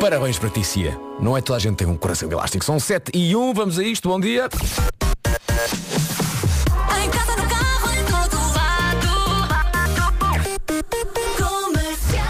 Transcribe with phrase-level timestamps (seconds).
[0.00, 0.96] Parabéns para ti, Cia.
[1.20, 2.64] Não é toda a gente tem um coração elástico.
[2.64, 4.48] São 7 e 1, vamos a isto, bom dia.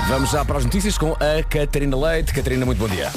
[0.09, 2.33] Vamos já para as notícias com a Catarina Leite.
[2.33, 3.13] Catarina, muito bom dia.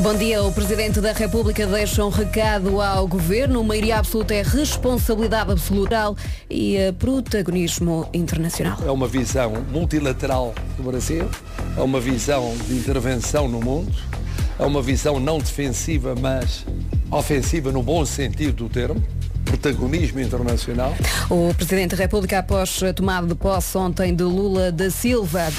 [0.00, 0.42] Bom dia.
[0.42, 3.62] O Presidente da República deixa um recado ao Governo.
[3.62, 6.12] Maioria absoluta é responsabilidade absoluta
[6.50, 8.76] e eh, protagonismo internacional.
[8.84, 11.30] É uma visão multilateral do Brasil,
[11.76, 13.92] é uma visão de intervenção no mundo,
[14.58, 16.66] é uma visão não defensiva, mas
[17.08, 19.00] ofensiva no bom sentido do termo,
[19.44, 20.94] protagonismo internacional.
[21.30, 25.52] O Presidente da República após a tomada de posse ontem de Lula da Silva.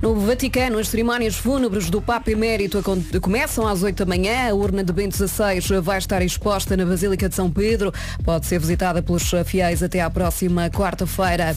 [0.00, 2.82] No Vaticano, as cerimónias fúnebres do Papa Emérito
[3.20, 4.50] começam às 8 da manhã.
[4.50, 7.92] A urna de Bento XVI vai estar exposta na Basílica de São Pedro.
[8.24, 11.56] Pode ser visitada pelos fiéis até à próxima quarta-feira.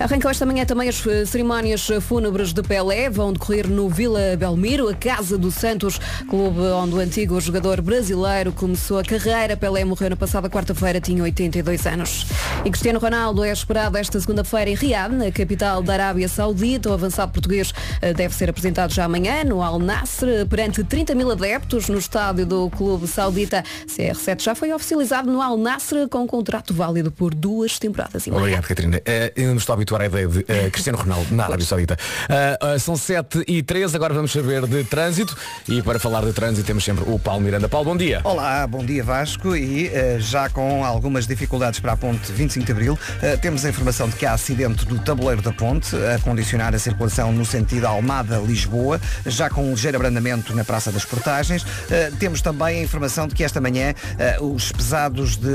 [0.00, 3.08] Arrancam esta manhã também as eh, cerimónias fúnebres de Pelé.
[3.08, 8.50] Vão decorrer no Vila Belmiro, a Casa do Santos, clube onde o antigo jogador brasileiro
[8.52, 9.56] começou a carreira.
[9.56, 12.26] Pelé morreu na passada quarta-feira, tinha 82 anos.
[12.64, 16.90] E Cristiano Ronaldo é esperado esta segunda-feira em Riad, na capital da Arábia Saudita.
[16.90, 21.30] O avançado português eh, deve ser apresentado já amanhã no Al Nassr, perante 30 mil
[21.30, 23.64] adeptos no estádio do clube saudita.
[23.86, 28.30] CR7 já foi oficializado no Al Nassr com um contrato válido por duas temporadas e.
[28.30, 29.00] Obrigado, Catarina.
[29.04, 31.96] Eh, eu não estou a habituar à ideia de eh, Cristiano Ronaldo na Arábia Saudita.
[32.28, 35.36] Eh, são 7 e 3, agora vamos saber de trânsito.
[35.68, 37.68] E para falar de trânsito temos sempre o Paulo Miranda.
[37.68, 38.20] Paulo, bom dia.
[38.24, 42.98] Olá, bom dia Vasco e já com algumas dificuldades para a ponte 25 de Abril,
[43.22, 46.78] eh, temos a informação de que há acidente do tabuleiro da ponte a condicionar a
[46.80, 51.64] circulação no sentido Almada-Lisboa, já com um ligeiro abrandamento na Praça das Portagens.
[51.88, 55.46] Eh, temos também a informação de que esta manhã eh, os pesados de,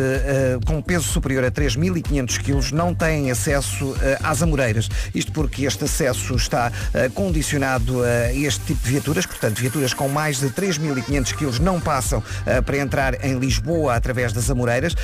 [0.65, 4.89] com peso superior a 3.500 kg não têm acesso às Amoreiras.
[5.13, 6.71] Isto porque este acesso está
[7.13, 12.23] condicionado a este tipo de viaturas, portanto, viaturas com mais de 3.500 kg não passam
[12.65, 14.95] para entrar em Lisboa através das Amoreiras.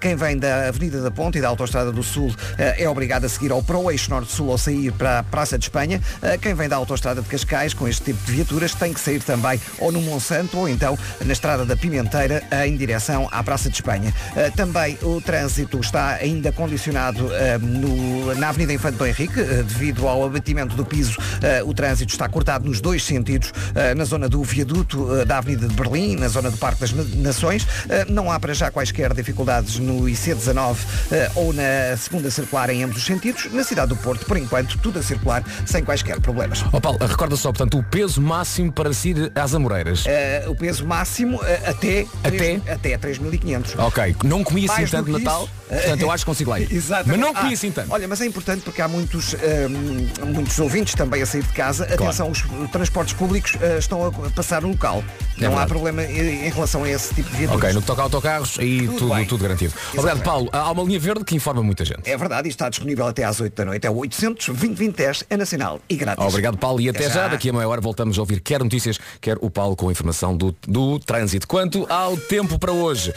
[0.00, 3.28] Quem vem da Avenida da Ponte e da Autostrada do Sul eh, é obrigado a
[3.28, 6.00] seguir ao Pro Eixo Norte-Sul ou sair para a Praça de Espanha.
[6.22, 9.22] Eh, quem vem da Autostrada de Cascais com este tipo de viaturas tem que sair
[9.22, 13.76] também ou no Monsanto ou então na Estrada da Pimenteira em direção à Praça de
[13.76, 14.12] Espanha.
[14.36, 17.28] Eh, também o trânsito está ainda condicionado
[17.60, 21.18] no- na Avenida Infante Dom Henrique, devido ao abatimento do piso,
[21.66, 23.52] o trânsito está cortado nos dois sentidos,
[23.96, 27.66] na zona do viaduto da Avenida de Berlim, na zona do Parque das Na- Nações.
[28.08, 30.76] Não há para já quaisquer dificuldades no IC19
[31.12, 33.48] eh, ou na segunda circular em ambos os sentidos.
[33.52, 36.64] Na cidade do Porto, por enquanto, tudo a circular sem quaisquer problemas.
[36.72, 40.04] Ó Paulo, recorda só, portanto, o peso máximo para ir às Amoreiras.
[40.06, 42.60] Eh, o peso máximo eh, até, Até?
[42.72, 43.78] até 3.500.
[43.78, 45.52] Ok, não comi assim tanto Natal, isso.
[45.68, 46.70] portanto eu acho que consigo lá ir.
[46.72, 47.08] Exato.
[47.08, 47.92] Mas não Ah, comi assim tanto.
[47.92, 51.84] Olha, mas é importante porque há muitos, hum, muitos ouvintes também a sair de casa.
[51.84, 55.02] Atenção, os transportes públicos eh, estão a passar o local.
[55.38, 55.68] É não há verdade.
[55.68, 57.62] problema em relação a esse tipo de viaturas.
[57.62, 59.61] Ok, no que toca a autocarros, aí Tudo tudo, tudo, garantido.
[59.92, 60.48] Obrigado, Paulo.
[60.52, 62.08] Há uma linha verde que informa muita gente.
[62.08, 63.86] É verdade, e está disponível até às 8 da noite.
[63.86, 66.24] É o 800 2010 é nacional e grátis.
[66.24, 66.80] Obrigado, Paulo.
[66.80, 67.22] E até, Até já.
[67.22, 67.28] já.
[67.28, 70.36] Daqui a meia hora voltamos a ouvir quer notícias, quer o Paulo com a informação
[70.36, 71.46] do, do trânsito.
[71.46, 73.12] Quanto ao tempo para hoje.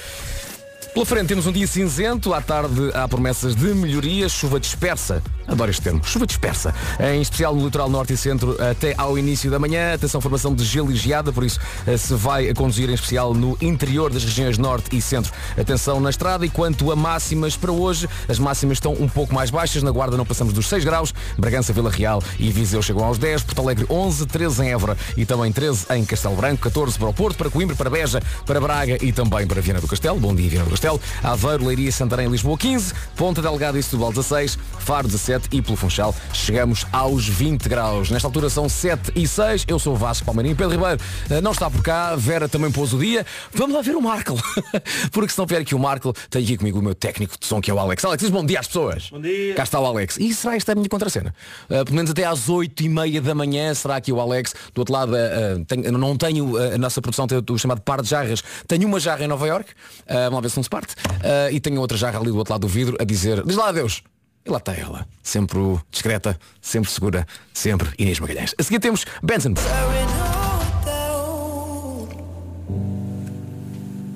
[0.96, 5.22] Pela frente temos um dia cinzento, à tarde há promessas de melhoria, chuva dispersa.
[5.46, 6.74] Adoro este termo, chuva dispersa.
[6.98, 9.94] Em especial no litoral norte e centro até ao início da manhã.
[9.94, 13.34] Atenção, formação de gelo e geada, por isso eh, se vai a conduzir em especial
[13.34, 15.34] no interior das regiões norte e centro.
[15.60, 19.52] Atenção na estrada e quanto a máximas para hoje, as máximas estão um pouco mais
[19.52, 19.84] baixas.
[19.84, 23.44] Na Guarda não passamos dos 6 graus, Bragança, Vila Real e Viseu chegam aos 10,
[23.44, 27.14] Porto Alegre 11, 13 em Évora e também 13 em Castelo Branco, 14 para o
[27.14, 30.18] Porto, para Coimbra, para Beja, para Braga e também para Viana do Castelo.
[30.22, 30.85] Bom dia, Viana do Castelo.
[31.24, 36.14] Aveiro, Leiria, Santarém, Lisboa 15, Ponta Delgada e Setúbal 16, Faro 17 e pelo Funchal
[36.32, 38.10] chegamos aos 20 graus.
[38.12, 39.66] Nesta altura são 7 e 6.
[39.68, 40.56] Eu sou o Vasco Palmeirinho.
[40.56, 42.16] Pedro Ribeiro eh, não está por cá.
[42.16, 43.26] Vera também pôs o dia.
[43.54, 44.36] Vamos lá ver o Marco.
[45.12, 47.60] Porque se não vier aqui o Marco, tem aqui comigo o meu técnico de som
[47.60, 48.06] que é o Alex.
[48.06, 49.10] Alex, diz bom dia às pessoas.
[49.10, 49.56] Bom dia.
[49.56, 50.18] Cá está o Alex.
[50.18, 51.34] E será esta a minha contracena?
[51.70, 54.54] Eh, pelo menos até às 8 e meia da manhã será aqui o Alex.
[54.74, 58.10] Do outro lado, eh, tenho- não tenho, a nossa produção tem o chamado par de
[58.10, 58.44] jarras.
[58.68, 59.72] Tenho uma jarra em Nova York,
[60.08, 60.96] vamos lá ver se não se parte.
[61.24, 63.70] Eh, e tenho outra jarra ali do outro lado do vidro a dizer, diz lá
[63.70, 64.04] adeus.
[64.46, 65.58] E lá está ela, sempre
[65.90, 68.54] discreta, sempre segura, sempre Inês Magalhães.
[68.60, 69.54] A seguir temos Benson.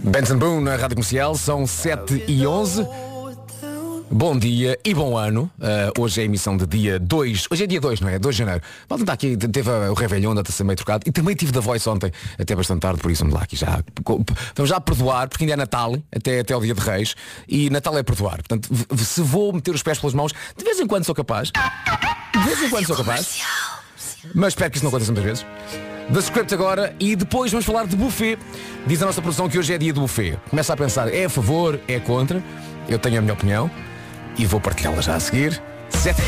[0.03, 3.08] Benson Boone na Rádio Comercial, são 7 e 11.
[4.11, 5.51] Bom dia e bom ano.
[5.59, 7.45] Uh, hoje é a emissão de dia 2.
[7.51, 8.17] Hoje é dia 2, não é?
[8.17, 8.61] 2 de janeiro.
[8.89, 11.03] Malta está aqui, teve o Réveillon, está-se meio trocado.
[11.05, 13.83] E também tive da voz ontem, até bastante tarde, por isso vamos lá aqui já.
[14.55, 17.15] Vamos já perdoar, porque ainda é Natal, até, até o dia de Reis.
[17.47, 18.37] E Natal é perdoar.
[18.37, 18.67] Portanto,
[18.97, 21.51] se vou meter os pés pelas mãos, de vez em quando sou capaz.
[22.33, 23.41] De vez em quando sou capaz.
[24.33, 25.45] Mas espero que isso não aconteça muitas vezes.
[26.11, 28.39] The Script agora e depois vamos falar de buffet.
[28.87, 30.39] Diz a nossa produção que hoje é dia de buffet.
[30.49, 32.43] Começa a pensar, é a favor, é contra?
[32.87, 33.69] Eu tenho a minha opinião
[34.39, 35.61] e vou partilhá-la já a seguir.
[35.89, 36.21] Sete...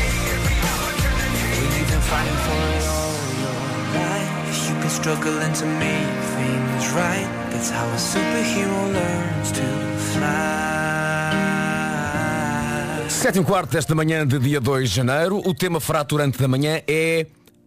[13.08, 15.40] Sete e quarto desta manhã de dia 2 de janeiro.
[15.46, 17.26] O tema fraturante da manhã é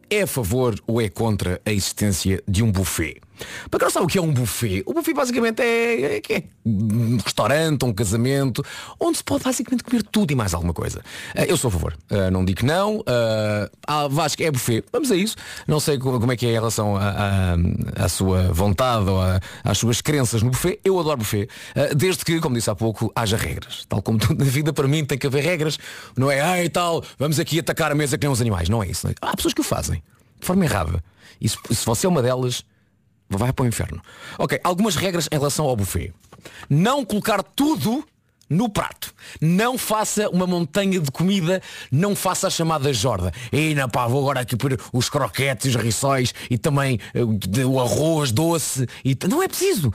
[0.10, 3.25] é a favor ou é contra a existência de um buffet?
[3.70, 6.44] Para quem não sabe o que é um buffet, o buffet basicamente é, é, é
[6.66, 8.64] um restaurante, um casamento,
[9.00, 11.02] onde se pode basicamente comer tudo e mais alguma coisa.
[11.36, 11.98] Eh, Eu sou a favor.
[12.10, 12.98] Eh, não digo que não.
[13.00, 14.84] Uh, ah, Vasco é buffet.
[14.92, 15.36] Vamos a isso.
[15.68, 19.78] Não sei co- como é que é em relação à- sua vontade ou à- às
[19.78, 20.80] suas crenças no buffet.
[20.84, 21.48] Eu adoro buffet.
[21.96, 23.86] Desde que, como disse há pouco, haja regras.
[23.88, 25.78] Tal como tudo na vida, para mim tem que haver regras.
[26.18, 28.70] Não é, ai tal, vamos aqui atacar a mesa que nem os animais.
[28.70, 29.06] Não é isso.
[29.08, 29.16] não é?
[29.22, 30.02] Há pessoas que o fazem.
[30.40, 31.04] De forma errada.
[31.42, 32.64] E se, se você é uma delas,
[33.30, 34.02] vai para o inferno.
[34.38, 36.14] Ok, algumas regras em relação ao buffet.
[36.70, 38.06] Não colocar tudo
[38.50, 39.14] no prato.
[39.42, 41.62] Não faça uma montanha de comida,
[41.92, 43.32] não faça a chamada jorda.
[43.52, 47.80] E na pá, vou agora aqui por os croquetes, os rissóis e também eh, o
[47.80, 48.88] arroz doce.
[49.04, 49.92] E não é preciso.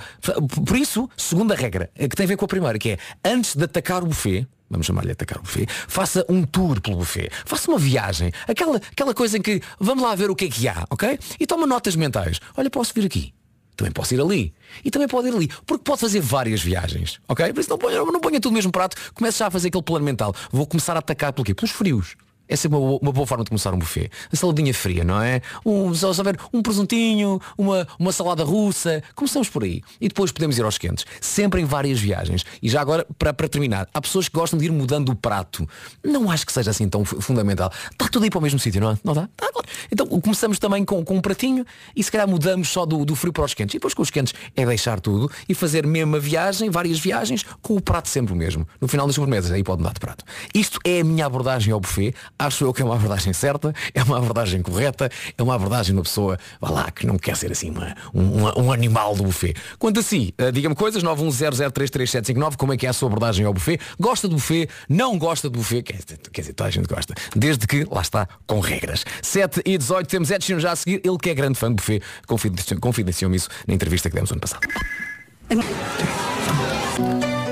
[0.66, 3.54] Por isso, segunda regra, eh, que tem a ver com a primeira, que é antes
[3.54, 7.30] de atacar o buffet, vamos chamar-lhe atacar o buffet, faça um tour pelo buffet.
[7.44, 8.32] Faça uma viagem.
[8.46, 11.18] Aquela, aquela coisa em que vamos lá ver o que é que há, ok?
[11.38, 12.40] E toma notas mentais.
[12.56, 13.34] Olha, posso vir aqui.
[13.76, 14.54] Também posso ir ali.
[14.84, 15.48] E também pode ir ali.
[15.66, 17.18] Porque pode fazer várias viagens.
[17.26, 17.52] Ok?
[17.52, 18.94] Por isso não ponha, não ponha tudo no mesmo prato.
[19.14, 20.34] Comece já a fazer aquele plano mental.
[20.52, 21.54] Vou começar a atacar pelo quê?
[21.54, 22.14] Pelos frios.
[22.50, 24.10] É uma, boa- uma boa forma de começar um buffet.
[24.32, 25.40] A saladinha fria, não é?
[25.64, 29.02] Um, só saber um presuntinho, uma, uma salada russa.
[29.14, 29.82] Começamos por aí.
[30.00, 31.06] E depois podemos ir aos quentes.
[31.20, 32.44] Sempre em várias viagens.
[32.62, 35.68] E já agora, para, para terminar, há pessoas que gostam de ir mudando o prato.
[36.04, 37.70] Não acho que seja assim tão fu- fundamental.
[37.92, 38.98] Está tudo aí para o mesmo sítio, não é?
[39.04, 39.28] Não está?
[39.36, 39.50] Tá.
[39.92, 41.64] Então começamos também com, com um pratinho
[41.94, 43.74] e se calhar mudamos só do, do frio para os quentes.
[43.74, 47.44] E depois com os quentes é deixar tudo e fazer mesmo a viagem, várias viagens,
[47.62, 48.66] com o prato sempre o mesmo.
[48.80, 50.24] No final das sobremesas, aí pode mudar de prato.
[50.54, 52.14] Isto é a minha abordagem ao buffet.
[52.40, 55.98] Acho eu que é uma abordagem certa, é uma abordagem correta, é uma abordagem de
[55.98, 59.54] uma pessoa, vá lá, que não quer ser assim uma- um, um- animal do buffet.
[59.78, 63.52] Quanto a si, eh, diga-me coisas, 910033759, como é que é a sua abordagem ao
[63.52, 63.78] buffet?
[63.98, 64.68] Gosta do buffet?
[64.88, 65.82] Não gosta do buffet?
[65.82, 65.98] Quer,
[66.32, 67.14] quer dizer, toda a gente gosta.
[67.36, 69.04] Desde que, lá está, com regras.
[69.20, 71.74] 7 e 18 temos Ed Sheeran já a seguir, ele que é grande fã do
[71.76, 74.66] buffet, confidenciou- confidenciou-me isso na entrevista que demos ano passado.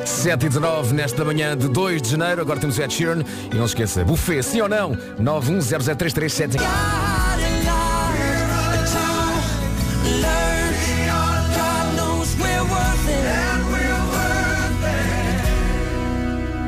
[0.09, 3.23] 7 e 19 nesta manhã de 2 de janeiro, agora temos o Ed Sheeran
[3.53, 4.97] e não se esqueça, buffet, sim ou não?
[5.21, 6.61] 910033759.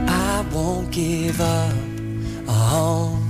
[0.07, 1.75] I won't give up
[2.47, 3.23] on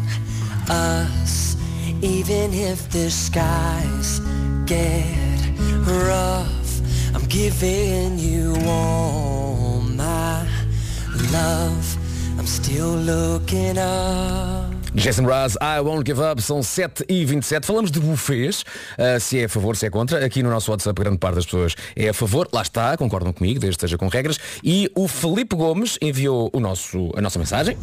[0.69, 1.57] us,
[2.03, 4.21] even if the skies
[4.67, 5.07] get
[5.87, 6.51] rough.
[7.15, 9.50] I'm giving you all
[14.93, 18.63] Jason Raz, I Won't Give Up, são 7 e 27 Falamos de buffets,
[18.99, 20.27] uh, se é a favor, se é contra.
[20.27, 22.49] Aqui no nosso WhatsApp, grande parte das pessoas é a favor.
[22.53, 24.41] Lá está, concordam comigo, desde que esteja com regras.
[24.65, 27.79] E o Felipe Gomes enviou o nosso, a nossa mensagem.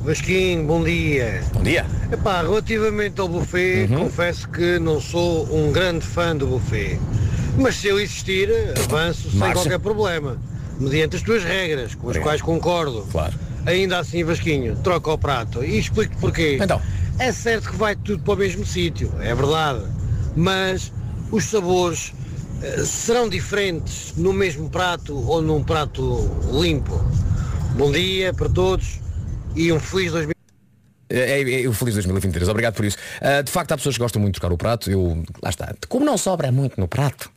[0.00, 1.42] Vasquinho, bom dia.
[1.54, 1.86] Bom dia.
[2.12, 7.00] Epá, relativamente ao buffet, confesso que não sou um grande fã do buffet.
[7.56, 8.50] Mas se eu existir,
[8.84, 9.54] avanço sem Marcha.
[9.54, 10.49] qualquer problema.
[10.80, 12.24] Mediante as tuas regras, com as Obrigado.
[12.24, 13.06] quais concordo.
[13.12, 13.34] Claro.
[13.66, 15.62] Ainda assim, Vasquinho, troca o prato.
[15.62, 16.58] E explico-te porquê.
[16.60, 16.80] Então.
[17.18, 19.84] É certo que vai tudo para o mesmo sítio, é verdade.
[20.34, 20.90] Mas
[21.30, 22.14] os sabores
[22.62, 26.98] eh, serão diferentes no mesmo prato ou num prato limpo.
[27.76, 29.00] Bom dia para todos
[29.54, 30.39] e um feliz 2000.
[31.10, 32.96] É, é, é o Feliz 2023, obrigado por isso.
[33.20, 34.90] Uh, de facto, há pessoas que gostam muito de trocar o prato.
[34.90, 35.74] Eu, lá está.
[35.88, 37.30] Como não sobra muito no prato,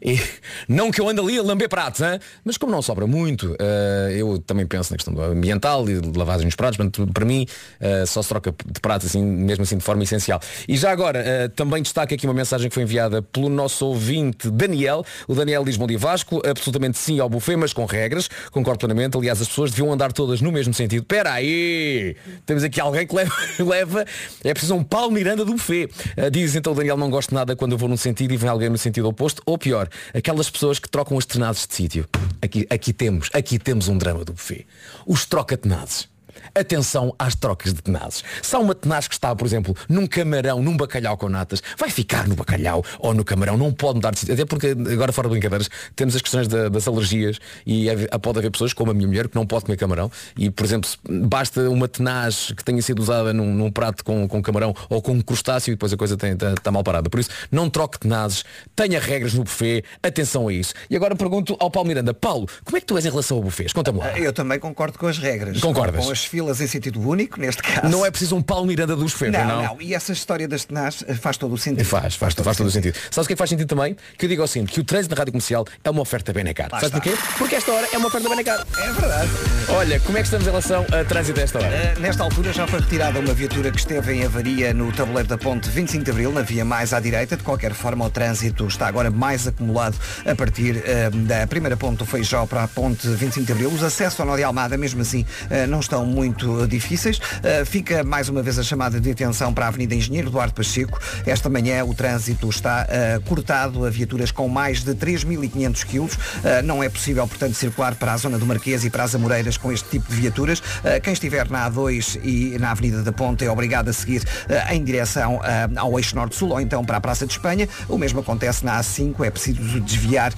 [0.00, 0.20] e,
[0.68, 2.20] não que eu ande ali a lamber pratos, hein?
[2.44, 6.46] mas como não sobra muito, uh, eu também penso na questão ambiental e de lavagem
[6.46, 6.76] dos pratos.
[6.76, 7.46] Portanto, para mim,
[7.80, 10.40] uh, só se troca de prato assim, mesmo assim de forma essencial.
[10.68, 15.04] E já agora, também destaco aqui uma mensagem que foi enviada pelo nosso ouvinte Daniel.
[15.26, 18.28] O Daniel diz bom dia Vasco, absolutamente sim ao buffet, mas com regras.
[18.50, 19.16] Concordo plenamente.
[19.16, 21.02] Aliás, as pessoas deviam andar todas no mesmo sentido.
[21.02, 22.16] Espera aí!
[22.44, 23.15] Temos aqui alguém que
[23.58, 24.04] leva,
[24.42, 25.86] é preciso um Paulo Miranda do buffet.
[26.16, 28.48] Uh, diz então o Daniel, não gosto nada quando eu vou num sentido e vem
[28.48, 29.42] alguém no sentido oposto.
[29.46, 32.08] Ou pior, aquelas pessoas que trocam as tenazes de sítio.
[32.40, 34.66] Aqui, aqui temos, aqui temos um drama do buffet.
[35.06, 36.15] Os troca-tenazes.
[36.54, 38.22] Atenção às trocas de tenazes.
[38.42, 41.90] Se há uma tenaz que está, por exemplo, num camarão, num bacalhau com natas, vai
[41.90, 44.34] ficar no bacalhau ou no camarão, não pode mudar de sítio.
[44.34, 48.38] Até porque, agora fora de brincadeiras, temos as questões da- das alergias e é- pode
[48.38, 51.68] haver pessoas, como a minha mulher, que não pode comer camarão e, por exemplo, basta
[51.70, 55.20] uma tenaz que tenha sido usada num, num prato com, com camarão ou com um
[55.20, 56.16] crustáceo e depois a coisa
[56.56, 57.08] está mal parada.
[57.10, 60.74] Por isso, não troque tenazes, tenha regras no buffet, atenção a isso.
[60.90, 63.42] E agora pergunto ao Paulo Miranda, Paulo, como é que tu és em relação ao
[63.42, 63.72] buffet?
[63.72, 64.18] Conta-me lá.
[64.18, 65.60] Eu também concordo com as regras.
[65.60, 66.04] Concordas?
[66.04, 67.88] Com as filas em sentido único, neste caso.
[67.88, 69.62] Não é preciso um Paulo Miranda dos buffets, Não, não?
[69.62, 71.80] não, E essa história das tenaz eh, faz todo o sentido.
[71.82, 72.94] E Faz, faz, faz todo o sentido.
[73.10, 73.96] Sabes o que é que faz sentido também?
[74.18, 76.68] Que eu digo assim, que o trânsito na rádio comercial é uma oferta Benecar.
[76.70, 77.00] Lá Sabes está.
[77.00, 77.34] porquê?
[77.38, 78.66] Porque esta hora é uma oferta Benecar.
[78.78, 79.30] É verdade.
[79.68, 81.94] Olha, como é que estamos em relação a trânsito a esta hora?
[81.96, 85.38] Uh, Nesta altura já foi retirada uma viatura que esteve em avaria no tabuleiro da
[85.38, 87.36] ponte 25 de Abril, na via mais à direita.
[87.36, 91.98] De qualquer forma, o trânsito está agora mais acumulado a partir uh, da primeira ponte
[91.98, 93.70] do Feijó para a ponte 25 de Abril.
[93.70, 97.18] Os acessos ao Nó de Almada, mesmo assim, uh, não estão muito difíceis.
[97.18, 100.98] Uh, Fica mais uma vez a chamada de atenção para a Avenida Engenheiro Eduardo Pacheco.
[101.26, 106.14] Esta manhã o trânsito está uh, cortado a viaturas com mais de 3.500 quilos.
[106.14, 109.58] Uh, Não é possível, portanto, circular para a zona do Marquês e para as Amoreiras
[109.58, 110.62] com este tipo de viaturas.
[111.02, 114.22] Quem estiver na A2 e na Avenida da Ponte é obrigado a seguir
[114.70, 115.40] em direção
[115.76, 117.68] ao eixo norte-sul ou então para a Praça de Espanha.
[117.88, 120.32] O mesmo acontece na A5, é preciso desviar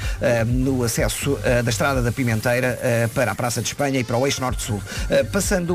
[0.46, 2.78] no acesso da Estrada da Pimenteira
[3.14, 4.76] para a Praça de Espanha e para o eixo norte-sul.
[4.76, 5.24] Uh,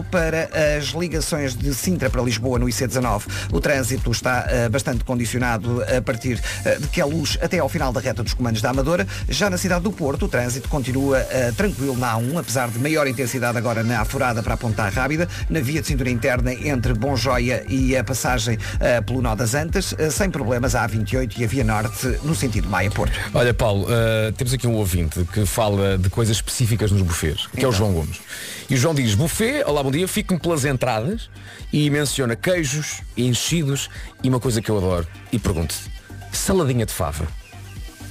[0.01, 5.83] Para as ligações de Sintra para Lisboa no IC19, o trânsito está uh, bastante condicionado
[5.83, 8.71] a partir uh, de que a luz até ao final da reta dos comandos da
[8.71, 9.05] Amadora.
[9.29, 13.05] Já na cidade do Porto, o trânsito continua uh, tranquilo na A1, apesar de maior
[13.07, 17.15] intensidade agora na Afurada para a Ponta Rábida, na via de cintura interna entre Bom
[17.15, 18.57] Joia e a passagem
[19.05, 23.13] pelo Nó das Antas, sem problemas a A28 e a Via Norte no sentido Maia-Porto.
[23.33, 23.87] Olha, Paulo,
[24.35, 27.93] temos aqui um ouvinte que fala de coisas específicas nos buffets, que é o João
[27.93, 28.19] Gomes.
[28.69, 31.29] E o João diz, buffet, olá, bom dia, fico-me pelas entradas
[31.71, 33.89] e menciona queijos, enchidos
[34.23, 35.05] e uma coisa que eu adoro.
[35.31, 35.75] E pergunto
[36.31, 37.27] saladinha de fava.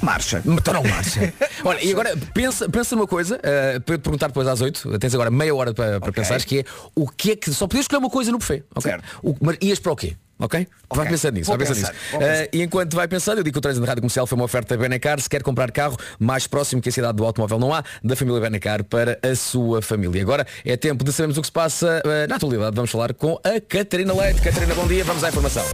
[0.01, 0.43] Marcha.
[0.45, 1.33] Então não marcha.
[1.65, 5.15] Olha, e agora pensa, pensa numa coisa, uh, para te perguntar depois às 8, tens
[5.15, 6.23] agora meia hora para, para Ok.
[6.23, 6.65] pensares, que é
[6.95, 7.53] o que é que.
[7.53, 8.65] Só podias escolher uma coisa no buffet.
[8.75, 8.91] ok?
[8.91, 9.05] Certo.
[9.23, 10.17] O, mas ias para o quê?
[10.43, 10.67] Ok?
[10.91, 11.11] Vai Ok.
[11.13, 12.19] pensando nisso, Vou vai pensando pensar, nisso.
[12.19, 12.45] pensar.
[12.45, 14.45] Uh, e enquanto vai pensando, eu digo que o trânsito da Rádio Comercial foi uma
[14.45, 15.21] oferta Benacar.
[15.21, 18.41] Se quer comprar carro mais próximo que a cidade do automóvel não há, da família
[18.41, 20.21] Benacar para a sua família.
[20.21, 22.75] Agora é tempo de sabermos o que se passa uh, na atualidade.
[22.75, 24.43] Vamos falar com a Catarina Leite.
[24.43, 25.65] Catarina, bom dia, vamos à informação.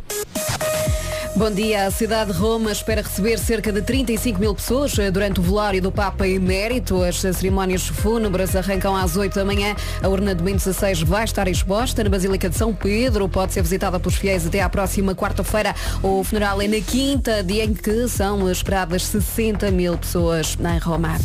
[1.38, 1.86] Bom dia.
[1.86, 5.80] A cidade de Roma espera receber cerca de 35 mil pessoas eh, durante o velório
[5.80, 7.00] do Papa Emérito.
[7.00, 9.76] As cerimónias fúnebres arrancam às 8 da manhã.
[10.02, 13.28] A urna de Bento XVI vai estar exposta na Basílica de São Pedro.
[13.28, 15.76] Pode ser visitada pelos fiéis até à próxima quarta-feira.
[16.02, 21.16] O funeral é na quinta, dia em que são esperadas 60 mil pessoas em Roma.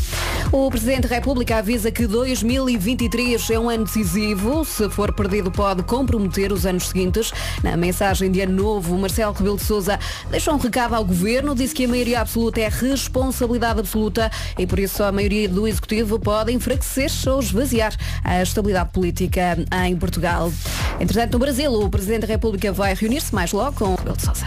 [0.51, 4.63] O Presidente da República avisa que 2023 é um ano decisivo.
[4.63, 7.31] Se for perdido, pode comprometer os anos seguintes.
[7.63, 9.97] Na mensagem de ano novo, Marcelo Rebelo de Sousa
[10.31, 14.79] deixou um recado ao Governo, disse que a maioria absoluta é responsabilidade absoluta e por
[14.79, 17.93] isso a maioria do Executivo pode enfraquecer-se ou esvaziar
[18.23, 20.51] a estabilidade política em Portugal.
[20.99, 24.45] Entretanto, no Brasil, o Presidente da República vai reunir-se mais logo com Rebelo de Sousa.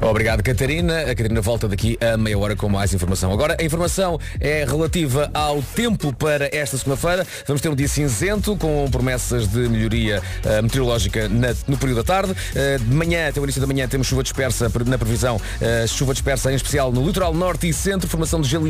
[0.00, 1.00] Obrigado, Catarina.
[1.02, 3.32] A Catarina volta daqui a meia hora com mais informação.
[3.32, 7.26] Agora, a informação é relativa ao tempo para esta segunda-feira.
[7.46, 12.04] Vamos ter um dia cinzento, com promessas de melhoria eh, meteorológica na- no período da
[12.04, 12.34] tarde.
[12.54, 15.40] Eh, de manhã, até o início da manhã, temos chuva dispersa pre- na previsão.
[15.60, 18.08] eh, chuva dispersa, em especial no litoral norte e centro.
[18.08, 18.66] Formação de gelo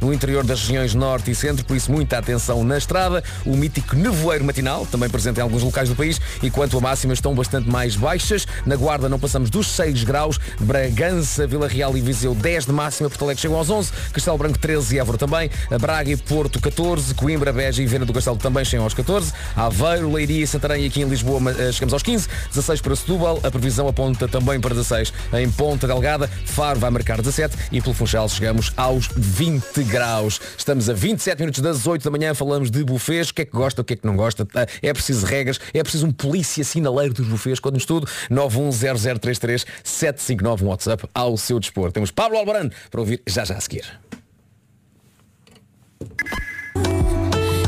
[0.00, 1.64] no interior das regiões norte e centro.
[1.64, 3.22] Por isso, muita atenção na estrada.
[3.46, 6.20] O mítico nevoeiro matinal, também presente em alguns locais do país.
[6.42, 8.46] E quanto a máximas, estão bastante mais baixas.
[8.66, 10.38] Na Guarda não passamos dos 6 graus.
[10.60, 13.08] Bragança, Vila Real e Viseu 10 de máxima.
[13.08, 13.92] Porto Alegre chegam aos 11.
[14.12, 15.50] Castelo Branco 13 e Évora também.
[15.80, 17.14] Braga e Porto 14.
[17.14, 19.32] Coimbra, Beja e Viana do Castelo também chegam aos 14.
[19.56, 22.28] Aveiro, Leiria e Santarém aqui em Lisboa eh, chegamos aos 15.
[22.50, 23.40] 16 para Setúbal.
[23.42, 26.28] A previsão aponta também para 16 em Ponta Delgada.
[26.44, 30.38] Faro vai marcar 17 e pelo Funchal chegamos aos 20 graus.
[30.56, 32.34] Estamos a 27 minutos das 8 da manhã.
[32.34, 33.30] Falamos de bufês.
[33.30, 34.46] O que é que gosta, o que é que não gosta.
[34.82, 35.60] É preciso regras.
[35.72, 37.60] É preciso um polícia sinaleiro dos bufês.
[37.60, 41.92] Quando estudo, 910033759 um WhatsApp ao seu dispor.
[41.92, 43.84] Temos Pablo Albarano para ouvir já já a seguir.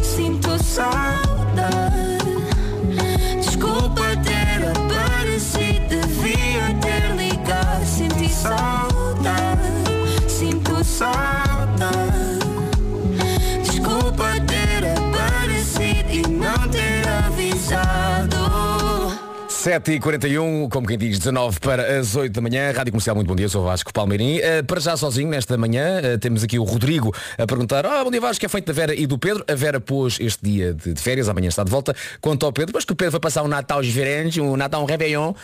[0.03, 0.57] Sinto
[19.67, 22.71] 7h41, como quem diz, 19 para as 8 da manhã.
[22.71, 24.39] Rádio Comercial, muito bom dia, sou Vasco Palmeirim.
[24.39, 28.11] Uh, para já sozinho nesta manhã, uh, temos aqui o Rodrigo a perguntar, ah, bom
[28.13, 29.45] dia Vasco, é feito da Vera e do Pedro.
[29.49, 31.97] A Vera pôs este dia de, de férias, amanhã está de volta.
[32.21, 34.87] Quanto ao Pedro, mas que o Pedro vai passar um Natal diferente, um Natal, um
[34.87, 35.35] Réveillon, uh,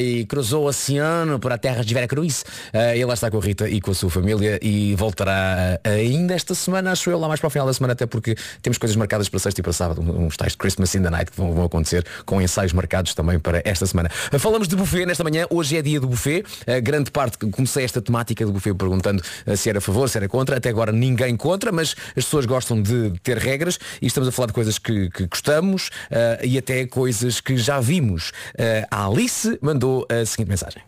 [0.00, 2.46] e cruzou o oceano por a terra de Vera Cruz.
[2.72, 6.54] Ele lá está com a Rita e com a sua família e voltará ainda esta
[6.54, 9.28] semana, acho eu, lá mais para o final da semana, até porque temos coisas marcadas
[9.28, 11.64] para sexta e para sábado, uns tais de Christmas in the Night que vão, vão
[11.64, 14.08] acontecer com ensaios marcados também para esta semana.
[14.38, 16.44] Falamos de buffet nesta manhã, hoje é dia do buffet.
[16.66, 20.18] A grande parte, comecei esta temática do buffet perguntando eh, se era a favor, se
[20.18, 20.56] era contra.
[20.56, 24.46] Até agora ninguém contra, mas as pessoas gostam de ter regras e estamos a falar
[24.46, 28.30] de coisas que, que gostamos uh, e até coisas que já vimos.
[28.30, 30.82] Uh, a Alice mandou a seguinte mensagem.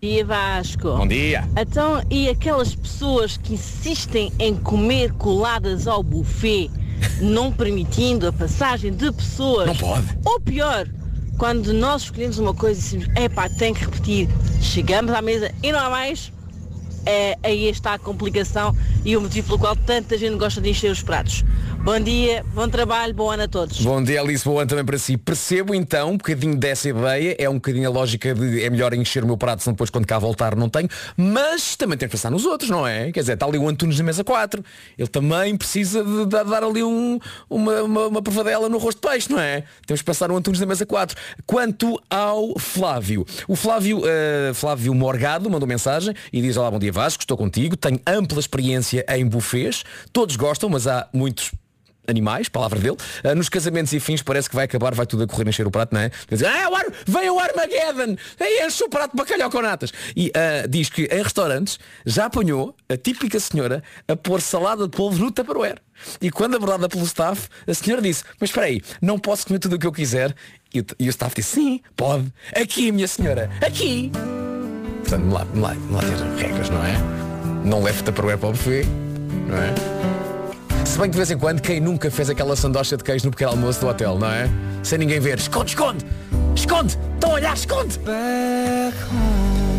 [0.00, 0.96] Bom dia Vasco.
[0.96, 1.48] Bom dia.
[1.56, 6.70] Então, e aquelas pessoas que insistem em comer coladas ao buffet,
[7.20, 9.66] não permitindo a passagem de pessoas?
[9.66, 10.06] Não pode.
[10.24, 10.86] Ou pior,
[11.38, 14.28] quando nós escolhemos uma coisa e dizemos, epá, tem que repetir,
[14.60, 16.32] chegamos à mesa e não há mais,
[17.06, 20.90] é, aí está a complicação e o motivo pelo qual tanta gente gosta de encher
[20.90, 21.44] os pratos.
[21.84, 23.80] Bom dia, bom trabalho, bom ano a todos.
[23.80, 25.16] Bom dia Alice, bom ano também para si.
[25.16, 29.22] Percebo então um bocadinho dessa ideia, é um bocadinho a lógica de é melhor encher
[29.22, 32.28] o meu prato, senão depois quando cá voltar não tenho, mas também tem que pensar
[32.28, 33.12] nos outros, não é?
[33.12, 34.64] Quer dizer, está ali o Antunes na mesa 4,
[34.98, 39.30] ele também precisa de dar, ali um, uma, uma, uma provadela no rosto de peixe,
[39.30, 39.62] não é?
[39.86, 41.16] Temos que pensar no Antunes na mesa 4.
[41.46, 46.95] Quanto ao Flávio, o Flávio, uh, Flávio Morgado mandou mensagem e diz, olá, bom dia
[46.96, 49.84] Vasco, estou contigo, tenho ampla experiência em buffets,
[50.14, 51.52] todos gostam, mas há muitos
[52.08, 55.26] animais, palavra dele, uh, nos casamentos e fins parece que vai acabar, vai tudo a
[55.26, 56.10] correr encher o prato, não é?
[56.46, 59.92] Ah, o Ar- vem o Armageddon, enche o prato de bacalhau com natas.
[60.16, 64.96] E uh, diz que em restaurantes já apanhou a típica senhora a pôr salada de
[64.96, 65.82] polvo no Tupperware.
[66.18, 69.76] E quando abordada pelo staff, a senhora disse, mas espera aí, não posso comer tudo
[69.76, 70.34] o que eu quiser.
[70.72, 72.32] E o, e o staff disse, sim, pode.
[72.54, 74.10] Aqui, minha senhora, aqui.
[75.08, 76.96] Portanto, lá, lá, lá ter regras, não é?
[77.64, 78.84] Não leve Tupperware para o buffet,
[79.46, 79.72] não é?
[80.84, 83.30] Se bem que de vez em quando, quem nunca fez aquela sandocha de queijo no
[83.30, 84.48] pequeno almoço do hotel, não é?
[84.82, 85.38] Sem ninguém ver.
[85.38, 86.04] Esconde, esconde!
[86.56, 86.98] Esconde!
[87.14, 88.00] Estão a olhar, esconde!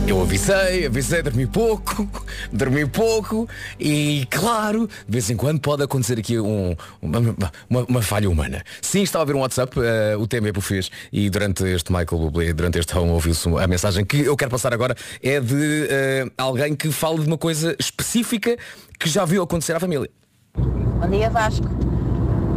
[0.07, 2.07] Eu avisei, avisei, dormi pouco,
[2.51, 3.47] dormi pouco
[3.77, 7.19] e claro, de vez em quando pode acontecer aqui um- uma,
[7.69, 8.63] uma- uma falha humana.
[8.81, 12.53] Sim, estava a ver um WhatsApp, eh, o é fez e durante este Michael Bublé,
[12.53, 16.73] durante este home ouviu-se a mensagem que eu quero passar agora é de eh, alguém
[16.73, 18.55] que fala de uma coisa específica
[18.97, 20.09] que já viu acontecer à família.
[20.55, 21.67] Bom dia Vasco.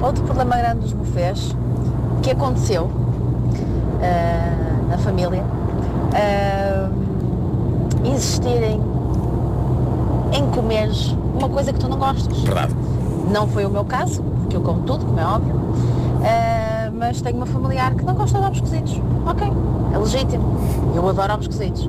[0.01, 1.41] Outro problema grande dos bufés
[2.23, 2.89] que aconteceu
[4.01, 5.43] ah, na família
[6.15, 6.89] ah,
[8.05, 8.81] insistirem
[10.33, 12.39] em comeres uma coisa que tu não gostas.
[12.39, 12.75] Verdade.
[13.31, 15.55] Não foi o meu caso, porque eu como tudo, como é óbvio,
[16.25, 19.01] ah, mas tenho uma familiar que não gosta de ovos cozidos.
[19.27, 19.51] Ok,
[19.93, 20.45] é legítimo.
[20.95, 21.89] Eu adoro ovos cozidos.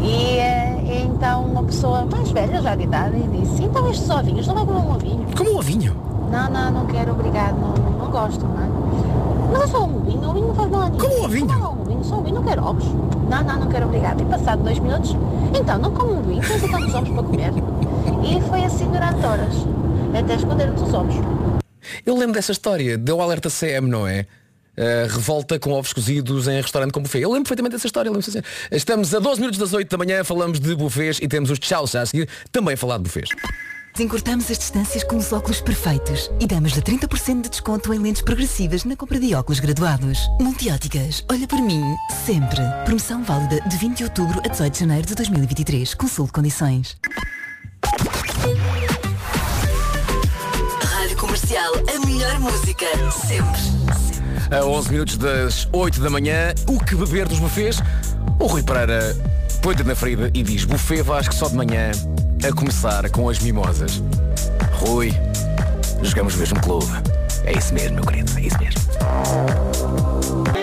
[0.00, 4.54] E, e então uma pessoa mais velha, já de idade, disse, então estes ovinhos, não
[4.54, 5.26] vai comer um ovinho?
[5.36, 5.96] Como um ovinho?
[6.30, 9.13] Não, não, não quero, obrigado, não, não gosto, não é?
[9.52, 11.08] Mas é só um ovinho, um ovinho não faz mal a ninguém.
[11.08, 11.46] Como um ovinho?
[11.46, 12.84] Não, um ovinho, só um ovinho, não quero ovos.
[12.84, 14.22] Não, não, não quero, obrigado.
[14.22, 15.16] E passado dois minutos,
[15.58, 17.52] então, não como um ovinho, tens tantos ovos para comer.
[18.24, 19.54] E foi assim durante horas,
[20.18, 21.14] até escondermos os ovos.
[22.04, 24.26] Eu lembro dessa história, deu alerta CM, não é?
[24.76, 27.20] Uh, revolta com ovos cozidos em restaurante como buffet.
[27.20, 28.10] Eu lembro perfeitamente dessa história.
[28.10, 28.40] assim.
[28.72, 31.86] Estamos a 12 minutos das 8 da manhã, falamos de buffets e temos os tchau
[31.86, 33.30] já a seguir também a falar de buffets.
[33.96, 38.82] Encurtamos as distâncias com os óculos perfeitos e damos-lhe 30% de desconto em lentes progressivas
[38.82, 40.18] na compra de óculos graduados.
[40.40, 41.80] Multióticas, olha por mim,
[42.26, 42.60] sempre.
[42.84, 45.94] Promoção válida de 20 de outubro a 18 de janeiro de 2023.
[45.94, 46.96] Consulte condições.
[50.82, 53.60] Rádio Comercial, a melhor música, sempre.
[54.50, 57.78] A 11 minutos das 8 da manhã, o que beber dos buffets?
[58.40, 59.16] O Rui Pereira
[59.62, 61.92] põe na ferida e diz buffet Vasco só de manhã,
[62.46, 64.02] a começar com as mimosas.
[64.72, 65.12] Rui,
[66.02, 66.92] jogamos no mesmo clube.
[67.44, 70.53] É isso mesmo, meu querido, é isso mesmo.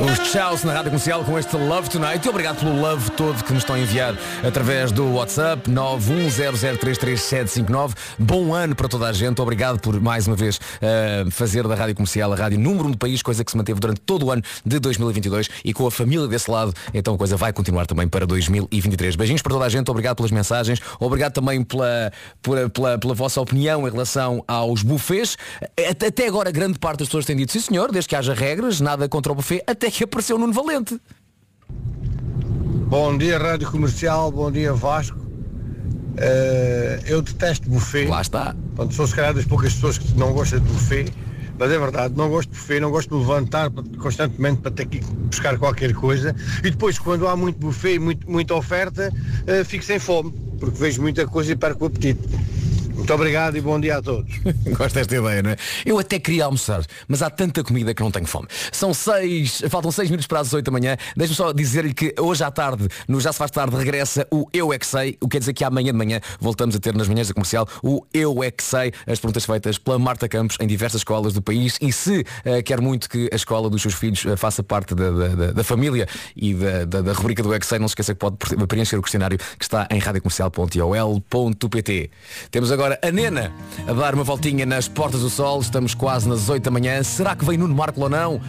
[0.00, 2.26] Os tchauz na Rádio Comercial com este Love Tonight.
[2.26, 7.92] E obrigado pelo love todo que nos estão a enviar através do WhatsApp 910033759.
[8.18, 9.42] Bom ano para toda a gente.
[9.42, 12.96] Obrigado por mais uma vez eh, fazer da Rádio Comercial a rádio número um do
[12.96, 16.26] país, coisa que se manteve durante todo o ano de 2022 e com a família
[16.26, 19.16] desse lado, então a coisa vai continuar também para 2023.
[19.16, 22.10] Beijinhos para toda a gente, obrigado pelas mensagens, obrigado também pela,
[22.40, 24.82] pela, pela, pela vossa opinião em relação aos.
[25.90, 28.80] Até até agora grande parte das pessoas têm dito, sim senhor, desde que haja regras,
[28.80, 31.00] nada contra o buffet, até que apareceu Nuno Valente.
[32.88, 35.18] Bom dia Rádio Comercial, bom dia Vasco.
[36.16, 38.06] Eh, eu detesto buffet.
[38.06, 38.54] Lá está.
[38.74, 41.06] Portanto, sou se calhar das poucas pessoas que não gostam de buffet,
[41.58, 45.00] Mas é verdade, não gosto de buffet, não gosto de levantar constantemente para ter que
[45.00, 46.34] buscar qualquer coisa.
[46.64, 49.12] E depois, quando há muito buffet e muito, muita oferta,
[49.46, 52.20] eh, fico sem fome, porque vejo muita coisa e perco o apetite.
[53.00, 54.30] Muito obrigado e bom dia a todos.
[54.76, 55.56] Gosto desta ideia, não é?
[55.86, 58.46] Eu até queria almoçar, mas há tanta comida que não tenho fome.
[58.70, 60.96] São seis, faltam seis minutos para as oito da manhã.
[61.16, 64.70] Deixa-me só dizer-lhe que hoje à tarde, no Já se faz tarde, regressa o Eu
[64.72, 67.08] é que sei, o que quer dizer que amanhã de manhã voltamos a ter nas
[67.08, 70.66] manhãs da comercial o Eu é que sei, as perguntas feitas pela Marta Campos em
[70.68, 74.24] diversas escolas do país e se eh, quer muito que a escola dos seus filhos
[74.26, 77.54] eh, faça parte da, da- da- da família e da, da, da rubrica do Eu
[77.54, 79.98] é que sei, não se esqueça que pode pre- preencher o questionário que está em
[79.98, 82.10] radiocomercial.ol.pt
[82.50, 83.52] Temos agora a Nena
[83.86, 87.02] a dar uma voltinha nas portas do sol, estamos quase nas 8 da manhã.
[87.02, 88.40] Será que vem Nuno Marco ou não?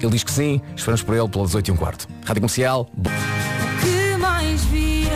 [0.00, 2.08] Ele diz que sim, esperamos por ele pelas 8 e um quarto.
[2.24, 2.88] Rádio Comercial.
[2.94, 3.10] bo-
[3.80, 5.10] Que mais virá?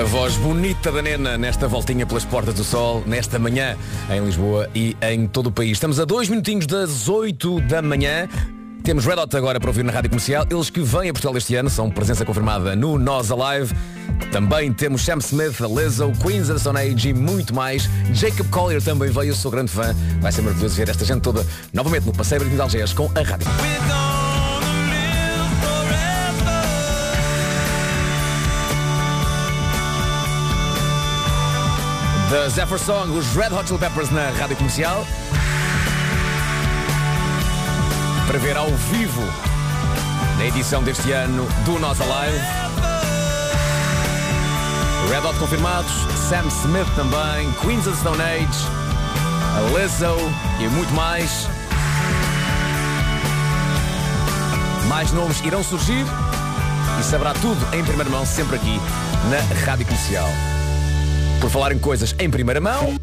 [0.00, 3.76] A voz bonita da Nena nesta voltinha pelas portas do sol, nesta manhã
[4.10, 5.72] em Lisboa e em todo o país.
[5.72, 8.28] Estamos a dois minutinhos das 8 da manhã.
[8.82, 10.44] Temos Red Hot agora para ouvir na Rádio Comercial.
[10.50, 13.72] Eles que vêm a Portugal este ano são presença confirmada no Nós Alive.
[14.32, 17.88] Também temos Sam Smith, Lizzo, Queens of the Stone Age e muito mais.
[18.12, 19.94] Jacob Collier também veio, eu sou grande fã.
[20.20, 23.22] Vai ser maravilhoso ver esta gente toda novamente no Passeio Marítimo de Algés com a
[23.22, 23.46] Rádio.
[32.30, 35.06] Da Zephyr Song, os Red Hot Chili Peppers na Rádio Comercial.
[38.26, 39.22] Para ver ao vivo
[40.38, 42.44] na edição deste ano do Nós Alive.
[45.10, 45.92] Red Hot confirmados,
[46.28, 48.66] Sam Smith também, Queens of Stone Age,
[49.56, 50.16] a Lizzo
[50.58, 51.46] e muito mais.
[54.88, 56.04] Mais nomes irão surgir
[56.98, 58.80] e saberá tudo em primeira mão, sempre aqui
[59.30, 60.28] na Rádio Comercial.
[61.40, 62.96] Por falar em coisas em primeira mão,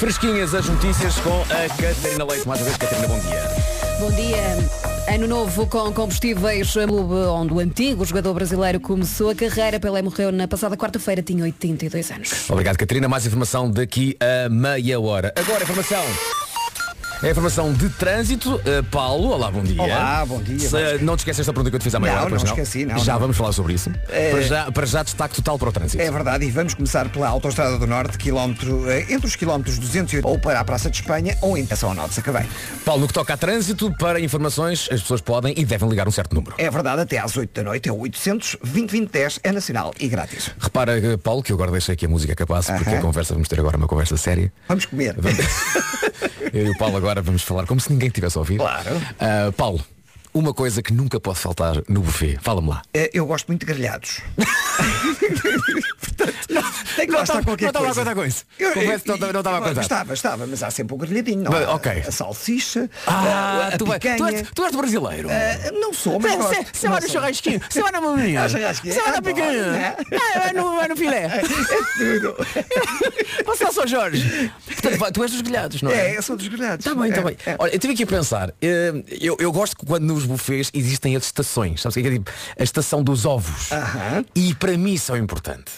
[0.00, 2.48] fresquinhas as notícias com a Catarina Leite.
[2.48, 3.42] Mais uma vez, Catarina, bom dia.
[4.00, 5.14] Bom dia.
[5.14, 9.78] Ano novo com combustíveis Mube, onde o antigo jogador brasileiro começou a carreira.
[9.78, 12.48] Pelé morreu na passada quarta-feira, tinha 82 anos.
[12.48, 13.08] Obrigado, Catarina.
[13.10, 15.34] Mais informação daqui a meia hora.
[15.36, 16.02] Agora, informação.
[17.22, 18.54] É a informação de trânsito.
[18.56, 19.82] Uh, Paulo, olá, bom dia.
[19.82, 22.14] Olá, bom dia, Se, não te esqueces esta pergunta que eu te fiz à meia
[22.14, 23.20] Não, hora, pois não esqueci, não, Já não.
[23.20, 23.92] vamos falar sobre isso.
[24.08, 24.30] É.
[24.30, 26.02] Para, já, para já destaque total para o trânsito.
[26.02, 30.26] É verdade, e vamos começar pela Autostrada do Norte, quilómetro, eh, entre os quilómetros 208
[30.26, 32.46] ou para a Praça de Espanha ou em ao Norte, acabei.
[32.86, 36.10] Paulo, no que toca a trânsito, para informações, as pessoas podem e devem ligar um
[36.10, 36.54] certo número.
[36.56, 40.50] É verdade, até às 8 da noite é o 800 2010 é nacional e grátis.
[40.58, 42.98] Repara, eh, Paulo, que eu agora deixei aqui a música capaz, porque Aham.
[42.98, 44.50] a conversa, vamos ter agora uma conversa séria.
[44.66, 45.16] Vamos comer.
[46.52, 48.58] Eu e o Paulo agora vamos falar como se ninguém tivesse a ouvir.
[48.58, 48.90] Claro.
[49.18, 49.80] Ah, Paulo,
[50.32, 52.38] uma coisa que nunca pode faltar no buffet.
[52.40, 52.82] Fala-me lá.
[52.94, 54.20] Eh, Eu gosto muito de grelhados.
[56.26, 58.00] Portanto, tem que Não lá estar estava- qualquer não estava a coisa.
[58.00, 58.44] contar com isso.
[58.58, 59.80] Eu- Confesso que não estava- não estava a contar.
[59.80, 62.04] Estava, estava, mas há sempre o grelhadinho, não Mas, ok.
[62.06, 64.16] A salsicha, Ah, a, a tu, é- picanha.
[64.16, 65.28] tu, és, tu és brasileiro.
[65.30, 66.32] Eh, não sou, mas.
[66.36, 67.08] Você vai Não no sou.
[67.10, 69.96] churrasquinho, você vai na maminha, Ah, você vai na picanha, né?
[70.34, 71.20] Ah, vai no, no filé.
[71.40, 72.36] É tudo.
[73.46, 74.52] Você é só Jorge.
[74.66, 76.12] Portanto, tu és dos grelhados, não é?
[76.12, 76.84] É, eu sou dos grelhados.
[76.86, 77.36] Está bem, está É, bem.
[77.46, 77.56] é.
[77.58, 78.52] Olha, eu estive aqui a pensar.
[78.60, 81.80] eh, Eu, eu gosto que quando nos buffets existem as estações.
[81.82, 82.10] Sabes o que é?
[82.10, 82.18] que é?
[82.18, 83.70] Tipo, a estação dos ovos.
[84.34, 85.72] E para mim isso é importante.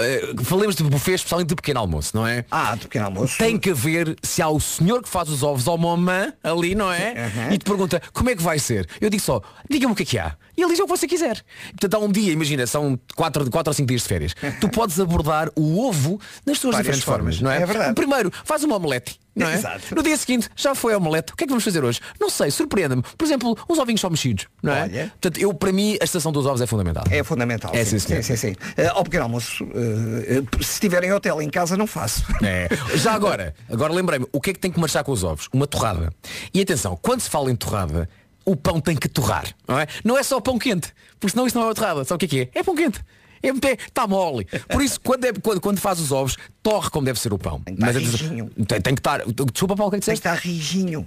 [0.00, 2.44] Eh, Falemos de buffets, especialmente de pequeno almoço, não é?
[2.50, 3.38] Ah, do pequeno almoço.
[3.38, 6.92] Tem que haver se há o senhor que faz os ovos ou mamã ali, não
[6.92, 7.12] é?
[7.26, 7.52] Aham.
[7.54, 8.88] E te pergunta como é que vai ser.
[9.00, 10.34] Eu digo só, diga-me o que é que há.
[10.56, 11.42] E ele diz o que você quiser.
[11.70, 14.34] Portanto, há um dia, imagina, são quatro, quatro ou cinco dias de férias.
[14.60, 17.40] Tu podes abordar o ovo nas suas Várias diferentes formas, formas.
[17.42, 17.62] não é?
[17.62, 17.94] É verdade.
[17.94, 19.20] Primeiro, faz uma omelete.
[19.36, 19.54] Não é?
[19.54, 19.94] Exato.
[19.94, 21.34] No dia seguinte, já foi a omelete.
[21.34, 22.00] O que é que vamos fazer hoje?
[22.18, 23.02] Não sei, surpreenda-me.
[23.02, 24.46] Por exemplo, uns ovinhos só mexidos.
[24.62, 24.82] Não é?
[24.84, 25.12] Olha.
[25.20, 27.04] Portanto, eu, para mim, a estação dos ovos é fundamental.
[27.10, 27.70] É fundamental.
[27.74, 28.56] É, sim, sim, sim, sim, sim.
[28.78, 32.24] Eh, ao pequeno almoço, eh, se estiverem em hotel em casa, não faço.
[32.42, 32.68] É.
[32.96, 35.48] Já agora, agora lembrei-me, o que é que tem que marchar com os ovos?
[35.52, 36.10] Uma torrada.
[36.54, 38.08] E atenção, quando se fala em torrada,
[38.46, 39.86] o pão tem que torrar, não é?
[40.04, 42.04] Não é só pão quente, porque senão isso não é uma torrada.
[42.04, 42.60] Sabe o que é que é?
[42.60, 43.00] É pão quente.
[43.42, 44.46] É, está mole.
[44.68, 47.60] Por isso, quando, é, quando, quando faz os ovos, torre como deve ser o pão.
[47.60, 48.50] Tem que estar atenção, rijinho.
[48.66, 49.22] tem, tem que estar.
[49.52, 51.06] Desculpa, Paulo, o que é que Tem que estar rijinho.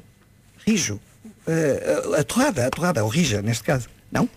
[0.66, 1.00] Rijo.
[1.48, 3.90] A, a torrada, a torrada, ou rija, neste caso.
[4.12, 4.30] Não?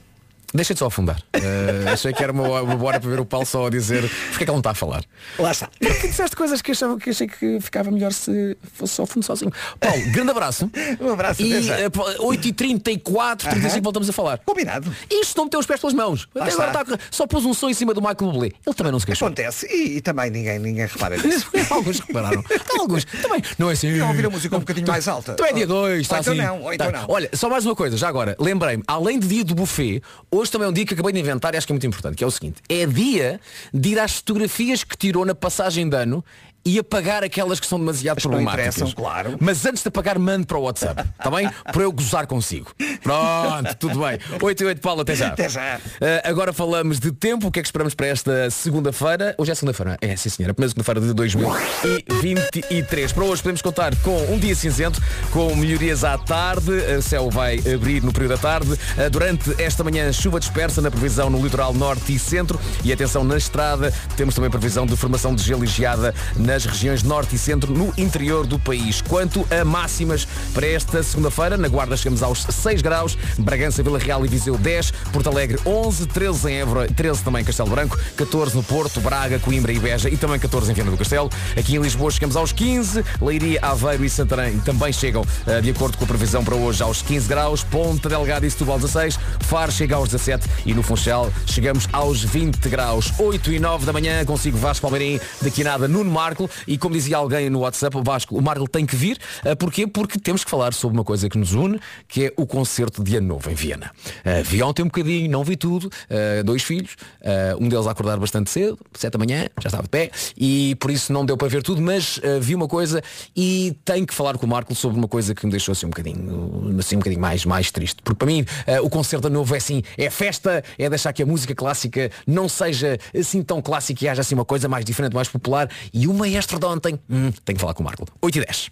[0.55, 1.21] Deixa-te só afundar.
[1.33, 4.35] Eh, achei que era uma, uma hora para ver o Paulo só a dizer porque
[4.35, 5.03] é que ele não está a falar.
[5.39, 5.69] Lá está.
[5.81, 9.51] que disseste coisas que, achava, que achei que ficava melhor se fosse só fundo sozinho.
[9.81, 10.71] Paulo, grande abraço.
[11.01, 14.39] Um abraço, E pá, 8h34, 35 voltamos a falar.
[14.45, 14.95] Combinado.
[15.11, 16.29] Isto não meteu os pés pelas mãos.
[16.35, 16.99] Lá Até agora está.
[17.11, 18.51] só pôs um som em cima do Michael Bublé.
[18.67, 19.27] Ele também não se queixou.
[19.27, 19.67] Acontece.
[19.67, 21.49] E, e também ninguém, ninguém repara nisso.
[21.71, 22.43] Alguns repararam.
[22.79, 23.05] Alguns.
[23.05, 23.43] Também.
[23.59, 23.91] Não é assim.
[23.93, 25.35] Não ouvir a música um bocadinho mais alta.
[25.35, 26.43] Tu é dia 2, está Ou então assim.
[26.43, 27.01] não, ou então Tá.
[27.01, 27.07] não.
[27.09, 30.03] Olha, só mais uma coisa, já agora, lembrei-me, além de dia do buffet,
[30.43, 32.17] hoje também é um dia que acabei de inventar e acho que é muito importante,
[32.17, 33.41] que é o seguinte, é dia
[33.73, 36.25] de ir às fotografias que tirou na passagem de ano
[36.65, 38.95] e apagar aquelas que são demasiado As problemáticas.
[38.95, 39.37] claro.
[39.41, 41.51] Mas antes de apagar, mande para o WhatsApp, está bem?
[41.65, 42.73] Para eu gozar consigo.
[43.03, 44.19] Pronto, tudo bem.
[44.41, 45.29] 8 e 8, Paulo, até já.
[45.29, 45.79] Até já.
[45.79, 45.81] Uh,
[46.25, 49.35] agora falamos de tempo, o que é que esperamos para esta segunda-feira?
[49.39, 53.13] Hoje é segunda-feira, é sim senhora, primeira segunda-feira de 2023.
[53.13, 57.59] Para hoje podemos contar com um dia cinzento, com melhorias à tarde, o céu vai
[57.75, 58.73] abrir no período da tarde.
[58.73, 62.59] Uh, Durante esta manhã, chuva dispersa na previsão no litoral norte e centro.
[62.83, 66.15] E atenção, na estrada temos também previsão de formação de gelo e geada
[66.53, 69.01] nas regiões norte e centro, no interior do país.
[69.01, 74.23] Quanto a máximas para esta segunda-feira, na Guarda chegamos aos 6 graus, Bragança, Vila Real
[74.23, 78.55] e Viseu 10, Porto Alegre 11, 13 em Évora, 13 também em Castelo Branco, 14
[78.55, 81.31] no Porto, Braga, Coimbra e Beja e também 14 em Viana do Castelo.
[81.57, 85.97] Aqui em Lisboa chegamos aos 15, Leiria, Aveiro e Santarém também chegam, eh, de acordo
[85.97, 89.97] com a previsão para hoje, aos 15 graus, Ponta Delgada e Setúbal 16, Faro chega
[89.97, 93.11] aos 17 e no Funchal chegamos aos 20 graus.
[93.19, 97.17] 8 e 9 da manhã consigo Vasco Palmeirim, daqui nada Nuno Marco e como dizia
[97.17, 99.19] alguém no WhatsApp, o Vasco, o Marco tem que vir.
[99.45, 99.87] Eh, Porquê?
[99.87, 103.17] Porque temos que falar sobre uma coisa que nos une, que é o concerto de
[103.17, 103.91] Ano Novo em Viena.
[104.25, 107.91] Eh, vi ontem um bocadinho, não vi tudo, eh, dois filhos, eh, um deles a
[107.93, 111.37] acordar bastante cedo, 7 da manhã, já estava de pé, e por isso não deu
[111.37, 113.03] para ver tudo, mas vi uma coisa
[113.37, 115.91] e tenho que falar com o Marco sobre uma coisa que me deixou assim um
[115.91, 118.03] bocadinho, assim, um bocadinho mais, mais triste.
[118.03, 118.45] Porque para mim
[118.83, 122.11] o concerto de Ano Novo é assim, é festa, é deixar que a música clássica
[122.27, 125.69] não seja assim tão clássica e haja assim uma coisa mais diferente, mais popular.
[125.93, 128.07] E o maestro de ontem, hum, tenho que falar com o Marco.
[128.21, 128.71] 8 e 10.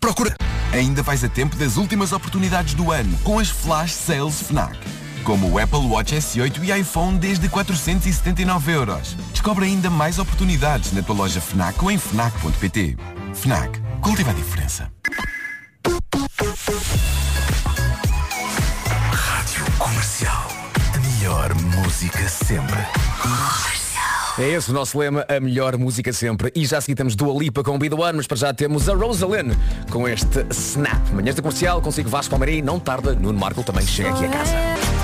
[0.00, 0.36] Procura.
[0.72, 4.76] Ainda vais a tempo das últimas oportunidades do ano com as Flash Sales FNAC.
[5.22, 9.14] Como o Apple Watch S8 e iPhone desde 479 euros.
[9.30, 12.96] Descobre ainda mais oportunidades na tua loja FNAC ou em FNAC.pt.
[13.34, 13.80] FNAC.
[14.00, 14.90] Cultiva a diferença.
[19.12, 20.48] Rádio Comercial.
[20.94, 22.80] A melhor música sempre.
[24.38, 26.50] É esse o nosso lema, a melhor música sempre.
[26.54, 28.94] E já a temos Dua Lipa com o Be One, mas para já temos a
[28.94, 29.52] Rosalind
[29.90, 31.10] com este Snap.
[31.12, 35.01] Manhãs da Comercial, consigo Vasco Palmeirim, não tarda, Nuno Marco também chega aqui a casa.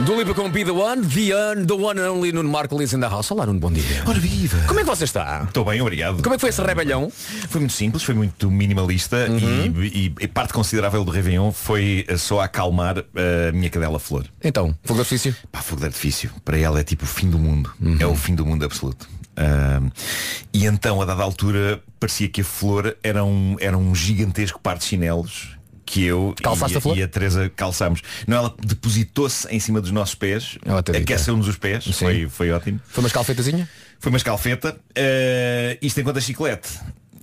[0.00, 2.92] Dua Lipa com Be The One, The One, The One and Only, Nuno Marco is
[2.92, 3.30] in the house.
[3.30, 4.02] Olá, Nuno, bom dia.
[4.06, 4.58] Ora viva!
[4.66, 5.44] Como é que você está?
[5.46, 6.20] Estou bem, obrigado.
[6.22, 7.10] Como é que foi esse rebelhão?
[7.48, 9.82] Foi muito simples, foi muito minimalista Uhum.
[9.82, 14.24] e, e- e parte considerável do Réveillon foi eh, só acalmar a minha cadela Flor.
[14.42, 15.36] Então, fogo de artifício?
[15.52, 16.30] Pá, fogo de artifício.
[16.44, 17.72] Para ela é tipo o fim do mundo.
[17.80, 17.96] Uhum.
[18.00, 19.08] É o fim do mundo absoluto.
[19.36, 19.90] Ahm,
[20.52, 24.76] e então, a dada altura, parecia que a Flor era um, era um gigantesco par
[24.76, 25.50] de chinelos
[25.84, 26.98] que eu Calçaste e, a Flor?
[26.98, 28.02] e a Teresa calçámos.
[28.26, 30.98] Não, ela depositou-se em cima dos nossos pés, dita.
[30.98, 32.80] aqueceu-nos os pés, foi, foi ótimo.
[32.86, 33.68] Foi uma escalfetazinha?
[33.98, 34.76] Foi uma escalfeta.
[34.94, 36.68] Eh, isto enquanto a chiclete.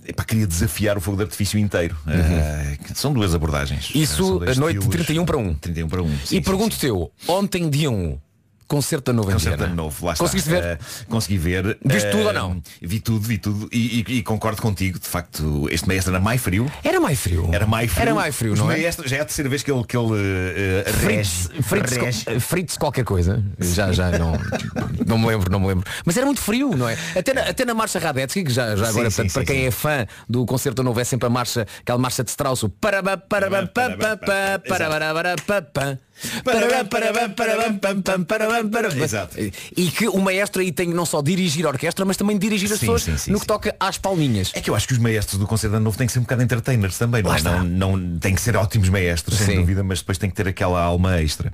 [0.04, 1.96] Epá, queria desafiar o fogo de artifício inteiro.
[2.08, 3.94] Eh, são duas abordagens.
[3.94, 4.02] Uhum.
[4.02, 5.06] Isso, a noite de estilos.
[5.06, 5.54] 31 para 1.
[5.54, 6.18] 31 para 1.
[6.32, 8.18] e pergunto teu, ontem dia 1,
[8.68, 10.24] concerto da Nova em Concerto de novo, lá está.
[10.24, 10.62] Conseguiste ver?
[10.64, 11.78] Eh, consegui ver.
[11.84, 12.62] Viste Eh, tudo ou não?
[12.80, 14.98] Vi tudo, vi tudo e, e- e concordo contigo.
[14.98, 16.70] De facto, este maestro era mais frio.
[16.82, 17.48] Era mais frio.
[17.52, 18.02] Era mais frio.
[18.02, 18.76] Era mais frio, não é?
[18.78, 21.92] maestros- Já é a terceira vez que ele, que ele eh, eh, Fritz, rege- Fritz,
[21.92, 22.24] rege.
[22.24, 23.42] co- Fritz qualquer coisa.
[23.58, 24.32] Já, já não,
[25.06, 25.84] não me lembro, não me lembro.
[26.04, 26.96] Mas era muito frio, não é?
[27.16, 29.60] Até na, até na marcha Radetzky, que já, já agora, sim, portanto, sim, para quem
[29.62, 29.66] sim.
[29.66, 33.16] é fã do concerto novo é sempre a marcha, aquela marcha de Strauss, o parabá,
[33.16, 35.98] parabá, pá, pá, pá, parabá, parabá, pá, pá.
[39.02, 39.36] Exato.
[39.76, 42.78] E que o maestro aí tem não só dirigir a orquestra, mas também dirigir as
[42.78, 44.50] Sim, pessoas sim, sim, no que toca às palminhas.
[44.54, 46.42] É que eu acho que os maestros do concerto novo têm que ser um bocado
[46.42, 47.40] entertainers também, não, é?
[47.42, 50.80] não, não Têm que ser ótimos maestros, sem dúvida, mas depois tem que ter aquela
[50.80, 51.52] alma extra.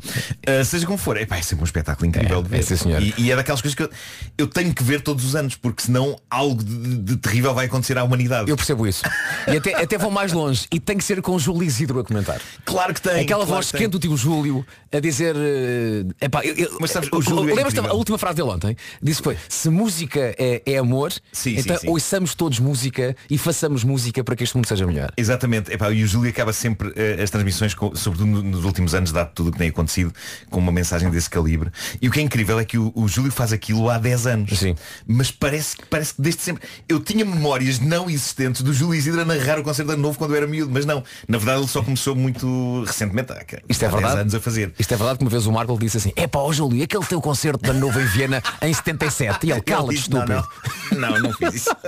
[0.49, 2.95] Uh, seja como for, epá, é sempre um espetáculo incrível É, de ver.
[2.97, 3.91] é, e, e é daquelas coisas que eu,
[4.37, 7.97] eu tenho que ver todos os anos, porque senão algo de, de terrível vai acontecer
[7.97, 8.51] à humanidade.
[8.51, 9.03] Eu percebo isso.
[9.47, 10.67] E até, até vão mais longe.
[10.73, 12.41] E tem que ser com o Júlio Isidro a comentar.
[12.65, 13.21] Claro que tem.
[13.21, 14.48] Aquela claro voz quente do tio Júlio
[14.93, 15.35] a dizer.
[15.37, 18.77] eh, epá, eu- eu- Mas sabes, o Júlio é Lembras-te a última frase dele ontem?
[19.03, 21.89] Disse foi, se música é, é amor, Sim, então sim, sim.
[21.89, 25.13] ouçamos todos música e façamos música para que este mundo seja melhor.
[25.17, 28.95] Exatamente, Epá, e o Júlio acaba sempre eh, as transmissões, com- sobretudo no- nos últimos
[28.95, 30.13] anos, dado tudo o que tem acontecido,
[30.51, 31.71] com uma mensagem desse calibre.
[32.01, 34.59] E o que é incrível é que o, o Júlio faz aquilo há 10 anos.
[34.59, 34.75] Sim.
[35.07, 36.63] Mas parece, que- parece que desde sempre.
[36.89, 40.33] Eu tinha memórias não existentes do Júlio Isidro a narrar o concerto de novo quando
[40.33, 41.03] eu era miúdo, mas não.
[41.27, 43.33] Na verdade ele só começou muito recentemente.
[43.33, 44.21] há- Isto é há 10 verdade?
[44.23, 44.73] anos a fazer.
[44.79, 47.05] Isto é verdade que uma vez o Marco disse assim, é pá, ó Júlio, aquele
[47.05, 49.47] teu concerto da Nova em Viena em 77.
[49.47, 50.49] E ele, cala-te, disse, não, estúpido.
[50.93, 51.71] Não, não, não fiz isso.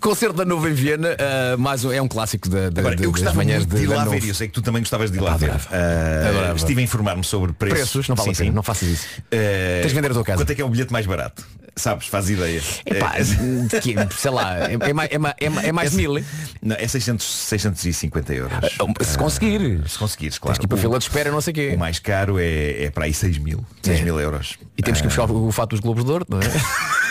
[0.00, 3.04] Concerto da Nova em Viena, ah, mais um- é um clássico da, da, Agora, de-
[3.04, 4.82] eu das gostava manhãs muito de ir lá ver, e eu sei que tu também
[4.82, 5.50] gostavas de ir lá ver.
[5.50, 6.56] Adorava.
[6.56, 7.78] estive a informar-me sobre preços.
[7.78, 8.54] Preços, não vale a Sim, pena, sim.
[8.56, 9.06] não faças isso.
[9.32, 10.38] Ah, Tens de vender a tua casa.
[10.42, 11.44] Quanto é que é o bilhete mais barato?
[11.74, 12.60] Sabes, faz ideia.
[12.84, 15.18] Epá, É- de sei lá, é, é mais, é é
[15.72, 16.14] mais- é É- mil.
[16.62, 18.52] Não, é 600, 650 euros.
[19.00, 19.82] Se conseguir.
[19.88, 20.52] Se conseguires, claro.
[20.54, 21.72] Tens que ir para O- fila de espera, não sei o quê.
[21.74, 23.64] O mais caro é, é para aí 6 mil.
[23.82, 24.02] 6 É.
[24.02, 24.58] mil euros.
[24.76, 26.42] E temos que Ah, buscar o fato dos Globos de Ouro, não é?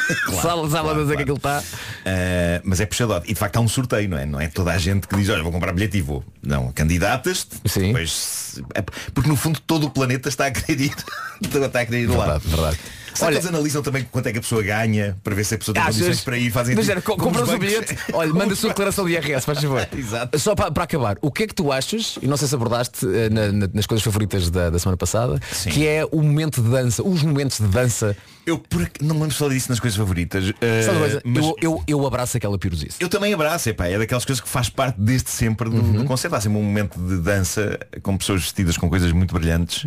[0.42, 1.64] Sabe, sabe a dizer que aquilo está.
[2.06, 3.32] ah, mas é puxadote.
[3.32, 4.26] E de facto há um sorteio, não é?
[4.26, 6.24] Não é toda a gente que diz, olha, vou comprar bilhete e vou.
[6.44, 7.56] Não, candidatas-te.
[7.64, 10.96] Depois, é- porque no fundo todo o planeta está a querer ir.
[11.42, 12.26] está a querer ir lá.
[12.38, 12.78] Verdade, verdade.
[13.14, 15.58] Será que eles analisam também quanto é que a pessoa ganha para ver se a
[15.58, 15.96] pessoa tem Achas?
[15.96, 19.14] condições para ir fazer Mas tipo, compras o bilhete, olha, manda a sua declaração de
[19.14, 19.88] IRS, faz favor.
[19.98, 20.40] Exato.
[20.40, 23.06] Só para, para acabar, o que é que tu achas, e não sei se abordaste
[23.06, 25.40] eh, na- na- nas coisas favoritas da, da semana passada,
[25.72, 28.16] que é o momento de dança, os momentos de dança.
[28.46, 30.46] Eu por não me lembro só disso nas coisas favoritas.
[30.46, 31.22] Uma coisa?
[31.24, 32.98] mas eu, eu, eu abraço aquela pirosice.
[33.00, 35.92] Eu também abraço, epá, é daquelas coisas que faz parte desde sempre do, Uhum.
[35.94, 36.36] do concerto.
[36.36, 39.86] Há sempre um momento de dança com pessoas vestidas com coisas muito brilhantes.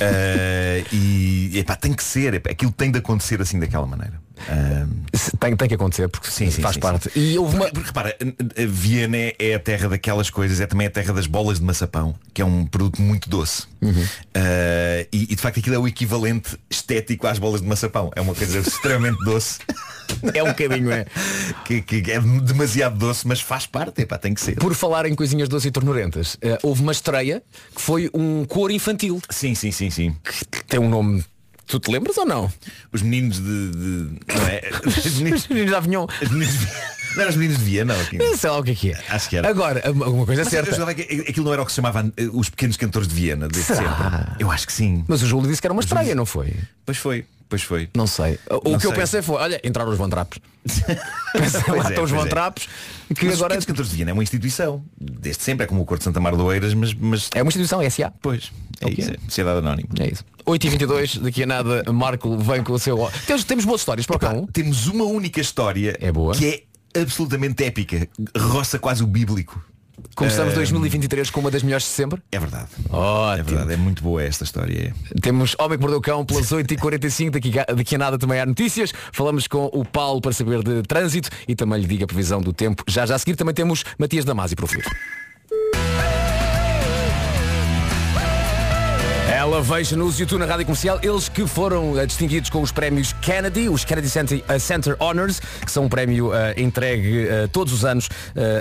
[0.00, 4.20] Ah, e epá, tem que ser, epá, aquilo tem de acontecer assim daquela maneira.
[5.38, 7.10] Tem, tem que acontecer, porque Sim, sim, faz sim, parte.
[7.10, 7.20] sim.
[7.20, 7.70] E houve uma.
[7.70, 8.16] porque, repara,
[8.68, 12.42] Viena é- a terra daquelas coisas, é também a terra das bolas de maçapão, que
[12.42, 13.64] é um produto muito doce.
[13.80, 14.04] Uhum.
[14.34, 18.10] Ah, e, e, de facto aquilo é o equivalente estético às bolas de maçapão.
[18.14, 19.58] É uma coisa extremamente doce.
[20.34, 21.04] É um bocadinho, é.
[21.66, 24.56] que, que é demasiado doce, mas faz parte, epá, tem que ser.
[24.56, 27.42] Por falar em coisinhas doces e tornurentas, eh, houve uma estreia
[27.76, 29.20] que foi um coro infantil.
[29.28, 30.16] Sim, sim, sim, sim.
[30.50, 31.22] Que tem um nome.
[31.68, 32.50] Tu te lembras ou não?
[32.92, 33.70] Os meninos de.
[33.70, 34.62] de- não é?
[34.86, 36.06] Os meninos, Os meninos de Avignon.
[36.22, 36.66] os meninos de-
[37.14, 38.00] não eram os meninos de Viena, não.
[38.00, 38.36] aqui.
[38.36, 39.04] Sei lá o que é que é.
[39.08, 39.48] Acho que era.
[39.48, 40.90] Agora, uma coisa é Mas eu certa.
[41.28, 43.96] aquilo não era o que se chamava os pequenos cantores de Viena desde Será?
[44.20, 44.36] sempre.
[44.44, 45.04] Eu acho que sim.
[45.08, 46.54] Mas o Júlio disse que era uma estreia, não foi?
[46.86, 47.88] Pois foi, pois foi.
[47.94, 48.38] Não sei.
[48.64, 49.00] O Não que eu sei.
[49.00, 50.08] pensei foi, olha, entraram os Von
[51.32, 52.28] Pois lá é, estão os Von é.
[52.28, 52.68] Trappos,
[53.14, 54.82] que Mas agora os cantores de Viena é uma instituição.
[55.00, 57.48] Desde sempre, é como o Corte de Santa Mar do Eiras, mas, mas é uma
[57.48, 58.12] instituição, é SA.
[58.20, 58.96] Pois, é Ok.
[58.98, 59.88] isso, é Sociedade Anónima.
[60.00, 60.24] É isso.
[60.46, 62.96] 8h22, daqui a nada, Marco vem com o seu.
[63.26, 64.46] Temos, temos boas histórias para o cão.
[64.52, 66.34] temos uma única história É boa.
[66.34, 68.08] que é absolutamente épica.
[68.36, 69.62] Roça quase o bíblico.
[70.14, 72.20] Começamos Ah, 2023 com uma das melhores de sempre.
[72.32, 72.68] É verdade.
[72.90, 73.44] É Ótimo.
[73.48, 74.94] verdade, é muito boa esta história.
[75.20, 78.92] Temos Homem que Mordeu Cão pelas 8h45, daqui, daqui a nada também há notícias.
[79.12, 82.52] Falamos com o Paulo para saber de trânsito e também lhe diga a previsão do
[82.52, 82.82] tempo.
[82.88, 84.88] Já já a seguir também temos Matias Damasi para o futuro.
[89.48, 93.82] Elevation-nos YouTube na Rádio Comercial, eles que foram eh, distinguidos com os prémios Kennedy, os
[93.82, 98.10] Kennedy Center, eh, Center Honors, que são um prémio eh, entregue todos os anos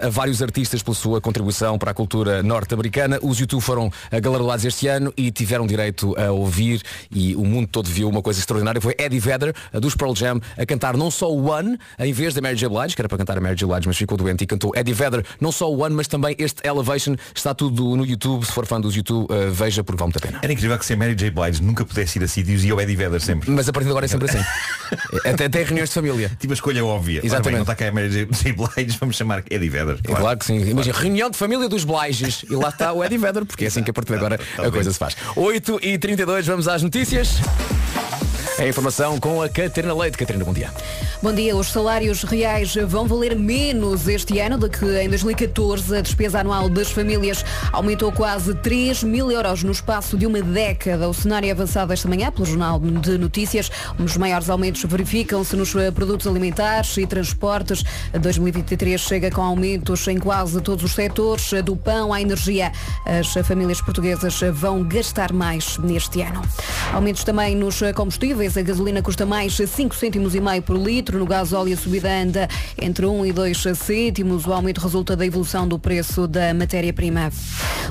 [0.01, 3.19] a vários artistas pela sua contribuição para a cultura norte-americana.
[3.21, 7.87] Os YouTube foram galardoados este ano e tiveram direito a ouvir e o mundo todo
[7.87, 8.79] viu uma coisa extraordinária.
[8.79, 12.55] Foi Eddie Vedder, dos Pearl Jam, a cantar não só One, em vez da Mary
[12.55, 12.69] J.
[12.69, 13.67] Blige, que era para cantar a Mary J.
[13.67, 17.15] Blige, mas ficou doente e cantou Eddie Vedder, não só One, mas também este Elevation.
[17.35, 18.45] Está tudo no YouTube.
[18.45, 20.39] Se for fã dos YouTube, veja porque vale muito a pena.
[20.41, 21.29] Era incrível que se a Mary J.
[21.31, 23.49] Blige nunca pudesse ir a sítios e o Eddie Vedder sempre.
[23.51, 24.43] Mas a partir de agora é sempre assim.
[25.25, 26.31] até, até reuniões de família.
[26.39, 27.19] Tipo a escolha óbvia.
[27.19, 27.55] Ora bem, Exatamente.
[27.55, 28.53] não está cá a Mary J.
[28.53, 29.99] Blige, vamos chamar Eddie Vedder.
[30.03, 30.59] É claro que sim.
[30.69, 32.45] Imagina, reunião de família dos Bliges.
[32.49, 34.71] E lá está o Eddie Vedder, porque é assim que a partir de agora a
[34.71, 35.15] coisa se faz.
[35.35, 37.37] 8 e 32 vamos às notícias.
[38.59, 40.17] A informação com a Catarina Leite.
[40.17, 40.71] Catarina, bom dia.
[41.21, 41.55] Bom dia.
[41.55, 45.95] Os salários reais vão valer menos este ano do que em 2014.
[45.95, 51.07] A despesa anual das famílias aumentou quase 3 mil euros no espaço de uma década.
[51.07, 53.69] O cenário é avançado esta manhã pelo Jornal de Notícias.
[54.03, 57.83] Os maiores aumentos verificam-se nos eh, produtos alimentares e transportes.
[58.19, 62.71] 2023 chega com aumentos em quase todos os setores, do pão à energia.
[63.05, 66.41] As famílias portuguesas vão gastar mais neste ano.
[66.91, 68.46] Aumentos também nos combustíveis.
[68.55, 71.19] A gasolina custa mais 5 cêntimos e meio por litro.
[71.19, 72.47] No gás óleo a subida anda
[72.81, 74.45] entre 1 e 2 cêntimos.
[74.45, 77.31] O aumento resulta da evolução do preço da matéria-prima.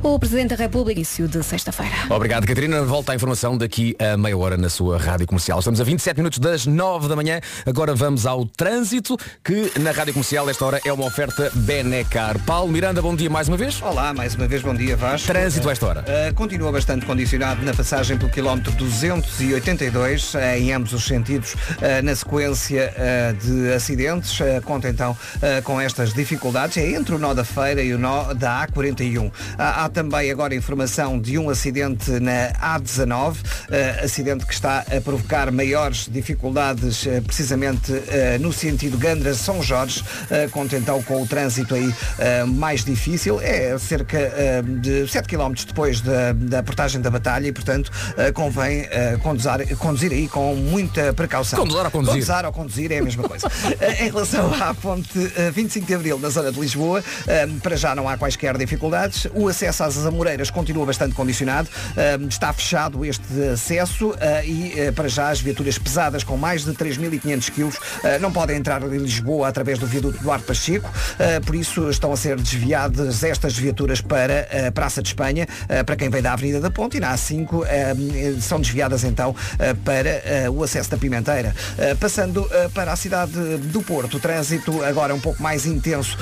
[0.02, 1.94] O Presidente da República, início de sexta-feira.
[2.08, 2.82] Obrigado, Catarina.
[2.84, 5.58] Volta à informação daqui a meia hora na sua rádio comercial.
[5.58, 7.40] Estamos a 27 minutos das 9 da manhã.
[7.66, 12.38] Agora vamos ao trânsito, que na rádio comercial, esta hora, é uma oferta Benecar.
[12.44, 13.80] Paulo Miranda, bom dia mais uma vez.
[13.82, 15.26] Olá, mais uma vez, bom dia Vasco.
[15.26, 16.04] Trânsito a esta hora.
[16.06, 21.54] Uh, continua bastante condicionado na passagem pelo quilómetro 282 uh, eh, em ambos os sentidos
[21.80, 24.40] eh, na sequência eh, de acidentes.
[24.40, 26.76] Eh, Conta então eh, com estas dificuldades.
[26.76, 29.30] É entre o nó da feira e o nó da A41.
[29.58, 33.36] Há, há também agora informação de um acidente na A19,
[33.70, 40.02] eh, acidente que está a provocar maiores dificuldades eh, precisamente eh, no sentido Gandra-São Jorge.
[40.30, 43.40] Eh, Conta então com o trânsito aí eh, mais difícil.
[43.40, 48.32] É cerca eh, de 7 km depois da, da portagem da batalha e, portanto, eh,
[48.32, 51.58] convém eh, conduzir, conduzir aí com muita precaução.
[51.60, 52.14] Conduzir ou conduzir?
[52.26, 53.46] Conduzir ou conduzir é a mesma coisa.
[53.80, 57.76] Eh, em relação à ponte eh, 25 de Abril, na zona de Lisboa, eh, para
[57.76, 59.26] já não há quaisquer dificuldades.
[59.34, 61.68] O acesso às Amoreiras continua bastante condicionado.
[61.96, 63.22] Eh, Está fechado este
[63.52, 68.18] acesso eh, e, eh, para já, as viaturas pesadas com mais de 3.500 quilos eh,
[68.18, 70.90] não podem entrar em Lisboa através do viaduto Duarte Pacheco.
[71.18, 75.82] Eh, Por isso, estão a ser desviadas estas viaturas para a Praça de Espanha, eh,
[75.82, 77.94] para quem vem da Avenida da Ponte, e na A5 eh,
[78.40, 81.54] são desviadas então eh, para eh, o acesso da Pimenteira.
[81.78, 86.16] Eh, Passando eh, para a cidade do Porto, o trânsito agora um pouco mais intenso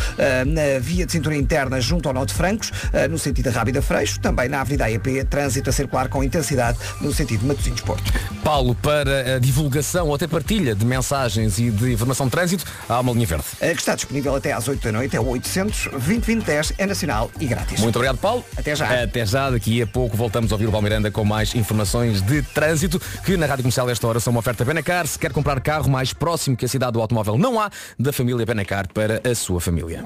[0.47, 2.70] na via de cintura interna junto ao Nó de Francos,
[3.11, 7.12] no sentido da Rábida Freixo, também na Avenida AEP, trânsito a circular com intensidade no
[7.12, 8.12] sentido de Matosinhos-Porto.
[8.42, 13.01] Paulo, para a divulgação ou até partilha de mensagens e de informação de trânsito, há
[13.01, 13.45] uma linha verde.
[13.59, 17.47] Que está disponível até às 8 da noite, é o 800 2010 é nacional e
[17.47, 17.80] grátis.
[17.80, 18.45] Muito obrigado, Paulo.
[18.57, 19.03] Até já.
[19.03, 19.51] Até já.
[19.51, 23.62] Daqui a pouco voltamos a ouvir o com mais informações de trânsito, que na Rádio
[23.62, 25.07] Comercial esta hora são uma oferta Benacar.
[25.07, 28.45] Se quer comprar carro mais próximo que a cidade do automóvel não há, da família
[28.45, 30.05] Benacar para a sua família.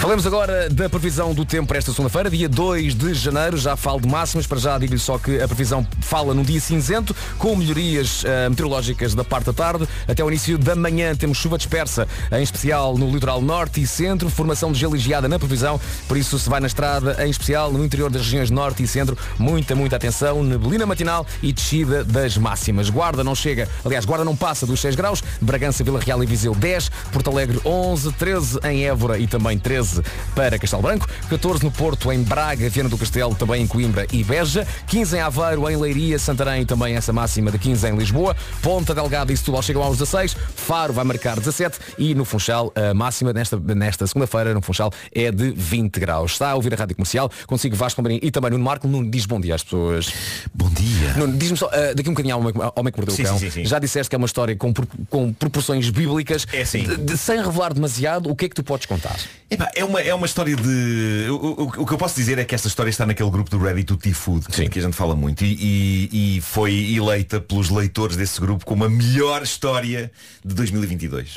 [0.00, 3.58] Falamos agora da previsão do tempo para esta segunda-feira, dia 2 de janeiro.
[3.58, 7.14] Já falo de máximas, para já digo-lhe só que a previsão fala num dia cinzento,
[7.36, 9.86] com melhorias eh, meteorológicas da parte da tarde.
[10.08, 14.30] Até o início da manhã temos chuva dispersa, em especial no litoral norte e centro,
[14.30, 15.78] formação de gelo geada na previsão.
[16.08, 19.18] Por isso, se vai na estrada, em especial no interior das regiões norte e centro,
[19.38, 22.88] muita, muita atenção, neblina matinal e descida das máximas.
[22.88, 26.54] Guarda não chega, aliás, Guarda não passa dos 6 graus, Bragança, Vila Real e Viseu
[26.54, 29.89] 10, Porto Alegre 11, 13 em Évora e também 13
[30.34, 34.22] para Castelo Branco, 14 no Porto, em Braga, Viana do Castelo, também em Coimbra e
[34.24, 38.94] Beja, 15 em Aveiro, em Leiria, Santarém, também essa máxima de 15 em Lisboa, Ponta
[38.94, 43.32] Delgada e Setúbal chegam aos 16, Faro vai marcar 17 e no Funchal a máxima
[43.32, 46.32] nesta, nesta segunda-feira no Funchal é de 20 graus.
[46.32, 49.26] Está a ouvir a Rádio Comercial, consigo Vasco Palmeirinho e também Nuno Marco, Nuno diz
[49.26, 50.12] bom dia às pessoas.
[50.54, 51.14] Bom dia.
[51.16, 52.40] Nuno, diz-me só, ah, daqui um bocadinho ao
[52.76, 54.72] homem, que mordeu Sim, o cão, sim, sim, já disseste que é uma história com,
[55.08, 56.82] com proporções bíblicas, É sim.
[56.84, 59.16] De- de- sem revelar demasiado, o que é que tu podes contar?
[59.50, 61.26] Epá, é, uma, é uma história de.
[61.30, 63.58] O, o- o que eu posso dizer é que esta história está naquele grupo do
[63.58, 68.16] Reddit, o T-Food, que a gente fala muito, e, e- e foi eleita pelos leitores
[68.16, 70.10] desse grupo como a melhor história
[70.44, 71.34] de 2022.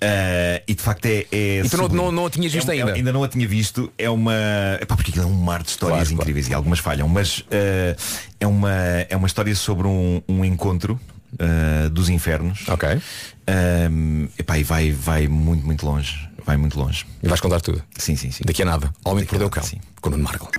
[0.00, 1.26] Ah, e de facto é.
[1.30, 1.66] é Uhum.
[1.66, 2.92] E tu não- não- não a tinhas visto É um- é- ainda?
[2.94, 3.92] ainda não a tinha visto.
[3.98, 4.34] É uma.
[4.80, 6.22] Epá, porque aquilo é um mar de histórias Claro, claro.
[6.22, 7.96] incríveis e algumas falham, mas ah,
[8.40, 8.72] é, uma,
[9.08, 10.98] é uma história sobre um, um encontro.
[11.38, 13.00] ah, dos infernos ok
[14.38, 17.06] epá, e vai, vai muito, muito longe vai muito longe.
[17.22, 17.82] E vais contar tudo?
[17.96, 18.44] Sim, sim, sim.
[18.44, 18.92] Daqui a nada.
[19.04, 19.62] Homem que perdeu o cão
[20.00, 20.50] com o Nuno Marco.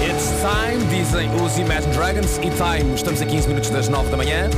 [0.00, 2.38] It's time, dizem os Imagine Dragons.
[2.38, 4.48] E time, estamos a 15 minutos das 9 da manhã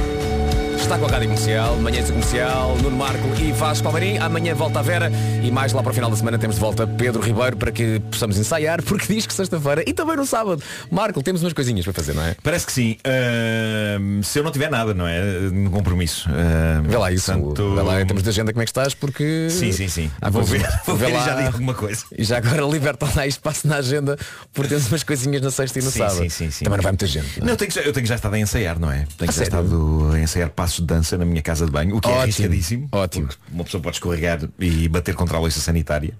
[0.89, 4.16] Está com a Rádio Comercial, manhã de comercial, Nuno Marco e Vasco Palmeirim.
[4.20, 5.12] Amanhã volta a Vera
[5.45, 8.01] e mais lá para o final da semana temos de volta Pedro Ribeiro para que
[8.11, 10.62] possamos ensaiar, porque diz que sexta-feira e também no sábado.
[10.91, 12.34] Marco, temos umas coisinhas para fazer, não é?
[12.43, 12.97] Parece que sim.
[13.05, 15.20] Ahm, se eu não tiver nada, não é?
[15.53, 16.26] No compromisso.
[16.30, 18.95] Ahm, Vê lá isso, portanto- vê lá em termos de agenda como é que estás,
[18.95, 19.49] porque...
[19.51, 20.11] Sim, sim, sim.
[20.22, 21.26] Ah, vou ver, vou ver e lá.
[21.26, 22.03] já digo alguma coisa.
[22.16, 24.16] E já agora liberta lá espaço na agenda,
[24.55, 26.16] porque temos umas coisinhas na sexta e no Sim, sábado.
[26.16, 26.64] sim, sim, sim.
[26.64, 27.41] Também não vai muita gente.
[27.43, 29.05] Não, eu tenho, que já, eu tenho já estado a ensaiar, não é?
[29.18, 29.49] Tenho já sério?
[29.49, 32.22] estado a ensaiar passos de dança na minha casa de banho, o que é Ótimo,
[32.22, 32.89] arriscadíssimo.
[32.93, 33.29] Ótimo.
[33.53, 36.14] Uma pessoa pode escorregar e bater contra a louça sanitária,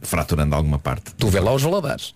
[0.00, 1.12] fraturando alguma parte.
[1.16, 2.14] Tu vê lá os valadares.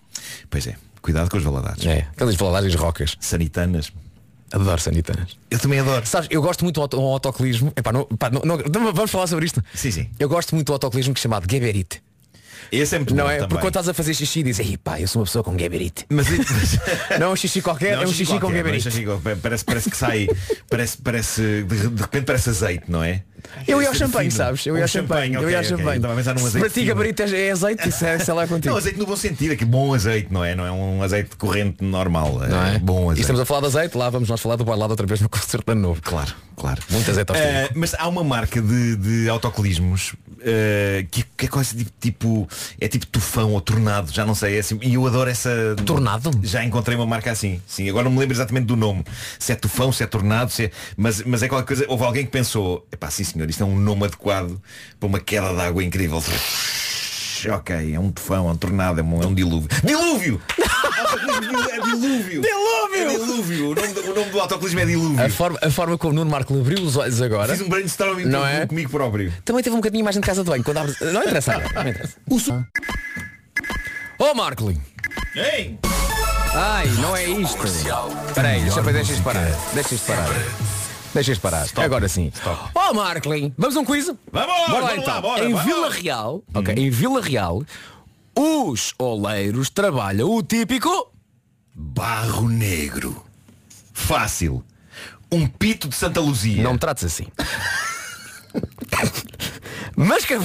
[0.49, 1.85] Pois é, cuidado com os valadares.
[1.85, 3.15] É, aqueles valadares rocas.
[3.19, 3.91] Sanitanas.
[4.51, 5.37] Adoro sanitanas.
[5.51, 6.05] Eu também adoro.
[6.05, 7.73] Sabes, eu gosto muito do auto- do autocolismo.
[7.75, 9.61] Epá, não, pá, não- não- vamos falar sobre isto.
[9.73, 10.09] Sim, sim.
[10.17, 12.01] Eu gosto muito do autocolismo que é chamado gabarite.
[12.71, 13.33] Esse é muito Não bom é?
[13.35, 13.49] também.
[13.49, 16.05] Porque quando estás a fazer xixi dizes, Ei, pá, eu sou uma pessoa com gabarite.
[16.09, 16.27] Mas,
[17.19, 19.37] Não é um xixi qualquer, Não, é um xixi com qualquer, não é xixi qualquer.
[19.37, 20.27] Parece, parece que sai,
[20.69, 23.23] parece, parece, de, de repente parece azeite, não é?
[23.67, 24.65] Eu ia ao champanhe, sabes?
[24.65, 25.35] Eu ia ao champanhe.
[25.35, 25.99] Eu ia ao champanhe.
[25.99, 28.69] Para ti gabarito é é azeite, isso é, sei lá contigo.
[28.71, 30.55] Não, azeite no bom sentido, é que bom azeite, não é?
[30.55, 32.43] Não é um azeite corrente normal.
[32.43, 32.79] É, Não é?
[32.79, 33.21] bom E azeite.
[33.21, 35.73] estamos a falar de azeite, lá vamos nós falar do boilado outra vez no concerto
[35.73, 36.01] de novo.
[36.01, 36.81] Claro, claro.
[36.89, 41.75] Muito azeite Eh, mas há uma marca de, de autocolismos eh, que, que é quase
[41.75, 42.47] tipo, tipo-
[42.79, 45.75] é tipo tufão ou tornado, já não sei, é assim, e eu adoro essa.
[45.85, 46.31] Tornado?
[46.43, 47.61] Já encontrei uma marca assim.
[47.67, 49.03] Sim, agora não me lembro exatamente do nome.
[49.39, 51.85] Se é tufão, se é tornado, se é, mas, mas é qualquer coisa.
[51.87, 54.59] Houve alguém que pensou, epá, sim senhor, isto é um nome adequado
[54.99, 56.23] para uma queda de água incrível.
[57.53, 59.69] Ok, é um tufão, é um tornado, é um, é um dilúvio.
[59.83, 60.41] Dilúvio!
[61.71, 62.41] É dilúvio.
[62.41, 62.43] Dilúvio!
[62.95, 63.69] É dilúvio.
[63.69, 65.23] O nome, do, o nome do autocolismo é dilúvio.
[65.23, 67.53] A forma, a forma como o Nuno Marco abriu os olhos agora.
[67.55, 68.65] Fiz um brainstorming Não é?
[68.65, 69.31] comigo próprio.
[69.45, 70.63] Também teve um bocadinho mais de casa de banho.
[70.63, 70.95] Quando abre...
[70.99, 71.83] Não interessa agora.
[71.83, 72.15] Não interessa.
[72.27, 72.65] O som.
[74.17, 74.73] Oh Marco.
[75.35, 75.77] Ei!
[76.55, 77.63] Ai, não é isto.
[77.63, 79.47] Espera aí, deixa, deixa isto parar.
[79.75, 80.27] Deixa isto parar.
[81.17, 81.67] Deixa isto parar.
[81.77, 82.31] Agora sim.
[82.75, 84.05] Oh Marklin, vamos a um quiz?
[84.05, 85.19] Vamos, Bora vamos lá, então.
[85.21, 85.65] bora, em vamos.
[85.65, 87.63] Vila Real, ok, em Vila Real,
[88.35, 91.11] os oleiros trabalham o típico
[91.73, 93.25] Barro negro.
[93.91, 94.63] Fácil.
[95.31, 96.61] Um pito de Santa Luzia.
[96.61, 97.25] Não me trates assim.
[99.97, 100.35] Mas que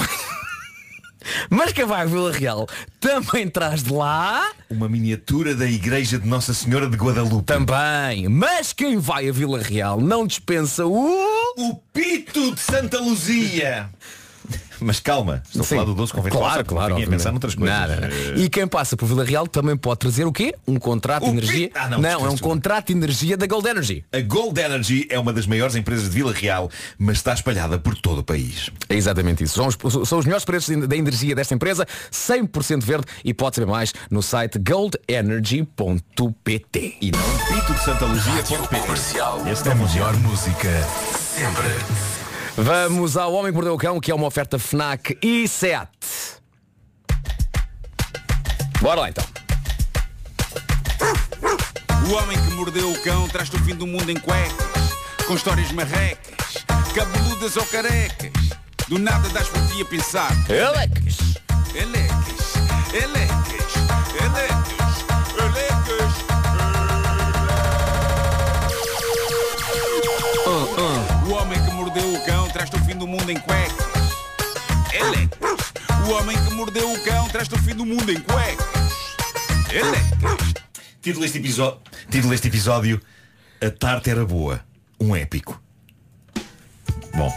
[1.49, 2.67] Mas a Vila Real
[2.99, 7.45] também traz de lá Uma miniatura da igreja de Nossa Senhora de Guadalupe.
[7.45, 8.27] também.
[8.27, 10.93] Mas quem vai a Vila Real não dispensa o
[11.57, 13.89] O pito de Santa Luzia.
[14.83, 16.49] Mas calma, estou a falar do doce convencional.
[16.49, 16.95] Claro, claro.
[16.95, 17.75] vinha pensar noutras coisas.
[17.77, 18.09] Nada.
[18.11, 20.55] Eh, E quem passa por Vila Real também pode trazer o quê?
[20.67, 21.71] Um contrato de energia.
[21.73, 24.03] Ah, não, não é um contrato de energia da Gold Energy.
[24.11, 27.95] A Gold Energy é uma das maiores empresas de Vila Real, mas está espalhada por
[27.95, 28.69] todo o país.
[28.89, 29.55] É exatamente isso.
[29.55, 29.77] São os,
[30.07, 34.21] são os melhores preços da energia desta empresa, 100% verde e pode saber mais no
[34.21, 36.97] site goldenergy.pt.
[37.01, 39.47] E não pito de Santa Luzia Comercial.
[39.47, 40.69] Este é a melhor música
[41.35, 42.12] sempre.
[42.55, 45.89] Vamos ao Homem que Mordeu o Cão, que é uma oferta FNAC e SEAT.
[48.83, 49.23] Bora lá então.
[52.05, 54.91] O homem que mordeu o cão traz-te o fim do mundo em cuecas,
[55.25, 58.33] com histórias marrecas, cabeludas ou carecas.
[58.89, 60.31] Do nada das por ti a pensar.
[60.49, 61.17] Elecas.
[61.73, 62.53] Elecas,
[62.93, 63.73] elecas,
[64.21, 64.92] elecas.
[72.63, 73.75] Traz-te o fim do mundo em cuecas.
[74.93, 75.73] Elecas.
[76.07, 78.93] O homem que mordeu o cão traz-te o fim do mundo em cuecas.
[79.69, 80.53] Elecas.
[81.01, 83.01] Título deste episódio, título deste episódio
[83.61, 84.63] A Tarte era boa.
[84.99, 85.61] Um épico.
[87.13, 87.35] Bom.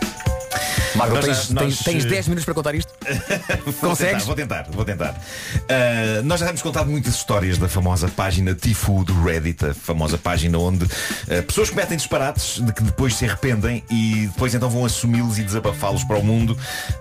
[0.97, 2.93] Marco, tens, já- nós, tens, tens eh, 10 minutos para contar isto?
[3.65, 4.25] Vou Consegues?
[4.25, 5.11] tentar, vou tentar, vou tentar.
[5.13, 10.17] Uh, nós já temos contado muitas histórias da famosa página Tifu do Reddit, a famosa
[10.19, 14.85] página onde uh, pessoas cometem disparates de que depois se arrependem e depois então vão
[14.85, 16.57] assumi-los e desabafá-los para o mundo.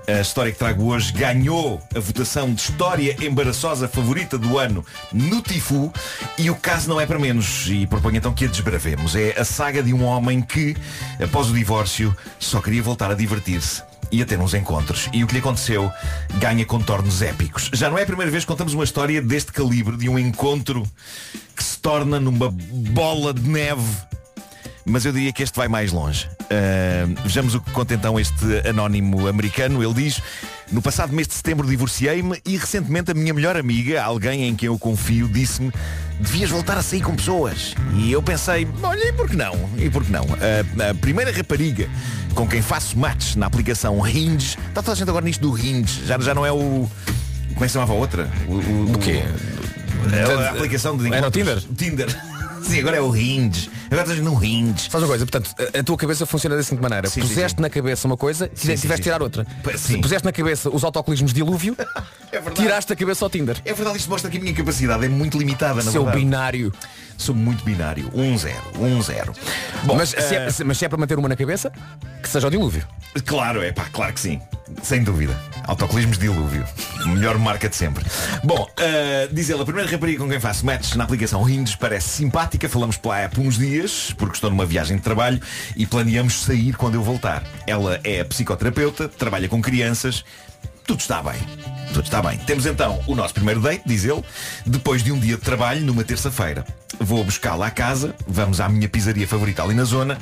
[0.08, 5.42] A história que trago hoje ganhou a votação de história embaraçosa favorita do ano no
[5.42, 5.92] Tifu
[6.38, 9.16] e o caso não é para menos e proponho então que a desbravemos.
[9.16, 10.76] É a saga de um homem que,
[11.24, 15.10] após o divórcio, só queria voltar a divertir-se e a ter uns encontros.
[15.14, 15.92] E o que lhe aconteceu
[16.40, 17.70] ganha contornos épicos.
[17.74, 20.84] Já não é a primeira vez que contamos uma história deste calibre, de um encontro
[21.56, 23.84] que se torna numa bola de neve.
[24.86, 26.30] Mas eu diria que este vai mais longe.
[26.42, 29.84] Ah, vejamos o que conta então este anónimo americano.
[29.84, 30.22] Ele diz,
[30.72, 34.68] no passado mês de setembro divorciei-me e recentemente a minha melhor amiga, alguém em quem
[34.68, 35.72] eu confio, disse-me
[36.20, 37.76] devias voltar a sair com pessoas.
[37.96, 39.70] E eu pensei, olha, e por que não?
[39.78, 40.26] E por que não?
[40.26, 41.90] A, a primeira rapariga
[42.34, 46.06] com quem faço matches na aplicação Hinge, está toda a gente agora nisto do Hinge,
[46.06, 46.90] já, já não é o...
[47.54, 48.30] Como é que se chamava a outra?
[48.48, 49.24] O, o, Do quê?
[50.12, 51.68] A, a aplicação de Era o encontros.
[51.78, 52.35] Tinder.
[52.68, 53.70] Sim, agora é o Hinge.
[53.86, 54.90] Agora estás no Hinge.
[54.90, 57.08] Faz uma coisa, portanto, a, a tua cabeça funciona da seguinte maneira.
[57.08, 57.62] Sim, Puseste sim.
[57.62, 59.46] na cabeça uma coisa e tiveste de tirar outra.
[59.78, 60.02] Sim.
[60.02, 61.76] Puseste na cabeça os autocolismos de dilúvio,
[62.32, 63.58] É tiraste a cabeça ao Tinder.
[63.64, 66.26] É verdade, isto mostra que a minha capacidade é muito limitada, na Seu verdade.
[66.26, 66.74] binário.
[67.18, 68.10] Sou muito binário.
[68.12, 68.52] 1-0.
[68.78, 69.36] 1-0.
[69.84, 71.72] Bom, mas, se é, eh, mas se é para manter uma na cabeça,
[72.22, 72.86] que seja o dilúvio.
[73.26, 74.42] Claro, é pá, claro que sim.
[74.82, 75.36] Sem dúvida.
[75.68, 76.66] Autocolismos de dilúvio.
[77.06, 78.04] Melhor marca de sempre.
[78.44, 82.10] Bom, eh, diz ele, a primeira rapariga com quem faço matches na aplicação Hinge parece
[82.10, 82.68] simpática.
[82.68, 85.40] Falamos pela app uns dias, porque estou numa viagem de trabalho
[85.76, 87.44] e planeamos sair quando eu voltar.
[87.66, 90.24] Ela é psicoterapeuta, trabalha com crianças.
[90.86, 91.40] Tudo está bem.
[91.94, 92.38] Tudo está bem.
[92.40, 94.24] Temos então o nosso primeiro date, diz ele,
[94.66, 96.66] depois de um dia de trabalho numa terça-feira.
[97.00, 100.18] Vou buscá-la à casa, vamos à minha pizzaria favorita ali na zona.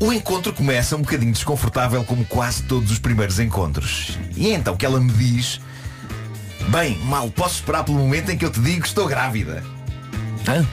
[0.00, 4.18] O encontro começa um bocadinho desconfortável, como quase todos os primeiros encontros.
[4.36, 5.60] E é então que ela me diz:
[6.68, 9.64] Bem, mal posso esperar pelo momento em que eu te digo que estou grávida.
[10.46, 10.66] Hã?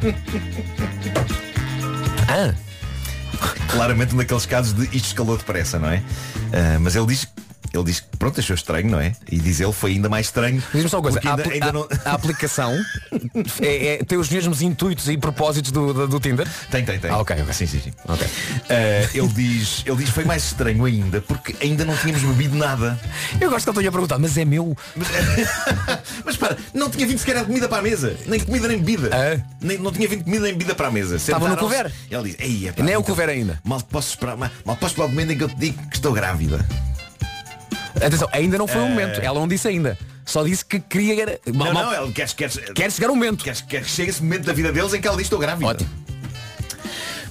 [2.28, 2.54] Hã?
[3.68, 6.02] Claramente um daqueles casos de isto escalou depressa, não é?
[6.52, 7.26] Ah, mas ele diz.
[7.72, 9.14] Ele diz que pronto, achou estranho, não é?
[9.30, 10.62] E diz ele foi ainda mais estranho.
[10.72, 11.88] Diz-me só uma coisa, a, ainda, apli- ainda não...
[12.04, 12.74] a aplicação
[13.60, 16.46] é- é- tem os mesmos intuitos e propósitos do, do, do Tinder?
[16.70, 17.10] Tem, tem, tem.
[17.10, 17.52] Ah, ok, ok.
[17.54, 17.92] Sim, sim, sim.
[18.08, 18.26] Ok.
[18.68, 22.56] Ah, ele diz, ele diz que foi mais estranho ainda, porque ainda não tínhamos bebido
[22.56, 22.98] nada.
[23.40, 24.76] Eu gosto que ele tenha a perguntar, mas é meu?
[26.24, 28.16] Mas para, não tinha vindo sequer comida para a mesa.
[28.26, 29.10] Nem comida nem bebida.
[29.12, 29.40] Ah.
[29.60, 31.16] Nem, não tinha vindo comida nem bebida para a mesa.
[31.16, 31.92] Estava no couvert?
[32.10, 33.60] Ele diz, Ei, Nem é o então, couvert ainda.
[33.64, 35.96] Mal posso esperar, mal, mal posso esperar o momento em que eu te digo que
[35.96, 36.64] estou grávida.
[37.96, 38.88] Atenção, ainda não foi o Eh.
[38.88, 39.20] momento.
[39.20, 39.98] Ela não disse ainda.
[40.24, 41.40] Só disse que queria.
[41.52, 43.42] Não, não, ele quer, quer, quer chegar o momento.
[43.44, 45.66] Quer, quer que chegue esse momento da vida deles em que ela diz estou grávida.
[45.70, 45.90] Ótimo.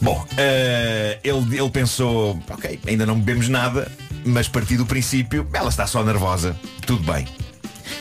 [0.02, 3.92] Bom, eh, ele, ele pensou, ok, ainda não bebemos nada,
[4.26, 6.56] mas partir do princípio, ela está só nervosa.
[6.86, 7.28] Tudo bem.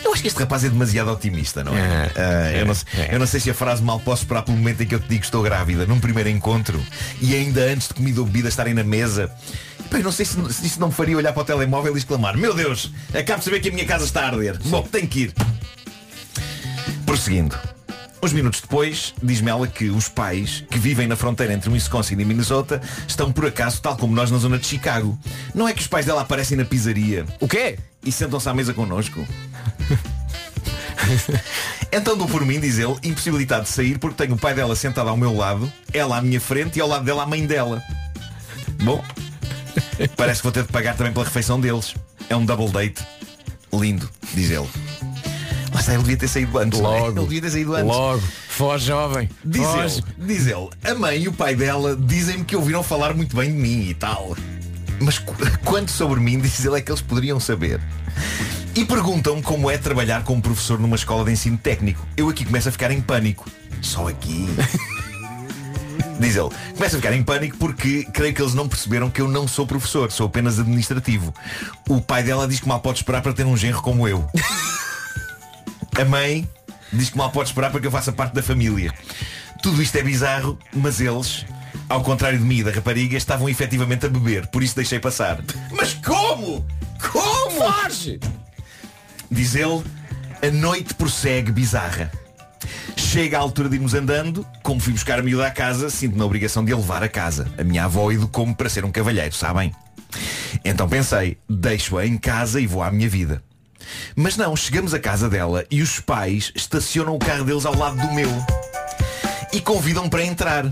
[0.05, 2.11] Eu acho que este rapaz é demasiado otimista, não é?
[2.15, 2.75] Eh, eu, não,
[3.13, 5.09] eu não sei se a frase mal posso esperar pelo momento em que eu te
[5.09, 6.81] digo que estou grávida, num primeiro encontro,
[7.21, 9.31] e ainda antes de comida ou bebida estarem na mesa.
[9.91, 12.36] Eu não sei se, se isso não me faria olhar para o telemóvel e exclamar,
[12.36, 14.59] meu Deus, acabo de saber que a minha casa está a arder.
[14.66, 15.34] Bom, tenho que ir.
[17.05, 17.57] Prosseguindo.
[18.20, 22.24] Uns minutos depois, diz-me ela que os pais que vivem na fronteira entre Wisconsin e
[22.24, 25.16] Minnesota estão por acaso, tal como nós na zona de Chicago.
[25.55, 27.24] Não é que os pais dela aparecem na pizzaria.
[27.39, 27.78] O quê?
[28.05, 29.24] E sentam-se à mesa connosco.
[31.91, 35.09] Então dou por mim, diz ele, impossibilidade de sair porque tenho o pai dela sentado
[35.09, 37.82] ao meu lado, ela à minha frente e ao lado dela a mãe dela.
[38.82, 39.03] Bom,
[40.16, 41.95] parece que vou ter de pagar também pela refeição deles.
[42.29, 43.03] É um double date.
[43.73, 44.66] Lindo, diz ele.
[45.73, 46.79] Lá está, ele devia ter saído antes.
[46.79, 46.83] é?
[46.83, 47.19] Logo.
[47.21, 47.87] Ele devia ter saído antes.
[47.87, 48.23] Logo.
[48.49, 49.29] Foge jovem.
[49.45, 50.03] Diz Foge.
[50.19, 53.53] ele, diz ele, a mãe e o pai dela dizem-me que ouviram falar muito bem
[53.53, 54.37] de mim e tal.
[55.01, 57.81] Mas qu- quanto sobre mim, diz ele, é que eles poderiam saber.
[58.75, 62.05] E perguntam-me como é trabalhar como professor numa escola de ensino técnico.
[62.16, 63.49] Eu aqui começo a ficar em pânico.
[63.83, 64.47] Só aqui.
[66.19, 69.29] Diz ele, começa a ficar em pânico porque creio que eles não perceberam que eu
[69.29, 71.33] não sou professor, sou apenas administrativo.
[71.89, 74.29] O pai dela diz que mal pode esperar para ter um genro como eu.
[76.01, 76.49] A mãe
[76.93, 78.93] diz que mal pode esperar para que eu faça parte da família.
[79.62, 81.45] Tudo isto é bizarro, mas eles,
[81.89, 85.41] ao contrário de mim e da rapariga, estavam efetivamente a beber, por isso deixei passar.
[85.71, 86.66] Mas como?
[87.12, 87.51] Como?
[87.51, 88.21] Foge!
[89.31, 89.83] Diz ele,
[90.43, 92.11] a noite prossegue bizarra.
[93.11, 96.27] Chega a altura de irmos andando, como fui buscar a miúda à casa, sinto-me a
[96.27, 97.51] obrigação de a levar a casa.
[97.57, 99.75] A minha avó educou-me para ser um cavalheiro, sabem?
[100.63, 103.43] Então pensei, deixo-a em casa e vou à minha vida.
[104.15, 107.97] Mas não, chegamos à casa dela e os pais estacionam o carro deles ao lado
[107.97, 108.29] do meu.
[109.55, 110.67] E convidam-me para entrar.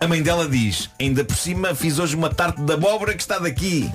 [0.00, 3.38] A mãe dela diz, ainda por cima fiz hoje uma tarte de abóbora que está
[3.38, 3.88] daqui.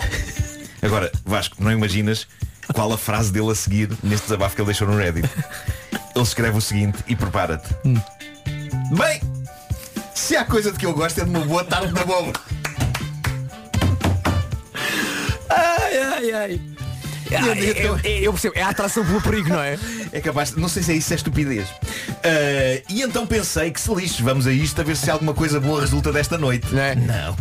[0.81, 2.29] Agora, Vasco, não imaginas
[2.73, 5.29] qual a frase dele a seguir neste desabafo que ele deixou no Reddit.
[6.17, 7.67] Ele escreve o seguinte e prepara-te.
[7.83, 9.21] Bem,
[10.15, 12.39] se há coisa de que eu gosto é de uma boa tarte de abóbora.
[15.47, 16.61] Ai, ai, ai.
[17.29, 19.77] Ah, eu, eu- eu percebo, é a atração pelo perigo, não é?
[20.13, 21.67] É capaz, não sei se é isso, é estupidez.
[22.23, 25.59] Ah, e então pensei que se lixe, vamos a isto a ver se alguma coisa
[25.59, 26.65] boa resulta desta noite.
[26.73, 26.95] Não é?
[26.95, 27.35] Não.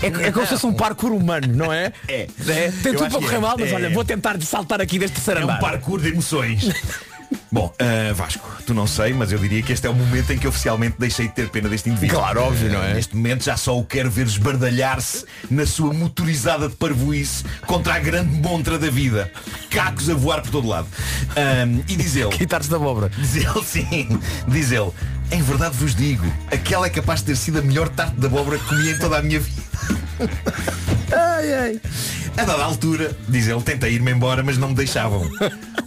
[0.00, 1.92] É, é como se fosse um parkour humano, não é?
[2.06, 2.28] É.
[2.46, 3.40] É, Tem tudo para correr é.
[3.40, 3.74] mal, mas É.
[3.74, 6.68] olha, vou tentar de saltar aqui deste terceiro É um parkour de emoções.
[7.52, 10.38] Bom, ah, Vasco, tu não sei, mas eu diria que este é o momento em
[10.38, 12.18] que oficialmente deixei de ter pena deste indivíduo.
[12.18, 12.90] Claro, óbvio, não é?
[12.90, 17.94] Ah, Neste momento já só o quero ver esbardalhar-se na sua motorizada de parvoíce contra
[17.94, 19.30] a grande montra da vida.
[19.70, 20.88] Cacos a voar por todo lado.
[21.36, 22.30] Ahm, e diz ele.
[22.38, 23.08] Guitarras da abóbora.
[23.10, 24.20] Diz ele, sim.
[24.48, 24.90] Diz ele.
[25.30, 28.58] Em verdade vos digo, aquela é capaz de ter sido a melhor tarte de abóbora
[28.58, 29.62] que comi em toda a minha vida.
[31.12, 31.80] Ai, ai.
[32.36, 35.28] A dada altura, diz ele, tentei ir-me embora, mas não me deixavam.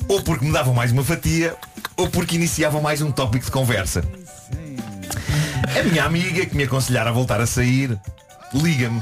[0.08, 1.56] Ou porque me davam mais uma fatia,
[1.96, 4.04] ou porque iniciavam mais um tópico de conversa.
[5.80, 7.98] A minha amiga, que me aconselhara a voltar a sair,
[8.54, 9.02] liga-me.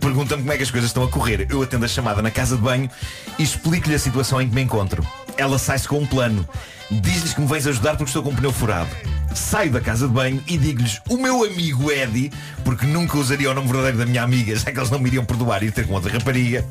[0.00, 1.46] Pergunta-me como é que as coisas estão a correr.
[1.50, 2.90] Eu atendo a chamada na casa de banho
[3.38, 5.06] e explico-lhe a situação em que me encontro.
[5.36, 6.48] Ela sai-se com um plano.
[6.90, 8.88] Diz-lhes que me vens ajudar porque estou com um pneu furado.
[9.34, 12.32] Saio da casa de banho e digo-lhes o meu amigo Eddie,
[12.64, 15.24] porque nunca usaria o nome verdadeiro da minha amiga, já que eles não me iriam
[15.24, 16.66] perdoar e ter com outra rapariga,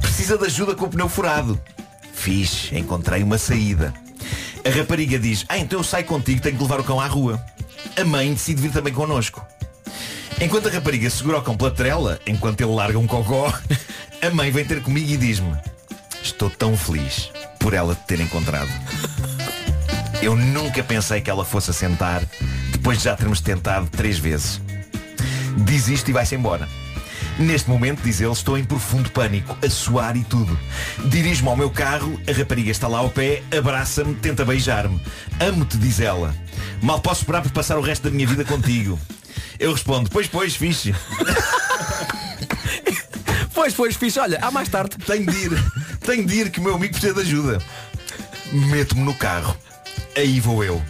[0.00, 1.58] precisa de ajuda com o pneu furado.
[2.12, 3.92] Fiz, encontrei uma saída.
[4.64, 7.42] A rapariga diz, ah, então eu saio contigo, tenho que levar o cão à rua.
[7.96, 9.44] A mãe decide vir também connosco.
[10.40, 13.52] Enquanto a rapariga segura o cão pela trela, enquanto ele larga um cocó,
[14.20, 15.56] a mãe vem ter comigo e diz-me
[16.22, 18.70] Estou tão feliz por ela te ter encontrado.
[20.22, 22.22] Eu nunca pensei que ela fosse assentar
[22.70, 24.60] depois de já termos tentado três vezes.
[25.66, 26.68] Diz isto e vai-se embora.
[27.38, 30.58] Neste momento, diz ele, estou em profundo pânico, a suar e tudo.
[31.06, 35.00] Dirijo-me ao meu carro, a rapariga está lá ao pé, abraça-me, tenta beijar-me.
[35.40, 36.34] Amo-te, diz ela.
[36.80, 38.98] Mal posso esperar por passar o resto da minha vida contigo.
[39.58, 40.94] Eu respondo, pois, pois, fixe.
[43.54, 44.18] Pois, pois, fixe.
[44.18, 44.96] Olha, há mais tarde.
[45.06, 45.50] Tenho de ir,
[46.00, 47.62] tenho de ir que o meu amigo precisa de ajuda.
[48.50, 49.56] Meto-me no carro.
[50.16, 50.82] Aí vou eu.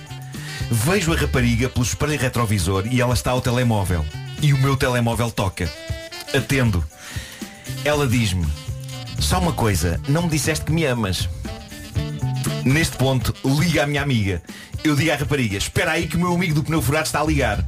[0.70, 4.04] Vejo a rapariga pelo espelho retrovisor e ela está ao telemóvel.
[4.40, 5.70] E o meu telemóvel toca.
[6.34, 6.84] Atendo.
[7.84, 8.46] Ela diz-me,
[9.20, 11.28] só uma coisa, não me disseste que me amas.
[12.64, 14.42] Neste ponto, liga à minha amiga.
[14.82, 17.24] Eu digo à rapariga, espera aí que o meu amigo do pneu furado está a
[17.24, 17.64] ligar.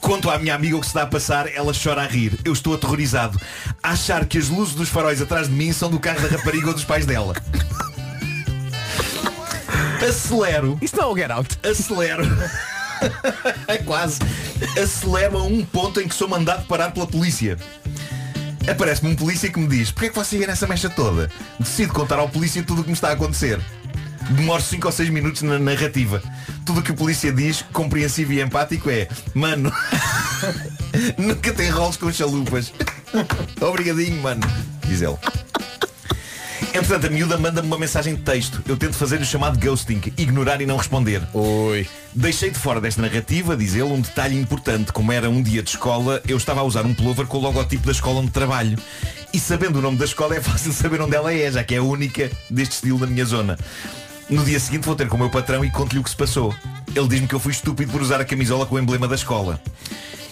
[0.00, 2.38] Conto à minha amiga o que se está a passar, ela chora a rir.
[2.44, 3.40] Eu estou aterrorizado.
[3.82, 6.68] A achar que as luzes dos faróis atrás de mim são do carro da rapariga
[6.68, 7.34] ou dos pais dela.
[10.06, 10.78] Acelero.
[10.80, 11.58] Isso não é o get out.
[11.62, 12.24] Acelero.
[13.66, 14.18] é quase.
[14.80, 17.56] Acelero a um ponto em que sou mandado parar pela polícia.
[18.70, 21.30] Aparece-me um polícia que me diz Porquê é que você ia nessa mecha toda?
[21.58, 23.58] Decido contar ao polícia tudo o que me está a acontecer
[24.30, 26.22] Demoro 5 ou 6 minutos na narrativa
[26.66, 29.72] Tudo o que o polícia diz, compreensivo e empático é Mano
[31.16, 32.70] Nunca tem rolos com chalupas
[33.58, 34.42] Obrigadinho, mano
[34.86, 35.16] Diz ele
[36.78, 38.62] Entretanto, a miúda manda-me uma mensagem de texto.
[38.66, 41.20] Eu tento fazer o chamado ghosting, ignorar e não responder.
[41.34, 41.88] Oi.
[42.14, 44.92] Deixei de fora desta narrativa, diz ele, um detalhe importante.
[44.92, 47.84] Como era um dia de escola, eu estava a usar um pullover com o logotipo
[47.84, 48.78] da escola onde trabalho.
[49.34, 51.78] E sabendo o nome da escola é fácil saber onde ela é, já que é
[51.78, 53.58] a única deste estilo na minha zona.
[54.30, 56.54] No dia seguinte vou ter com o meu patrão e conto-lhe o que se passou.
[56.94, 59.60] Ele diz-me que eu fui estúpido por usar a camisola com o emblema da escola.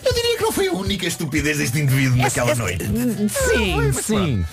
[0.05, 2.85] Eu diria que não foi a única estupidez deste indivíduo naquela noite.
[3.29, 4.47] Sim, sim.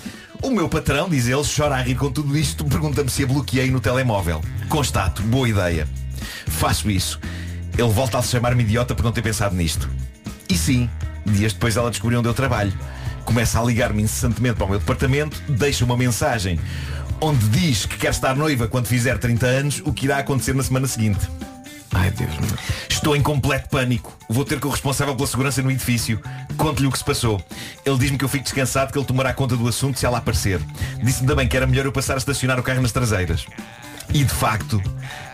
[0.43, 3.71] O meu patrão, diz ele, chora a rir com tudo isto, pergunta-me se a bloqueei
[3.71, 4.41] no telemóvel.
[4.67, 5.87] Constato, boa ideia.
[6.47, 7.17] Faço isso.
[7.77, 9.89] Ele volta a chamar-me idiota por não ter pensado nisto.
[10.49, 10.89] E sim,
[11.25, 12.73] dias depois ela descobriu onde eu trabalho.
[13.23, 16.59] Começa a ligar-me incessantemente para o meu departamento, deixa uma mensagem
[17.21, 20.61] onde diz que quer estar noiva quando fizer 30 anos, o que irá acontecer na
[20.61, 21.25] semana seguinte.
[21.93, 22.49] Ai Deus meu.
[22.89, 24.17] Estou em completo pânico.
[24.29, 26.21] Vou ter com o responsável pela segurança no edifício.
[26.57, 27.41] Conto-lhe o que se passou.
[27.85, 30.59] Ele diz-me que eu fico descansado, que ele tomará conta do assunto se ela aparecer.
[31.03, 33.45] Disse-me também que era melhor eu passar a estacionar o carro nas traseiras.
[34.11, 34.81] E de facto,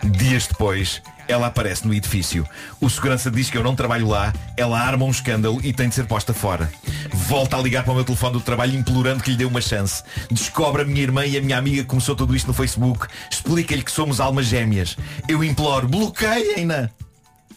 [0.02, 2.46] dias depois, ela aparece no edifício.
[2.80, 5.94] O segurança diz que eu não trabalho lá, ela arma um escândalo e tem de
[5.94, 6.70] ser posta fora.
[7.12, 10.02] Volta a ligar para o meu telefone do trabalho implorando que lhe dê uma chance.
[10.30, 13.06] Descobre a minha irmã e a minha amiga que começou tudo isto no Facebook.
[13.30, 14.96] Explica-lhe que somos almas gêmeas.
[15.28, 16.90] Eu imploro, bloqueiem-na!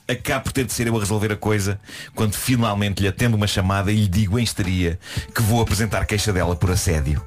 [0.07, 1.80] Acabo por ter de ser eu a resolver a coisa
[2.14, 4.99] quando finalmente lhe atendo uma chamada e lhe digo em histeria
[5.34, 7.26] que vou apresentar queixa dela por assédio.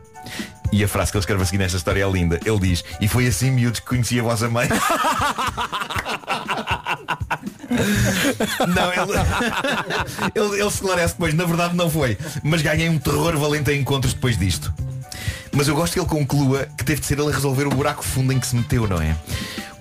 [0.72, 2.40] E a frase que ele escreve a seguir nesta história é linda.
[2.44, 4.68] Ele diz, e foi assim miúdos que conheci a vossa mãe.
[8.74, 9.12] Não, ele,
[10.34, 12.16] ele, ele esclarece depois, na verdade não foi.
[12.42, 14.72] Mas ganhei um terror valente em encontros depois disto.
[15.56, 18.04] Mas eu gosto que ele conclua que teve de ser ele a resolver o buraco
[18.04, 19.16] fundo em que se meteu, não é?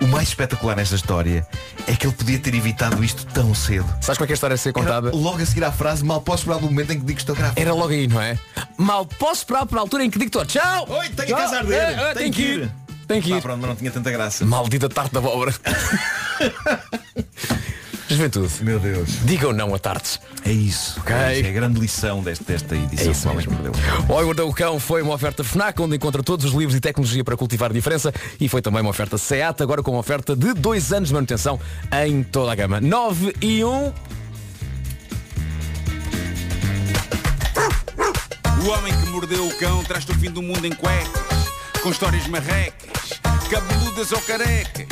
[0.01, 1.45] O mais espetacular nesta história
[1.85, 3.85] é que ele podia ter evitado isto tão cedo.
[3.99, 5.09] Sabes como é que a história a ser contada?
[5.09, 7.21] Era logo a seguir à frase, mal posso esperar do momento em que digo que
[7.23, 7.59] estou grávida.
[7.59, 8.39] Era logo aí, não é?
[8.77, 10.45] Mal posso esperar por a altura em que digo estou.
[10.45, 10.85] Tchau!
[10.89, 11.37] Oi, tenho Tchau.
[11.37, 12.71] que casar É, é, Tem que ir.
[13.05, 13.41] Tem que Pá, ir.
[13.41, 14.45] pronto, não tinha tanta graça.
[14.45, 15.53] Maldita tarte da abóbora.
[18.15, 18.63] Juventude.
[18.63, 19.09] Meu Deus.
[19.23, 20.19] Digam não a tartes.
[20.43, 20.99] É isso.
[20.99, 21.15] Ok.
[21.15, 23.07] É isso, é a grande lição deste, desta edição.
[23.07, 23.53] É isso Homem mesmo.
[24.07, 24.49] Mordeu o Cão.
[24.49, 27.69] O Cão foi uma oferta FNAC, onde encontra todos os livros e tecnologia para cultivar
[27.69, 28.13] a diferença.
[28.39, 31.59] E foi também uma oferta SEAT, agora com uma oferta de dois anos de manutenção
[32.05, 32.79] em toda a gama.
[32.79, 33.93] 9 e 1.
[38.63, 41.51] O homem que mordeu o cão traz-te o fim do mundo em cuecas,
[41.83, 44.87] com histórias marrecas, cabeludas ou carecas.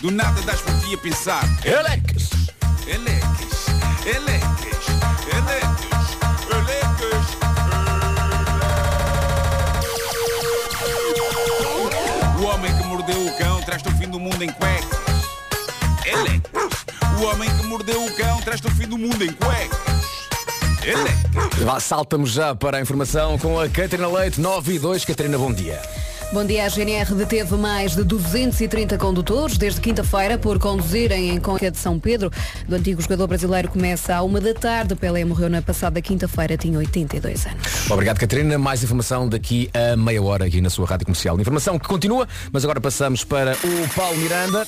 [0.00, 1.44] Do nada das por ti a pensar.
[1.64, 2.31] Elecas!
[2.86, 3.66] Elecas,
[4.04, 4.86] elecas,
[5.30, 6.18] elecas,
[6.50, 7.26] elecas.
[12.40, 14.98] O homem que mordeu o cão traz-te o fim do mundo em cuecas.
[16.04, 16.72] Elecas.
[17.20, 19.78] O homem que mordeu o cão traz-te o fim do mundo em cuecas.
[21.64, 25.04] Vá, Saltamos já para a informação com a Catarina Leite, 9 e 2.
[25.04, 25.80] Catarina, bom dia.
[26.32, 31.70] Bom dia, a GNR deteve mais de 230 condutores desde quinta-feira por conduzirem em Conca
[31.70, 32.30] de São Pedro.
[32.66, 34.94] Do antigo jogador brasileiro começa à uma da tarde.
[34.94, 37.90] Pelé morreu na passada quinta-feira, tinha 82 anos.
[37.90, 38.56] Obrigado, Catarina.
[38.56, 41.38] Mais informação daqui a meia hora aqui na sua rádio comercial.
[41.38, 44.66] Informação que continua, mas agora passamos para o Paulo Miranda.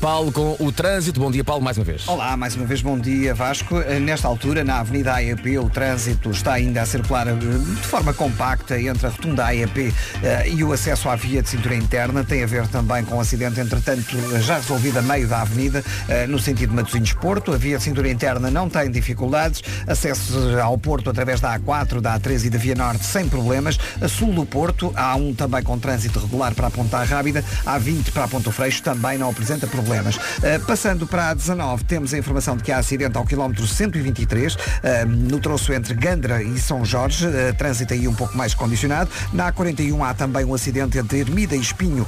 [0.00, 1.18] Paulo com o trânsito.
[1.18, 2.06] Bom dia, Paulo, mais uma vez.
[2.06, 3.80] Olá, mais uma vez bom dia Vasco.
[3.80, 8.14] Eh, Nesta altura, na Avenida AEP, o trânsito está ainda a circular eh, de forma
[8.14, 9.92] compacta entre a rotunda AEP
[10.22, 12.22] eh, e o acesso à via de cintura interna.
[12.22, 15.82] Tem a ver também com o acidente, entretanto, já resolvido a meio da avenida,
[16.28, 17.52] no sentido de Matosinhos-Porto.
[17.52, 19.62] A via de cintura interna não tem dificuldades.
[19.86, 23.78] Acesso ao Porto através da A4, da A13 e da Via Norte sem problemas.
[24.00, 27.44] A sul do Porto, há um também com trânsito regular para a Ponta Rábida.
[27.66, 29.87] A 20 para a Ponto Freixo também não apresenta problemas.
[29.88, 34.54] Uh, passando para a 19, temos a informação de que há acidente ao quilómetro 123,
[34.54, 34.58] uh,
[35.06, 39.10] no troço entre Gandra e São Jorge, uh, trânsito aí um pouco mais condicionado.
[39.32, 42.06] Na A41 há também um acidente entre Ermida e Espinho,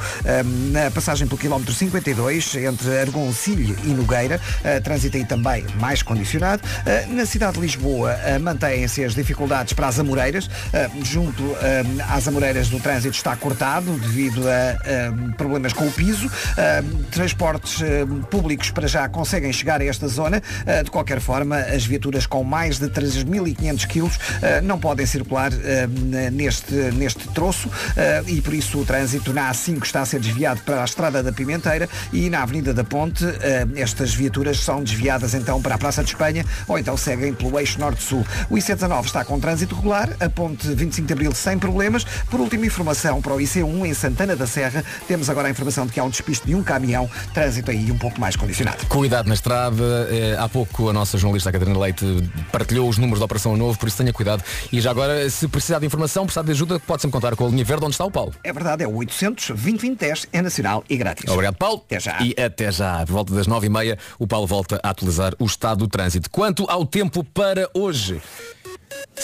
[0.73, 4.41] na passagem pelo quilómetro 52, entre Argoncilho e Nogueira,
[4.85, 6.63] trânsito aí também mais condicionado.
[7.09, 10.49] Na cidade de Lisboa mantêm-se as dificuldades para as Amoreiras,
[11.03, 11.57] junto
[12.09, 16.31] às Amoreiras do trânsito está cortado devido a problemas com o piso.
[17.11, 20.43] Transportes transportes eh, públicos para já conseguem chegar a esta zona.
[20.67, 25.51] Eh, de qualquer forma, as viaturas com mais de 3.500 quilos eh, não podem circular
[26.33, 27.71] neste, neste troço
[28.27, 31.33] e por isso o trânsito na A5 está a ser desviado para a Estrada da
[31.33, 33.25] Pimenteira e na Avenida da Ponte
[33.77, 37.79] estas viaturas são desviadas então para a Praça de Espanha ou então seguem pelo eixo
[37.79, 38.25] norte-sul.
[38.49, 42.05] O IC19 está com trânsito regular, a ponte 25 de Abril sem problemas.
[42.31, 45.93] Por última informação para o IC1 em Santana da Serra, temos agora a informação de
[45.93, 48.87] que há um despiste de um caminhão, trânsito aí um pouco mais condicionado.
[48.87, 50.09] Cuidado na estrada.
[50.11, 52.05] Eh, há pouco a nossa jornalista a Catarina Leite
[52.53, 54.43] partilhou os números da Operação Novo, por isso tenha cuidado.
[54.73, 57.65] E já agora, se precisar de informação, precisar de ajuda, pode-se contar com a linha
[57.65, 58.33] verde onde está o Paulo.
[58.45, 61.29] É verdade, é o 800 2010 é nacional e grátis.
[61.29, 61.83] Obrigado, Paulo.
[61.87, 62.19] Até já.
[62.21, 63.05] E até já.
[63.07, 66.31] Por volta das nove e meia, o Paulo volta a atualizar o estado do trânsito.
[66.31, 68.21] Quanto ao tempo para hoje.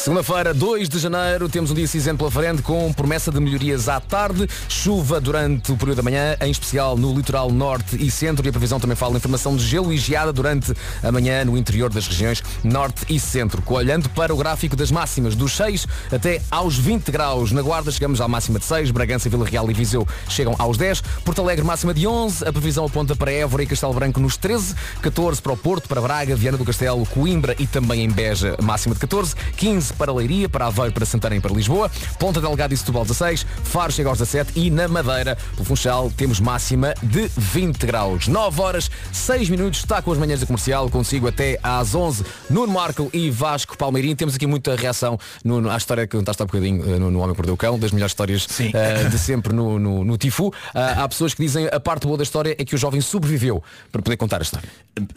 [0.06, 3.98] Segunda-feira, 2 de janeiro, temos um dia cinzento pela frente com promessa de melhorias à
[3.98, 8.48] tarde, chuva durante o período da manhã, em especial no litoral norte e centro, e
[8.48, 11.90] a previsão também fala em informação de gelo e geada durante a manhã no interior
[11.90, 13.60] das regiões norte e centro.
[13.66, 17.50] Olhando para o gráfico das máximas, dos 6 até aos 20 graus.
[17.50, 21.00] Na Guarda chegamos à máxima de 6, Bragança, Vila Real e Viseu chegam aos 10,
[21.24, 24.76] Porto Alegre máxima de 11, a previsão aponta para Évora e Castelo Branco nos 13,
[25.02, 28.94] 14 para o Porto, para Braga, Viana do Castelo, Coimbra e também em Beja máxima
[28.94, 33.02] de 14, 15 para Leiria, para Aveiro, para Santarém, para Lisboa, Ponta Delgado e Setúbal
[33.04, 38.28] 16, Faro chega aos 17 e na Madeira, pelo Funchal, temos máxima de 20 graus.
[38.28, 42.72] 9 horas, 6 minutos, está com as manhãs da comercial, consigo até às 11, Nuno
[42.72, 44.14] Marco e Vasco Palmeirinho.
[44.16, 47.30] Temos aqui muita reação no, à história que contaste há bocadinho eh, no, no Homem
[47.30, 50.52] que Perdeu o Cão, das melhores histórias eh, de sempre no, no, no Tifu.
[50.74, 53.62] Ah, há pessoas que dizem a parte boa da história é que o jovem sobreviveu
[53.90, 54.68] para poder contar a história.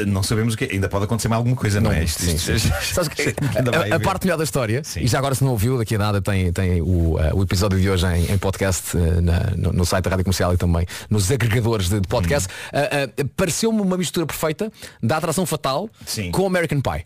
[0.06, 2.04] Não sabemos o que ainda pode acontecer mais alguma coisa, não, é?
[2.04, 2.70] Isto- Sim, isto- sim.
[3.16, 5.78] Que ainda vai a, a parte melhor da história, e já agora se não ouviu,
[5.80, 9.22] daqui a nada tem, tem o, eh, o episódio de hoje em, em podcast eh,
[9.22, 12.48] na- no, no site da Rádio Comercial e também nos agregadores de, de podcast.
[12.48, 12.52] Hum.
[12.74, 14.72] Ah, ah, Pareceu-me uma mistura perfeita
[15.02, 15.90] da atração fatal
[16.32, 17.06] com American Pie.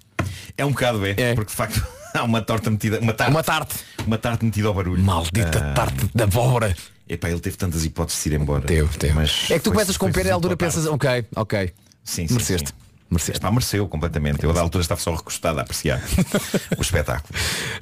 [0.58, 1.82] É um bocado, é, porque de facto
[2.14, 3.32] há uma torta metida, uma tarte.
[3.32, 3.76] Uma tarte.
[4.06, 5.02] Uma tarte metida ao barulho.
[5.02, 6.76] Maldita tarte da abóbora.
[7.08, 8.66] Epá, ele teve tantas hipóteses de ir embora.
[8.66, 9.14] Teve, teve.
[9.14, 11.72] Mas É que tu começas com pena e à altura pensas, ok, ok.
[12.04, 12.70] Sim, sim, Mereceste.
[12.70, 12.83] sim.
[13.18, 14.44] Epá, mereceu completamente.
[14.44, 16.02] Eu da altura estava só recostado a apreciar
[16.78, 17.34] o espetáculo.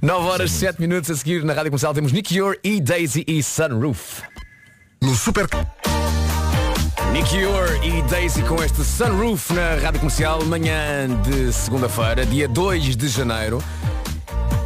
[0.02, 3.42] 9 horas 7 minutos a seguir na Rádio Comercial temos Nick Ure e Daisy e
[3.44, 4.22] Sunroof.
[5.02, 5.48] No Super
[7.12, 12.96] Nick Ure e Daisy com este Sunroof na Rádio Comercial, manhã de segunda-feira, dia 2
[12.96, 13.62] de janeiro.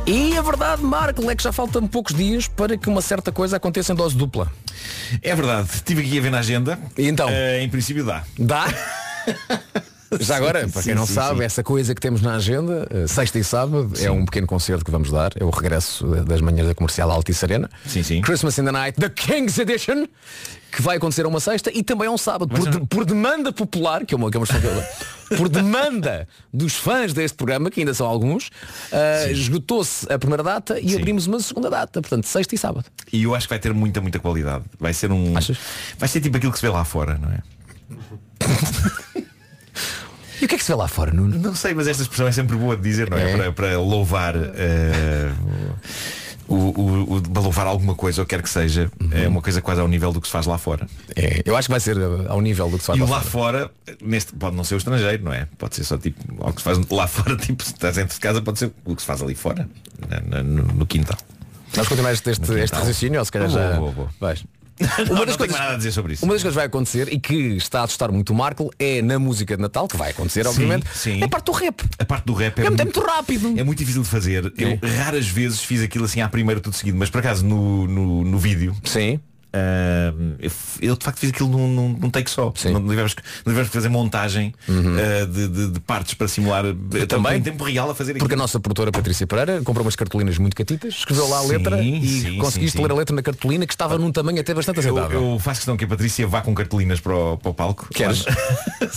[0.06, 3.58] E a verdade, Marco, é que já faltam poucos dias para que uma certa coisa
[3.58, 4.52] aconteça em dose dupla.
[5.22, 6.78] É verdade, estive aqui a ver na agenda.
[6.96, 7.28] E então?
[7.30, 8.24] Eh, em princípio dá.
[8.38, 8.68] Dá?
[10.20, 11.46] Já agora, Sim, para sim, quem não sim, sabe, sim.
[11.46, 14.92] essa coisa que temos na agenda, eh, sexta e sábado, é um pequeno concerto que
[14.92, 15.32] vamos dar.
[15.40, 17.70] É o regresso eh, das manhãs da comercial Altice Arena.
[17.86, 18.22] Sim, sim.
[18.22, 20.06] Christmas in the Night, The King's Edition,
[20.72, 22.54] que vai acontecer a uma sexta e também a um sábado.
[22.54, 24.48] Por, por demanda popular, que é uma, que é uma
[25.38, 28.50] por demanda dos fãs deste programa, que ainda são alguns,
[28.92, 32.02] eh, esgotou-se a primeira data e abrimos uma segunda data.
[32.02, 32.86] Portanto, sexta e sábado.
[33.12, 34.66] E eu acho que vai ter muita, muita qualidade.
[34.80, 35.34] Vai ser um.
[35.98, 37.40] Vai ser tipo aquilo que se vê lá fora, não é?
[40.46, 41.40] E o que é que se vê lá fora, Nuno?
[41.40, 43.36] Não sei, mas esta expressão é sempre boa de dizer, não é?
[43.36, 44.36] Para, para louvar.
[44.36, 45.32] eh,
[46.48, 49.82] o, o, o- para louvar alguma coisa, ou quer que seja, é uma coisa quase
[49.82, 50.86] ao nível do que se faz lá fora.
[51.16, 53.10] É, eu acho que vai ser eh, ao nível do que se faz E lá
[53.10, 53.72] lá fora.
[53.88, 55.48] fora, neste, pode não ser o estrangeiro, não é?
[55.58, 58.20] Pode ser só tipo, o que se faz lá fora, tipo, se estás dentro de
[58.22, 59.68] casa, pode ser o que se faz ali fora,
[60.30, 61.18] na- no, no quintal.
[61.76, 63.80] Nós continuamos este, este, raciocínio, ou se calhar já
[64.20, 64.46] vais.
[64.80, 66.26] Não, não tenho mais nada a dizer sobre isso.
[66.26, 69.02] Uma das coisas que vai acontecer e que está a assustar muito o Marco é
[69.02, 71.22] na música de Natal, que vai acontecer, Sim, obviamente, sim.
[71.22, 71.82] é a parte do rap.
[71.98, 73.54] A parte do rap é, É muito- é muito rápido.
[73.58, 74.54] É muito difícil de fazer.
[74.58, 78.24] Eu raras vezes fiz aquilo assim à primeira tudo seguido, mas por acaso no, no,
[78.26, 78.76] no vídeo.
[78.84, 79.20] Sim.
[80.40, 82.54] Eu, f- eu, de facto fiz aquilo num, num, num take só.
[82.66, 86.28] Não, não tivemos, que- não tivemos que fazer montagem ah, de, de- de partes para
[86.28, 86.66] simular.
[86.66, 87.38] Eu também.
[87.38, 88.20] em tempo real a fazer aquilo.
[88.24, 91.48] Porque a nossa produtora Patrícia Pereira comprou umas cartolinas muito catitas, escreveu lá a Sim,
[91.50, 94.78] letra e sim, conseguiste ler a letra na cartolina que estava num tamanho até bastante
[94.86, 95.34] eu, aceitável.
[95.34, 97.88] eu faço questão que a Patrícia vá com cartolinas para o, para o palco.
[97.94, 98.26] Queres?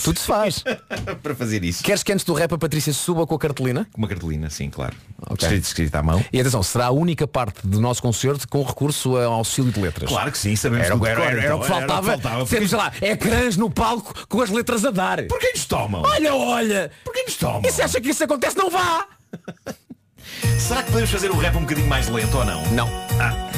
[0.03, 0.63] Tudo se faz.
[1.23, 1.83] para fazer isso.
[1.83, 3.87] Queres que antes do rap a Patrícia suba com a cartolina?
[3.91, 4.95] Com uma cartolina, sim, claro.
[5.29, 5.47] Ok.
[5.47, 6.23] Escrito, escrito à mão.
[6.31, 10.09] E atenção, será a única parte do nosso concerto com recurso a auxílio de letras.
[10.09, 12.11] Claro que sim, sabemos Era, era, era, era o que faltava.
[12.11, 15.23] faltava, porque- Temos lá, ecrãs no palco com as letras a dar.
[15.27, 16.01] Por que nos tomam?
[16.03, 16.91] Olha, olha.
[17.03, 17.61] Por que nos tomam?
[17.65, 19.05] E se acha que isso acontece, não vá.
[20.59, 22.65] Será que podemos fazer o rap um bocadinho mais lento ou não?
[22.71, 22.87] Não.
[23.19, 23.49] Ah.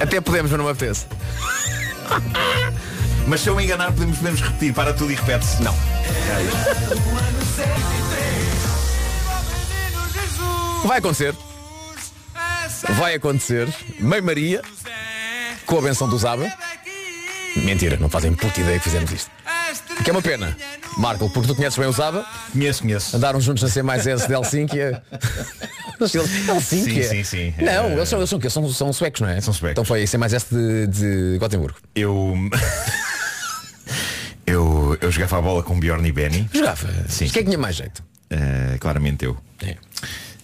[0.00, 1.06] Até podemos, mas não me apetece.
[3.26, 5.62] Mas se eu me enganar podemos, podemos repetir, para tudo e repete-se.
[5.62, 5.74] Não.
[10.86, 11.34] Vai acontecer.
[12.96, 13.68] Vai acontecer.
[14.00, 14.62] Mãe Maria,
[15.68, 16.50] com a benção do Zaba.
[17.56, 19.30] Mentira, não fazem puta ideia que fizemos isto.
[20.02, 20.56] que é uma pena.
[20.96, 22.26] Marco, porque tu conheces bem o Zaba.
[22.52, 23.16] Conheço, conheço.
[23.16, 24.76] Andaram juntos na C mais S de Helsinki.
[26.00, 27.02] Helsinki?
[27.02, 27.54] Sim, sim, sim.
[27.58, 29.40] Não, Eh, eles são, eles são, são, são suecos, não é?
[29.40, 29.72] São suecos.
[29.72, 31.78] Então foi C mais S de, de Gotemburgo.
[31.94, 32.34] Eu.
[34.46, 36.48] eu, eu jogava a bola com Bjorn e Benny.
[36.52, 36.88] Jogava.
[37.08, 37.26] Sim.
[37.28, 38.02] Quem é que tinha mais jeito?
[38.30, 39.36] Eh, claramente eu.
[39.64, 39.76] É.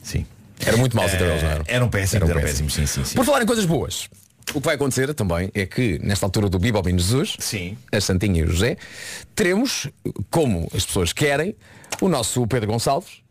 [0.03, 0.27] Sim.
[0.65, 1.65] Era muito entre Eh, eles, não eram?
[1.67, 3.15] Eram péssimos, Eram eram péssimos, sim, sim, sim.
[3.15, 4.09] Por falar em coisas boas,
[4.53, 7.77] o que vai acontecer também é que, nesta altura do Bibobino Jesus, Sim.
[7.93, 8.77] a Santinha e o José,
[9.35, 9.89] teremos,
[10.31, 11.55] como as pessoas querem,
[12.01, 13.23] o nosso Pedro Gonçalves.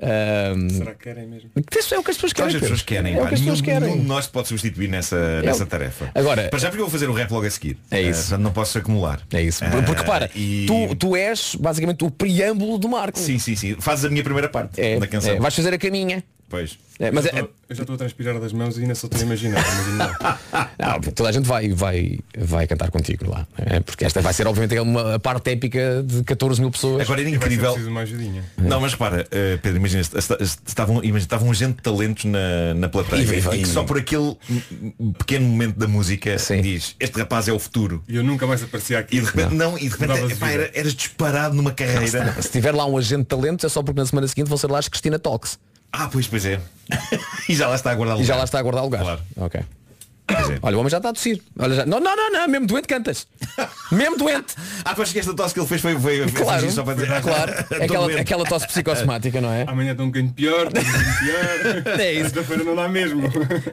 [0.00, 1.50] ahm, Será que querem mesmo?
[1.78, 2.50] Isso é o que as pessoas querem.
[2.50, 3.14] que as pessoas querem.
[3.14, 3.90] É o que as pessoas Nenhum- querem.
[3.90, 6.10] nenhum de nós pode substituir nessa, nessa tarefa.
[6.14, 7.76] Agora- Para já porque eu vou fazer o rap logo a seguir.
[7.90, 8.22] É Eh, isso.
[8.22, 9.20] portanto, não posso acumular.
[9.32, 9.64] É isso.
[9.64, 13.18] Eh, Porque repara, e- tu, tu és basicamente o preâmbulo do Marco.
[13.18, 13.76] Sim, sim, sim.
[13.78, 15.32] Fazes a minha primeira parte É, da canção.
[15.34, 16.24] é, vais fazer a caminha.
[16.52, 16.78] Pois.
[16.98, 18.94] É, mas eu, é, já estou- eu já estou a transpirar das mãos e ainda
[18.94, 19.64] só estou a imaginar.
[20.78, 23.46] Não, toda a gente vai, vai, vai cantar contigo lá.
[23.56, 23.80] é?
[23.80, 27.00] Porque esta vai ser obviamente uma a parte épica de 14 mil pessoas.
[27.00, 27.74] Agora era Vai ser incrível.
[28.58, 32.26] Não, mas repara, eh, Pedro, imagina, est- est- estavam, imagina, estavam um gente de talentos
[32.26, 34.36] na, na plateia E- e- e, que só por aquele
[35.18, 38.04] pequeno momento da música diz, este rapaz é o futuro.
[38.06, 39.16] E eu nunca mais aparecia aqui.
[39.16, 42.36] E de repente, não, e de repente epá, era, eras disparado numa carreira.
[42.40, 44.70] Se tiver lá um agente de talentos é só porque na semana seguinte vão ser
[44.70, 45.58] lá as Cristina Talks.
[45.92, 46.58] Ah, pois, pois é.
[47.48, 48.38] e já lá está a guardar E já lugar.
[48.38, 49.02] lá está a guardar lugar.
[49.02, 49.20] Claro.
[49.36, 49.60] Ok.
[50.26, 50.58] Pois é.
[50.62, 51.40] Olha, o homem já está a tossir.
[51.58, 51.86] Olha, já...
[51.86, 53.26] Não, não, não, não, mesmo doente cantas.
[53.90, 54.54] mesmo doente.
[54.84, 56.94] Ah, tu achas que esta tosse que ele fez foi, foi, foi Claro, só para
[56.94, 57.22] dizer.
[57.22, 57.52] claro.
[57.82, 59.64] Aquela, aquela tosse psicossomática, não é?
[59.68, 61.98] Amanhã estou um bocadinho pior, estou um bocadinho pior.
[62.00, 62.22] É isso.
[62.24, 63.22] Sexta-feira não dá mesmo.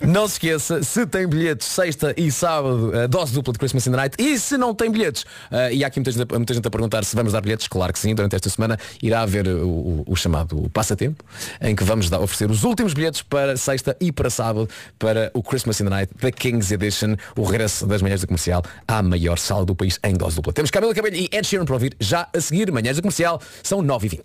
[0.07, 3.91] Não se esqueça, se tem bilhetes sexta e sábado, a dose dupla de Christmas in
[3.91, 4.15] the Night.
[4.19, 6.71] E se não tem bilhetes, ah, e há aqui muita gente, a- muita gente a
[6.71, 10.03] perguntar se vamos dar bilhetes, claro que sim, durante esta semana irá haver o, o-
[10.07, 11.23] o chamado passatempo,
[11.61, 14.69] em que vamos dar- oferecer os últimos bilhetes para sexta e para sábado
[14.99, 19.03] para o Christmas in the Night, King's Edition, o regresso das manhãs da comercial à
[19.03, 20.53] maior sala do país em dose dupla.
[20.53, 23.83] Temos Camila Cabelho e Ed Sheeran para ouvir já a seguir, manhãs da comercial, são
[23.83, 24.21] 9h20.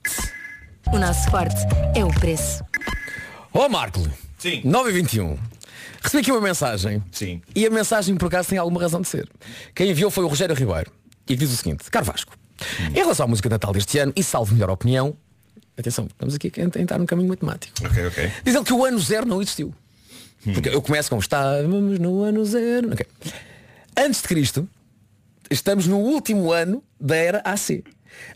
[0.93, 1.57] O nosso forte
[1.95, 2.65] é o preço.
[3.53, 4.01] Ó Marco,
[4.39, 4.62] Sim.
[4.62, 5.39] 9h21.
[6.03, 7.03] Recebi aqui uma mensagem.
[7.11, 7.41] Sim.
[7.55, 9.29] E a mensagem por acaso tem alguma razão de ser.
[9.75, 10.91] Quem enviou foi o Rogério Ribeiro.
[11.29, 12.37] E diz o seguinte, Caro Vasco,
[12.91, 15.17] em relação à música de Natal deste ano, e salvo melhor opinião,
[15.79, 17.75] atenção, estamos aqui a entrar num caminho matemático.
[17.85, 18.33] Ok, ok.
[18.45, 19.75] Diz ele que o ano zero não existiu.
[20.53, 22.92] Porque eu começo com estávamos no ano zero.
[22.92, 23.07] Ok.
[23.97, 24.68] Antes de Cristo,
[25.51, 27.82] estamos no último ano da era AC.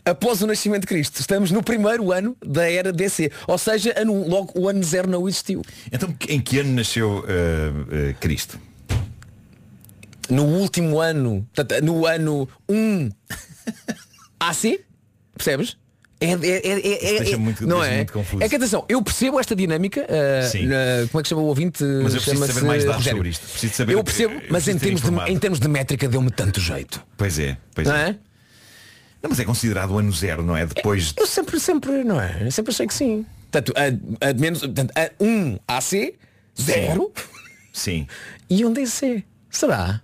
[0.03, 3.31] Após o nascimento de Cristo, estamos no primeiro ano da era DC.
[3.47, 5.61] Ou seja, ano- logo o ano zero não existiu.
[5.91, 7.71] Então em que ano nasceu eh,
[8.09, 8.59] eh, Cristo?
[10.29, 11.47] no último ano,
[11.83, 13.09] no ano 1
[14.39, 14.79] AC,
[15.35, 15.75] percebes?
[16.21, 17.97] É, é, é, é, é, deixa é- muito- não deixa é?
[17.97, 18.43] muito confuso.
[18.43, 20.05] É que atenção, eu percebo esta dinâmica.
[20.51, 20.65] Sim.
[20.65, 21.83] na- como é que chama o ouvinte?
[21.83, 23.47] Mas eu preciso saber mais dados sobre isto.
[23.47, 26.07] Preciso saber- eu percebo, eu mas preciso em ter termos, de, em termos de métrica
[26.09, 27.01] deu-me tanto jeito.
[27.15, 28.09] Pois é, pois Não é.
[28.09, 28.15] é?
[29.21, 30.65] Não, mas é considerado o ano zero, não é?
[30.65, 31.13] Depois.
[31.17, 32.37] Eu sempre, sempre, não é?
[32.45, 33.25] Eu sempre achei que sim.
[33.51, 33.73] Portanto,
[34.21, 36.13] a, a menos, portanto, a 1 AC,
[36.59, 37.11] 0
[37.73, 38.07] Sim.
[38.49, 39.23] e um DC.
[39.49, 40.01] Será?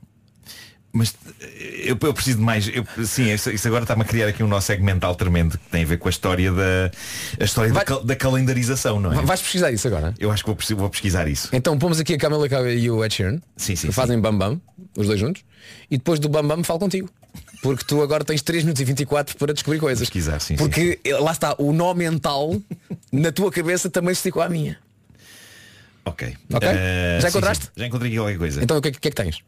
[0.97, 2.69] Mas eh, eu, eu preciso de mais.
[2.69, 5.83] Eu, sim, isso, isso agora está-me a criar aqui um nó segmental tremendo que tem
[5.83, 6.89] a ver com a história da
[7.37, 9.21] a história da, cal- da calendarização, não é?
[9.21, 10.13] Vais pesquisar isso agora?
[10.17, 11.49] Eu acho que vou, vou pesquisar isso.
[11.51, 14.61] Então pomos aqui a Camila e o Ed Sheeran Sim, sim, fazem Bam Bam,
[14.97, 15.43] os dois juntos
[15.91, 17.09] e depois do Bam Bam falo contigo
[17.61, 21.31] porque tu agora tens 3 minutos e 24 para descobrir coisas pesquisar, sim, porque lá
[21.33, 22.61] está, o nó mental
[23.11, 24.77] na tua cabeça também se esticou à minha
[26.05, 26.35] Ok.
[26.53, 26.69] Ok?
[26.71, 27.65] Eh, Já sim, encontraste?
[27.65, 27.71] sim.
[27.75, 28.63] Já encontrei aqui qualquer coisa.
[28.63, 29.39] então o que, é que é que tens?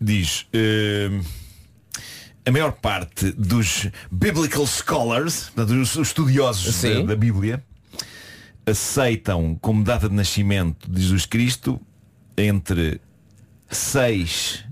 [0.00, 0.46] Diz.
[0.52, 1.20] eh,
[2.46, 7.62] a maior parte dos biblical scholars, portanto, os os estudiosos da, da Bíblia,
[8.66, 11.80] aceitam como data de nascimento de Jesus Cristo
[12.36, 13.00] entre
[13.70, 14.64] 6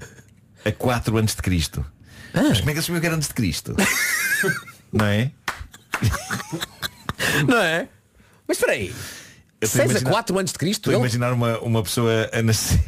[0.65, 1.85] a 4 antes de Cristo.
[2.33, 3.75] Mas como é que ele sabia que era antes de Cristo?
[4.93, 5.31] Não é?
[7.47, 7.89] Não é?
[8.47, 8.95] Mas espera aí
[9.61, 12.31] Eu estou 6 a imaginar- 4 antes de Cristo Estou a imaginar uma, uma pessoa
[12.33, 12.79] a nascer.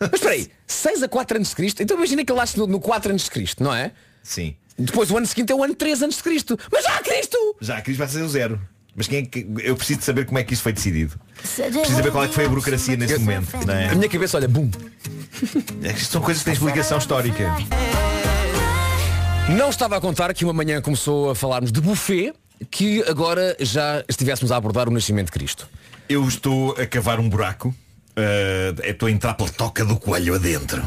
[0.00, 2.66] Mas espera aí 6 a 4 antes de Cristo então imagina que ele nasce no,
[2.66, 3.92] no 4 antes de Cristo, não é?
[4.22, 4.54] Sim.
[4.78, 7.56] Depois o ano seguinte é o ano 3 antes de Cristo mas já há Cristo
[7.60, 8.60] Já a Cristo vai ser o zero.
[8.96, 9.46] Mas quem é que.
[9.60, 11.18] Eu preciso de saber como é que isso foi decidido.
[11.36, 13.56] Preciso saber qual é que foi a burocracia nesse momento.
[13.64, 13.88] Não é?
[13.88, 14.68] a minha cabeça olha, bum
[15.82, 17.44] É são coisas que têm explicação histórica.
[19.56, 22.32] Não estava a contar que uma manhã começou a falarmos de buffet
[22.70, 25.68] que agora já estivéssemos a abordar o nascimento de Cristo.
[26.08, 27.74] Eu estou a cavar um buraco.
[28.16, 30.82] eh, estou a entrar pela toca do coelho adentro.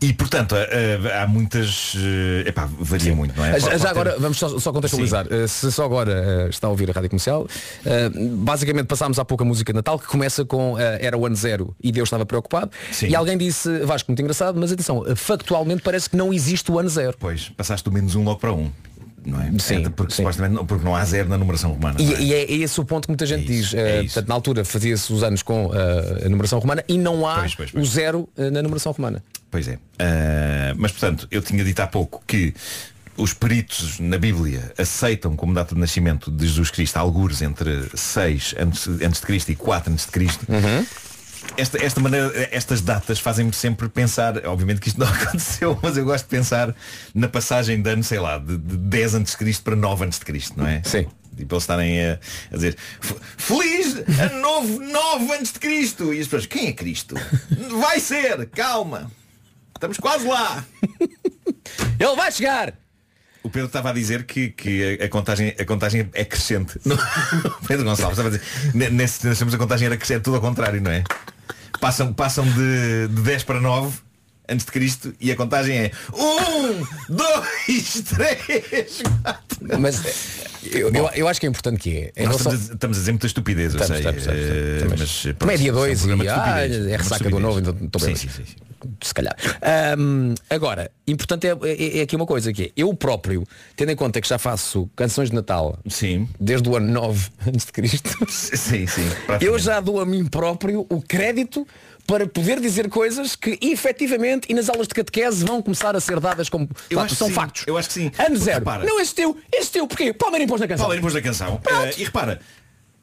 [0.00, 1.94] E portanto, há, há muitas.
[1.96, 3.58] eh, Epá, varia muito, não é?
[3.58, 5.26] Já, já agora, vamos só, só contextualizar.
[5.26, 9.24] Uh, se só agora uh, está a ouvir a Rádio Comercial, uh, basicamente passámos há
[9.24, 12.08] pouco a música de Natal que começa com uh, Era o ano zero e Deus
[12.08, 12.70] estava preocupado.
[13.02, 16.78] E alguém disse, Vasco, muito engraçado, mas atenção, uh, factualmente parece que não existe o
[16.78, 17.16] ano zero.
[17.18, 18.70] Pois, passaste do menos um logo para um.
[19.28, 19.50] Não é?
[19.58, 22.00] Sim, É, porque supostamente não, porque não há zero na numeração romana.
[22.00, 22.22] E, é?
[22.22, 23.72] e é esse o ponto que muita gente diz.
[23.72, 25.72] Uh, portanto, na altura fazia-se os anos com uh,
[26.24, 27.86] a numeração romana e não há Pois, pois, pois.
[27.86, 29.22] o zero uh, na numeração romana.
[29.50, 29.78] Pois é.
[30.76, 32.54] Mas portanto, eu tinha dito há pouco que
[33.16, 38.54] os peritos na Bíblia aceitam como data de nascimento de Jesus Cristo algures entre 6
[38.58, 40.46] antes, antes de Cristo e 4 antes de Cristo.
[41.58, 46.04] Esta, esta maneira, estas datas fazem-me sempre pensar, obviamente que isto não aconteceu, mas eu
[46.04, 46.74] gosto de pensar
[47.12, 50.18] na passagem de ano, sei lá, de, de 10 antes de Cristo para 9 antes
[50.20, 50.80] de Cristo, não é?
[50.84, 51.06] Sim.
[51.36, 52.18] Tipo, eles estarem a,
[52.52, 56.72] a dizer "F- Feliz ano novo 9 antes de Cristo E as pessoas, quem é
[56.72, 57.14] Cristo?
[57.80, 59.08] Vai ser, calma
[59.74, 60.64] Estamos quase lá
[62.00, 62.74] Ele vai chegar
[63.44, 66.78] O Pedro estava a dizer que, que a, contagem, a contagem é crescente
[67.68, 68.42] Pedro Gonçalves estava a dizer
[68.74, 71.04] "Ne- Nesse nós a contagem era crescente tudo ao contrário, não é?
[71.80, 73.96] Passam, passam de, de 10 para 9
[74.48, 79.02] Antes de Cristo E a contagem é 1, 2, 3
[79.78, 80.14] Mas eh,
[80.80, 82.12] eu, eu, eu acho que é importante que é.
[82.16, 84.10] em Nós relação- estamos, a, estamos a dizer muita estupidez, eu Estamos, sei.
[84.10, 85.00] estamos, estamos, eh, estamos.
[85.00, 87.58] mas, pronto, é dia isso 2 um programa e ah, é uma ressaca do novo,
[87.60, 88.16] então estou bem.
[88.16, 88.54] Sim, sim, sim,
[89.02, 89.34] Se calhar.
[89.62, 93.44] Ahm, agora, importante é, é- é aqui uma coisa que é, eu próprio,
[93.76, 96.28] tendo em conta que já faço canções de Natal sim.
[96.40, 99.02] desde o ano 9 antes de Cristo, sim, sim,
[99.40, 101.66] eu já dou a mim próprio o crédito
[102.06, 106.18] para poder dizer coisas que efetivamente e nas aulas de catequese vão começar a ser
[106.20, 107.64] dadas como Eu acho que são sim, factos.
[107.66, 108.10] eu acho que sim.
[108.18, 108.60] Ano zero.
[108.60, 110.14] repara- Não, esse teu, esse teu, porquê?
[110.14, 110.86] Palmeiras impôs na canção.
[110.86, 111.60] Palmeiras impôs na canção.
[111.68, 112.40] Eh, e repara,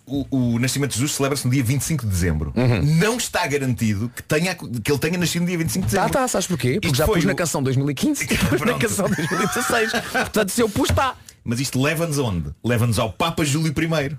[0.05, 0.25] o,
[0.55, 2.53] o nascimento de Jesus celebra-se no dia 25 de dezembro.
[2.55, 2.81] Uhum.
[2.97, 6.19] Não está garantido que, tenha, que ele tenha nascido no dia 25 de Tá, dezembro.
[6.19, 6.73] tá, sabes porquê?
[6.73, 9.91] Porque Isto já foi pus na o- canção 2015 e pus na canção 2016.
[10.11, 11.15] Portanto, se eu pus, está.
[11.43, 12.49] Mas isto leva-nos onde?
[12.63, 14.17] Leva-nos ao Papa Júlio I,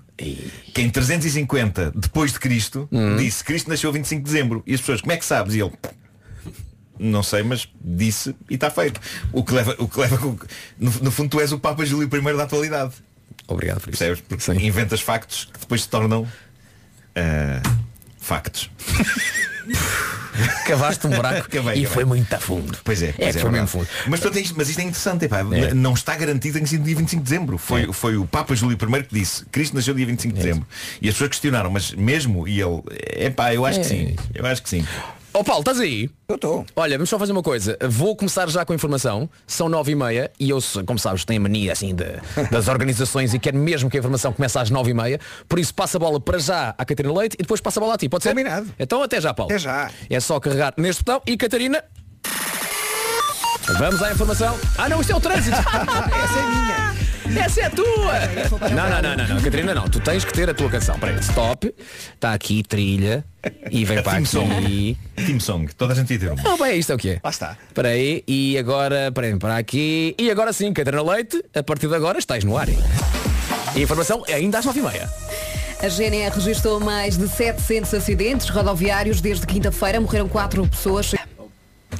[0.73, 3.17] que em 350 depois de Cristo Uhum.
[3.17, 4.63] disse Cristo nasceu 25 de dezembro.
[4.65, 5.53] E as pessoas, como é que sabes?
[5.55, 5.71] E ele,
[6.99, 8.99] não sei, mas disse e está feito.
[9.31, 10.39] O que leva, o que leva no,
[11.01, 12.93] no fundo tu és o Papa Júlio I da atualidade.
[13.47, 13.99] Obrigado por isso.
[13.99, 14.21] Percebes?
[14.27, 16.27] Porque inventas factos que depois se tornam
[17.15, 17.61] ah,
[18.19, 18.69] factos.
[20.67, 22.77] Cavaste um buraco Cavei, e foi muito a fundo.
[22.83, 23.53] Pois é, É pois que foi verdade.
[23.53, 23.87] mesmo fundo.
[24.07, 25.73] Mas, portanto, isto, mas isto é interessante, epá, É.
[25.73, 27.57] não está garantido sido dia 25 de dezembro.
[27.57, 30.67] Foi, foi o Papa Júlio I que disse Cristo nasceu dia 25 de dezembro.
[31.01, 32.47] E as pessoas questionaram, mas mesmo?
[32.47, 32.81] E ele,
[33.25, 33.89] epá, eu acho que É.
[33.89, 34.15] sim.
[34.33, 34.85] Eu acho que sim.
[35.39, 36.09] Ó Paulo, estás aí?
[36.27, 36.65] Eu estou.
[36.75, 37.77] Olha, vamos só fazer uma coisa.
[37.87, 39.29] Vou começar já com a informação.
[39.45, 42.05] São nove e meia e eu, como sabes, tenho a mania assim de-
[42.49, 45.19] das organizações e quero mesmo que a informação comece às nove e meia.
[45.47, 47.93] Por isso passa a bola para já à Catarina Leite e depois passa a bola
[47.93, 48.09] a ti.
[48.09, 48.29] Pode ser?
[48.29, 48.67] Combinado.
[48.79, 49.51] Então até já, Paulo.
[49.51, 49.91] Até já.
[50.09, 51.83] É só carregar neste botão e Catarina.
[53.77, 54.57] Vamos à informação.
[54.75, 55.55] Ah não, isto é o trânsito.
[55.61, 56.86] Essa é minha.
[57.35, 58.19] Essa é a tua.
[58.69, 59.87] Não, não, não, não, não, Catarina, não.
[59.89, 60.97] Tu tens que ter a tua canção.
[60.99, 61.73] Peraí, stop.
[62.13, 63.23] Está aqui trilha.
[63.71, 64.25] E vem A para aqui.
[64.27, 64.97] song.
[65.15, 65.73] Team Song.
[65.75, 66.41] Toda a gente ia ter uma.
[66.43, 67.19] Não, bem, isto é o que é.
[67.23, 67.57] Lá está.
[67.67, 70.15] Espera aí, e agora, espera aí, para aqui.
[70.17, 72.67] E agora sim, Catarina Leite, a partir de agora estás no ar.
[72.69, 72.75] E
[73.75, 75.09] a informação é ainda às nove e meia.
[75.81, 80.01] A GNR registrou mais de 700 acidentes rodoviários desde quinta-feira.
[80.01, 81.13] Morreram quatro pessoas.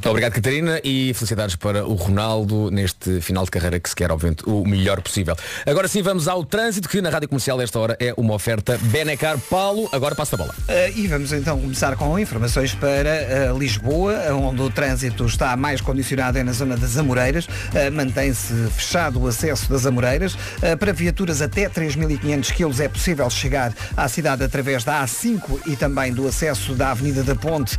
[0.05, 4.43] Obrigado, Catarina, e felicidades para o Ronaldo neste final de carreira que se quer, obviamente,
[4.47, 5.35] o melhor possível.
[5.65, 9.37] Agora sim, vamos ao trânsito, que na Rádio Comercial, esta hora, é uma oferta Benecar
[9.49, 9.89] Paulo.
[9.91, 10.53] Agora passa a bola.
[10.67, 15.81] Uh, e vamos então começar com informações para uh, Lisboa, onde o trânsito está mais
[15.81, 17.45] condicionado é na zona das Amoreiras.
[17.45, 20.37] Uh, Mantém-se fechado o acesso das Amoreiras.
[20.79, 26.13] Para viaturas até 3.500 kg é possível chegar à cidade através da A5 e também
[26.13, 27.77] do acesso da Avenida da Ponte.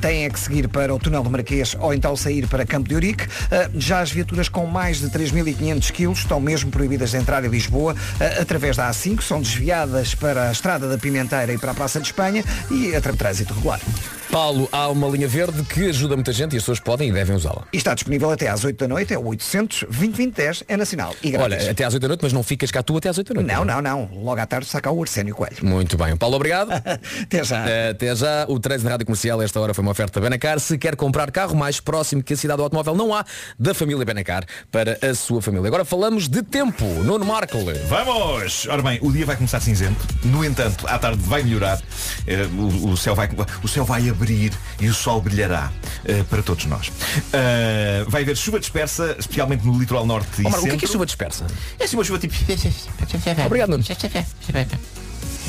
[0.00, 2.94] Têm é que seguir para o Túnel do Marquês ou então sair para Campo de
[2.94, 3.24] Urique.
[3.24, 7.48] Uh, já as viaturas com mais de 3.500 kg estão mesmo proibidas de entrar em
[7.48, 9.20] Lisboa uh, através da A5.
[9.22, 13.00] São desviadas para a Estrada da Pimenteira e para a Praça de Espanha e a
[13.00, 13.80] trânsito regular.
[14.30, 17.34] Paulo, há uma linha verde que ajuda muita gente e as pessoas podem e devem
[17.36, 17.64] usá-la.
[17.72, 21.14] E está disponível até às 8 da noite, é o 800 2010 é nacional.
[21.22, 21.58] E grátis.
[21.58, 23.40] Olha, até às 8 da noite, mas não ficas cá tu até às 8 da
[23.40, 23.54] noite.
[23.54, 24.10] Não, não, não.
[24.12, 25.56] Logo à tarde saca o Arsénio Coelho.
[25.62, 26.16] Muito bem.
[26.16, 26.70] Paulo, obrigado.
[27.22, 27.64] Até já.
[27.90, 28.46] Até já.
[28.48, 30.58] O trânsito da Rádio Comercial, esta hora foi uma oferta Benacar.
[30.60, 33.24] Se quer comprar carro mais próximo que a cidade do automóvel, não há
[33.58, 35.66] da família Benacar para a sua família.
[35.66, 36.84] Agora falamos de tempo.
[36.84, 37.74] Nuno Markle.
[37.88, 38.66] Vamos!
[38.68, 40.06] Ora bem, o dia vai começar cinzento.
[40.24, 41.80] No entanto, à tarde vai melhorar.
[42.26, 43.28] Eh, o, o céu vai,
[43.62, 45.70] o céu vai abrir e o sol brilhará
[46.04, 46.90] eh, para todos nós.
[47.32, 50.70] Eh, vai haver chuva dispersa, especialmente no litoral norte e Ó, Marco, o que é
[50.70, 50.78] centro.
[50.78, 51.46] que é chuva dispersa?
[51.78, 52.34] É assim uma chuva tipo...
[53.46, 53.84] Obrigado, Nuno.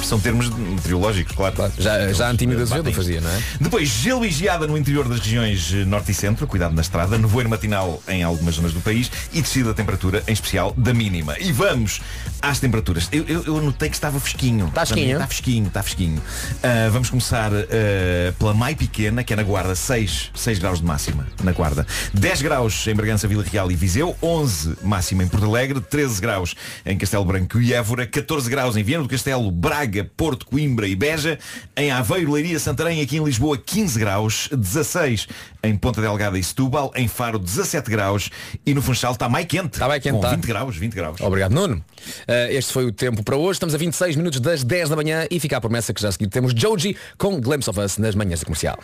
[0.08, 1.54] São termos meteorológicos, claro.
[1.78, 2.94] Já, já Antímidas Batem.
[2.94, 3.42] Azevedo fazia, não é?
[3.60, 7.18] Depois, gelo e geada no interior das regiões eh, norte e centro, cuidado na estrada,
[7.18, 11.38] nevoeiro matinal em algumas zonas do país e descida da temperatura, em especial da mínima.
[11.40, 12.00] E vamos
[12.42, 13.10] às temperaturas.
[13.12, 14.68] Eu, eu, eu notei que estava fresquinho.
[14.68, 15.14] Está fresquinho?
[15.14, 16.22] Está fresquinho, está fresquinho.
[16.64, 20.86] Ah, vamos começar ah, pela Mai Pequena, que é na Guarda, 6, 6 graus de
[20.86, 21.86] máxima na Guarda.
[22.14, 26.56] 10 graus em Bragança, Vila Real e Viseu, 11 máxima em Porto Alegre, 13 graus
[26.86, 30.96] em Castelo Branco e Évora, 14 graus em Viana do Castelo, Braga, Porto, Coimbra e
[30.96, 31.38] Beja,
[31.76, 35.28] em Aveiro, Leiria, Santarém, aqui em Lisboa 15 graus, 16
[35.64, 38.30] em Ponta Delgada e Setúbal, em Faro 17 graus
[38.66, 39.74] e no Funchal está mais quente.
[39.74, 40.30] Está mais quente, com tá.
[40.32, 41.22] 20 graus, 20 graus.
[41.22, 41.76] Obrigado, Nuno.
[41.76, 43.54] Uh, este foi o tempo para hoje.
[43.54, 46.12] Estamos a 26 minutos das 10 da manhã e fica a promessa que já a
[46.12, 48.78] seguir temos Joji com Glimpse of Us nas manhãs da comercial.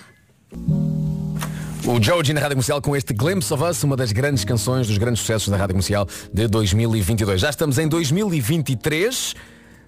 [1.85, 4.98] O Joji na Rádio Comercial com este Glimpse of Us, uma das grandes canções, dos
[4.98, 7.41] grandes sucessos da Rádio Comercial de 2022.
[7.41, 9.35] Já estamos em 2023.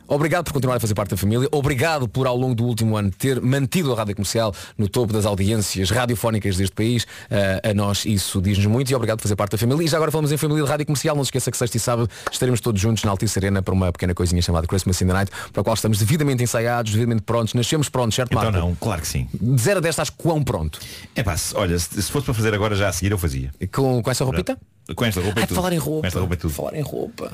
[0.08, 1.48] Obrigado por continuar a fazer parte da família.
[1.52, 5.26] Obrigado por, ao longo do último ano, ter mantido a Rádio Comercial no topo das
[5.26, 7.04] audiências radiofónicas deste país.
[7.04, 9.84] Uh, a nós isso diz-nos muito e obrigado por fazer parte da família.
[9.84, 11.16] E já agora falamos em família de Rádio Comercial.
[11.16, 13.92] Não se esqueça que sexta e sábado estaremos todos juntos na Altice Arena para uma
[13.92, 17.54] pequena coisinha chamada Christmas in the Night, para a qual estamos devidamente ensaiados, devidamente prontos.
[17.54, 18.60] Nascemos prontos, certo, Então Marco?
[18.68, 19.28] não, claro que sim.
[19.34, 20.80] De 0 a 10 estás quão pronto?
[21.16, 23.52] É pá, olha, se, se fosse para fazer agora já a seguir eu fazia.
[23.74, 24.58] Com, com essa roupita?
[24.96, 25.56] Com esta roupa e Ah, tudo.
[25.56, 26.02] falar em roupa.
[26.02, 26.54] Com esta roupa e tudo.
[26.54, 27.32] Falar em roupa.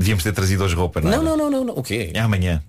[0.00, 1.74] Devíamos ter trazido hoje roupa, não, Não, não, não, não, não.
[1.74, 2.10] O quê?
[2.14, 2.62] É amanhã.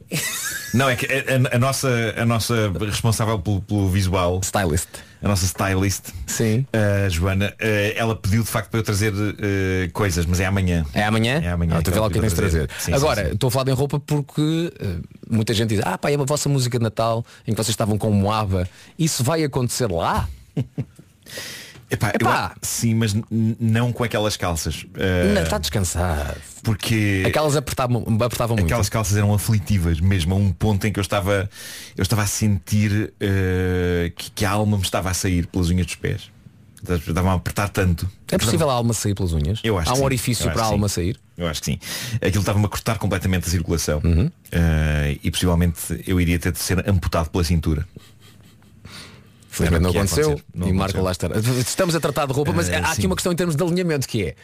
[0.73, 1.87] não, é que a, a- a nossa,
[2.17, 4.41] a nossa responsável pelo, pelo visual.
[4.43, 4.89] Stylist.
[5.23, 6.09] A nossa stylist.
[6.27, 6.65] Sim.
[6.73, 10.85] A Joana, eh, ela pediu de facto para eu trazer eh, coisas, mas é amanhã.
[10.93, 11.39] É amanhã?
[11.41, 11.77] É amanhã.
[11.77, 12.67] Ah, tu vê lá o que ela tens de trazer.
[12.67, 14.95] para Sim, Agora, estou a falar em roupa porque eh,
[15.29, 17.97] muita gente diz, ah pá, é a vossa música de Natal em que vocês estavam
[17.97, 18.67] com Moaba.
[18.99, 20.27] Isso vai acontecer lá?
[21.91, 22.45] Epá, eu Epá.
[22.45, 23.13] a- sim, mas
[23.59, 24.85] não com aquelas calças.
[24.95, 26.39] Eh, Não, está descansado.
[26.63, 28.65] Porque Aquelas apertavam, apertavam muito.
[28.67, 31.49] aquelas calças eram aflitivas mesmo a um ponto em que eu estava
[31.97, 35.85] eu estava a sentir eh, que, que a alma me estava a sair pelas unhas
[35.87, 36.29] dos pés
[37.07, 39.59] estavam a apertar tanto É possível a alma sair pelas unhas?
[39.63, 40.03] Eu acho Há um sim.
[40.03, 40.95] orifício Eu para a alma sim.
[40.95, 41.19] sair?
[41.37, 41.79] eu acho que sim
[42.15, 44.31] aquilo estava-me a cortar completamente a circulação Uhum.
[44.51, 47.85] Eh, e possivelmente eu iria ter de ser amputado pela cintura
[49.51, 50.41] Felizmente não aconteceu.
[50.55, 51.27] Não e Marco lá está.
[51.59, 53.07] Estamos a tratar de roupa, mas Eh, há aqui sim.
[53.07, 54.35] uma questão em termos de alinhamento que é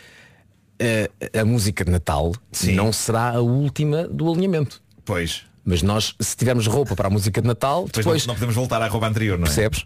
[0.80, 2.34] eh, a música de Natal
[2.74, 4.82] não será a última do alinhamento.
[5.06, 5.44] Pois.
[5.64, 8.56] Mas nós, se tivermos roupa para a música de Natal, depois, depois, não, não podemos
[8.56, 9.48] voltar à roupa anterior não é?
[9.48, 9.86] percebes?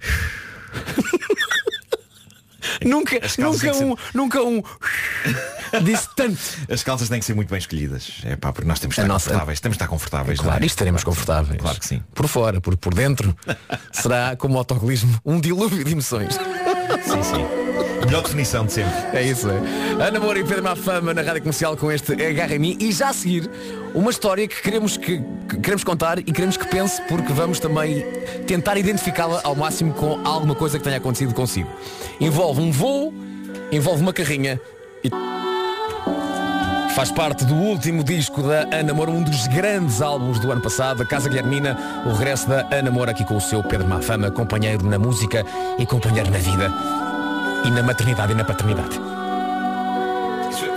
[2.84, 4.62] nunca, nunca um, que nunca um
[5.82, 6.38] disse tanto.
[6.70, 9.08] as calças têm que ser muito bem escolhidas é pá porque nós temos que estar
[9.12, 10.66] nossa- confortáveis temos que estar confortáveis não Claro, é?
[10.66, 11.60] isto estaremos confortáveis.
[11.60, 13.36] claro que sim Por fora, por, por dentro,
[13.92, 16.34] será como o autocolismo, um dilúvio de emoções.
[17.04, 17.61] sim sim
[18.06, 20.02] melhor definição de sempre É isso, é.
[20.02, 23.08] Ana Moura e Pedro Mafama na Rádio Comercial com este Agarra em mim e já
[23.10, 23.50] a seguir
[23.94, 28.04] uma história que queremos, que, que queremos contar e queremos que pense porque vamos também
[28.46, 31.68] tentar identificá-la ao máximo com alguma coisa que tenha acontecido consigo.
[32.20, 33.12] Envolve um voo,
[33.70, 34.60] envolve uma carrinha
[35.04, 35.10] e
[36.94, 41.02] faz parte do último disco da Ana Moura, um dos grandes álbuns do ano passado,
[41.02, 41.76] a Casa Guilhermina,
[42.06, 45.44] o regresso da Ana Moura aqui com o seu Pedro Mafama, companheiro na música
[45.78, 47.11] e companheiro na vida
[47.64, 48.98] e na maternidade e na paternidade.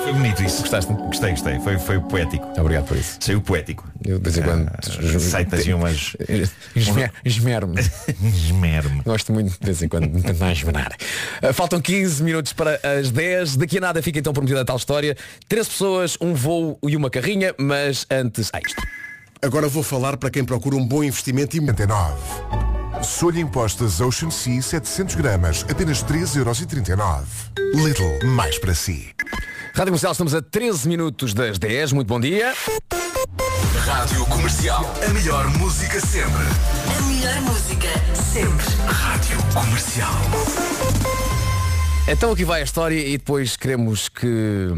[0.03, 0.61] Foi bonito isso.
[0.61, 0.93] Gostaste?
[0.93, 1.59] Gostei, gostei.
[1.61, 2.47] Foi, foi poético.
[2.59, 3.17] Obrigado por isso.
[3.19, 3.83] Saiu poético.
[4.05, 6.15] Eu de vez em quando Ah, Saitas assim umas.
[6.75, 7.81] Esmer- esmero-me.
[8.23, 9.01] Esmero-me.
[9.05, 10.91] Gosto muito de vez em quando de tentar esmerar.
[11.41, 13.57] Uh, faltam 15 minutos para as 10.
[13.57, 15.17] Daqui a nada fica então prometida a tal história.
[15.47, 18.51] 13 pessoas, um voo e uma carrinha, mas antes.
[18.53, 18.83] Ah, isto.
[19.41, 22.74] Agora vou falar para quem procura um bom investimento e 99.
[23.01, 27.25] Solha impostas Ocean Sea 700 gramas, apenas 3,39€.
[27.73, 29.13] Little, mais para si.
[29.73, 31.93] Rádio Comercial, estamos a 13 minutos das 10.
[31.93, 32.53] Muito bom dia.
[33.85, 34.83] Rádio Comercial.
[35.05, 36.45] A melhor música sempre.
[36.97, 38.65] A melhor música sempre.
[38.87, 40.13] Rádio Comercial.
[42.07, 44.69] Então aqui vai a história e depois queremos que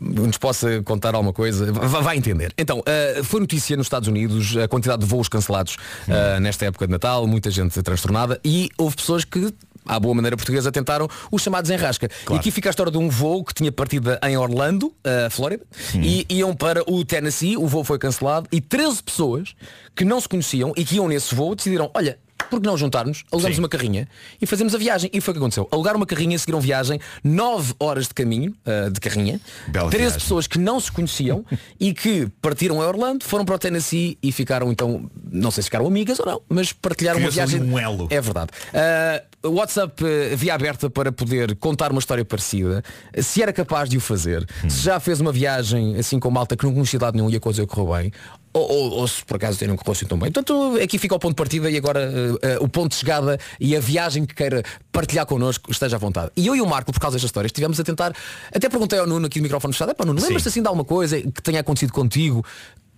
[0.00, 1.72] nos possa contar alguma coisa.
[1.72, 2.52] Va- Vai entender.
[2.58, 5.76] Então, uh, foi notícia nos Estados Unidos a quantidade de voos cancelados
[6.08, 9.52] uh, nesta época de Natal, muita gente transtornada e houve pessoas que
[9.84, 12.08] à boa maneira portuguesa tentaram os chamados enrasca.
[12.30, 15.64] E aqui fica a história de um voo que tinha partida em Orlando, uh, Flórida,
[15.94, 19.54] e iam para o Tennessee, o voo foi cancelado e 13 pessoas
[19.96, 22.16] que não se conheciam e que iam nesse voo decidiram, olha,
[22.52, 23.62] por que não juntarmos, alugamos Sim.
[23.62, 24.06] uma carrinha
[24.40, 25.08] e fazemos a viagem.
[25.12, 25.66] E foi o que aconteceu.
[25.72, 30.20] Alugaram uma carrinha, seguiram viagem, 9 horas de caminho ah, de carrinha, Bela 13 viagem.
[30.20, 31.44] pessoas que não se conheciam
[31.80, 35.68] e que partiram a Orlando, foram para o Tennessee e ficaram então, não sei se
[35.68, 37.74] ficaram amigas ou não, mas partilharam uma Criou-se ali viagem.
[37.74, 38.06] um elo.
[38.10, 38.50] É verdade.
[38.74, 42.80] Ah, WhatsApp eh, via aberta para poder contar uma história parecida.
[43.20, 44.70] Se era capaz de o fazer, Hum.
[44.70, 47.34] se já fez uma viagem assim com malta que não conhecia de lado nenhum e
[47.36, 48.12] a coisa correu bem,
[48.54, 50.30] ou, ou- ou se por acaso não correu assim tão bem.
[50.30, 52.10] Portanto, aqui fica o ponto de partida e agora
[52.42, 56.30] eh, o ponto de chegada e a viagem que queira partilhar connosco esteja à vontade.
[56.36, 58.14] E eu e o Marco, por causa destas histórias, estivemos a tentar,
[58.54, 60.26] até perguntei ao Nuno aqui do microfone fechado, "Epá, Nuno, Sim.
[60.26, 62.44] lembras-te assim de alguma coisa que tenha acontecido contigo,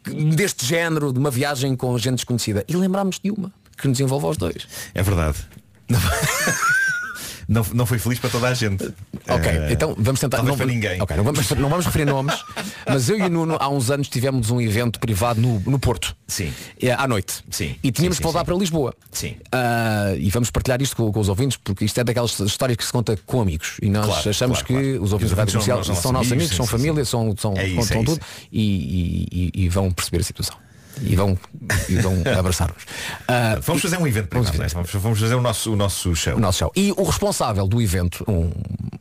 [0.03, 2.65] que- deste género, de uma viagem com gente desconhecida?
[2.69, 4.67] E lembrámos de uma, que nos envolve aos dois.
[4.95, 5.39] É verdade.
[7.49, 8.85] Não, não foi feliz para toda a gente.
[9.29, 10.43] Ok, Eh, então vamos tentar.
[10.43, 11.01] Não, para ninguém.
[11.01, 12.35] Ok, não vamos, não vamos referir nomes,
[12.87, 16.17] mas eu e o Nuno há uns anos tivemos um evento privado no, no Porto.
[16.27, 16.53] Sim.
[16.81, 17.45] É, À noite.
[17.51, 17.77] Sim.
[17.83, 18.45] E tínhamos Sim, que voltar sim.
[18.47, 18.95] para Lisboa.
[19.11, 19.37] Sim.
[19.53, 22.85] Ah, e vamos partilhar isto com, com os ouvintes, porque isto é daquelas histórias que
[22.85, 23.77] se conta com amigos.
[23.83, 25.03] E nós Claro, achamos claro, que claro.
[25.05, 27.97] os ouvintes da Rádio Comercial são- nossos amigos, são família, são, são, É isso, é
[28.03, 28.21] tudo
[28.53, 30.57] e- e- e vão perceber a situação.
[31.03, 31.39] E vão,
[31.89, 32.83] e vão abraçar-nos.
[33.27, 34.69] Ah, Vamos fazer um evento privado, não é?
[34.69, 36.35] vamos, vamos fazer o nosso, o nosso show.
[36.37, 36.73] o nosso show.
[36.77, 38.51] E o responsável do evento, um,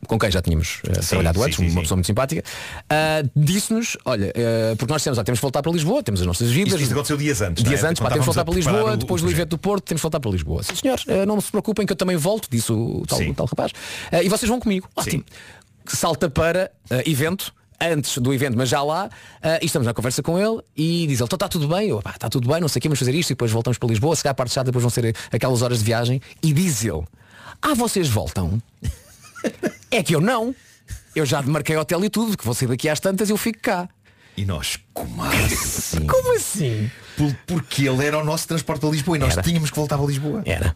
[0.06, 1.80] com quem já tínhamos eh, trabalhado sim, antes, sim, uma sim.
[1.80, 2.42] pessoa muito simpática,
[2.90, 6.26] ah, disse-nos, olha, eh, porque nós temos, ah, temos que voltar para Lisboa, temos as
[6.26, 6.72] nossas vidas.
[6.74, 7.64] Isto, isto aconteceu dias antes.
[7.64, 7.68] é?
[7.68, 9.58] Dias antes, pá, temos que Quando voltar para Lisboa, o- depois o do evento do
[9.58, 10.62] Porto, temos que voltar para Lisboa.
[10.62, 13.30] Sim, senhores, eh, não se preocupem que eu também volto, disse o tal, Sim.
[13.30, 13.72] o tal rapaz.
[14.22, 14.88] E vocês vão comigo.
[14.96, 15.24] Ótimo.
[15.86, 16.70] Salta para
[17.06, 19.10] evento, antes do evento, mas já lá,
[19.42, 22.10] eh, e estamos na conversa com ele e diz ele, está tudo bem, eu, "Pá,
[22.10, 24.14] está tudo bem, não sei o que, vamos fazer isto e depois voltamos para Lisboa,
[24.16, 27.02] se calhar a parte chata, depois vão ser aquelas horas de viagem, e diz ele,
[27.60, 28.60] ah, vocês voltam?
[29.90, 30.54] é que eu não.
[31.14, 33.60] Eu já marquei hotel e tudo, que vou sair daqui às tantas e eu fico
[33.60, 33.88] cá.
[34.36, 36.06] E nós, como assim?
[36.06, 36.90] Como assim?
[37.16, 39.42] Por- Porque ele era o nosso transporte a Lisboa e nós Era.
[39.42, 40.42] tínhamos que voltar para Lisboa.
[40.44, 40.74] Era.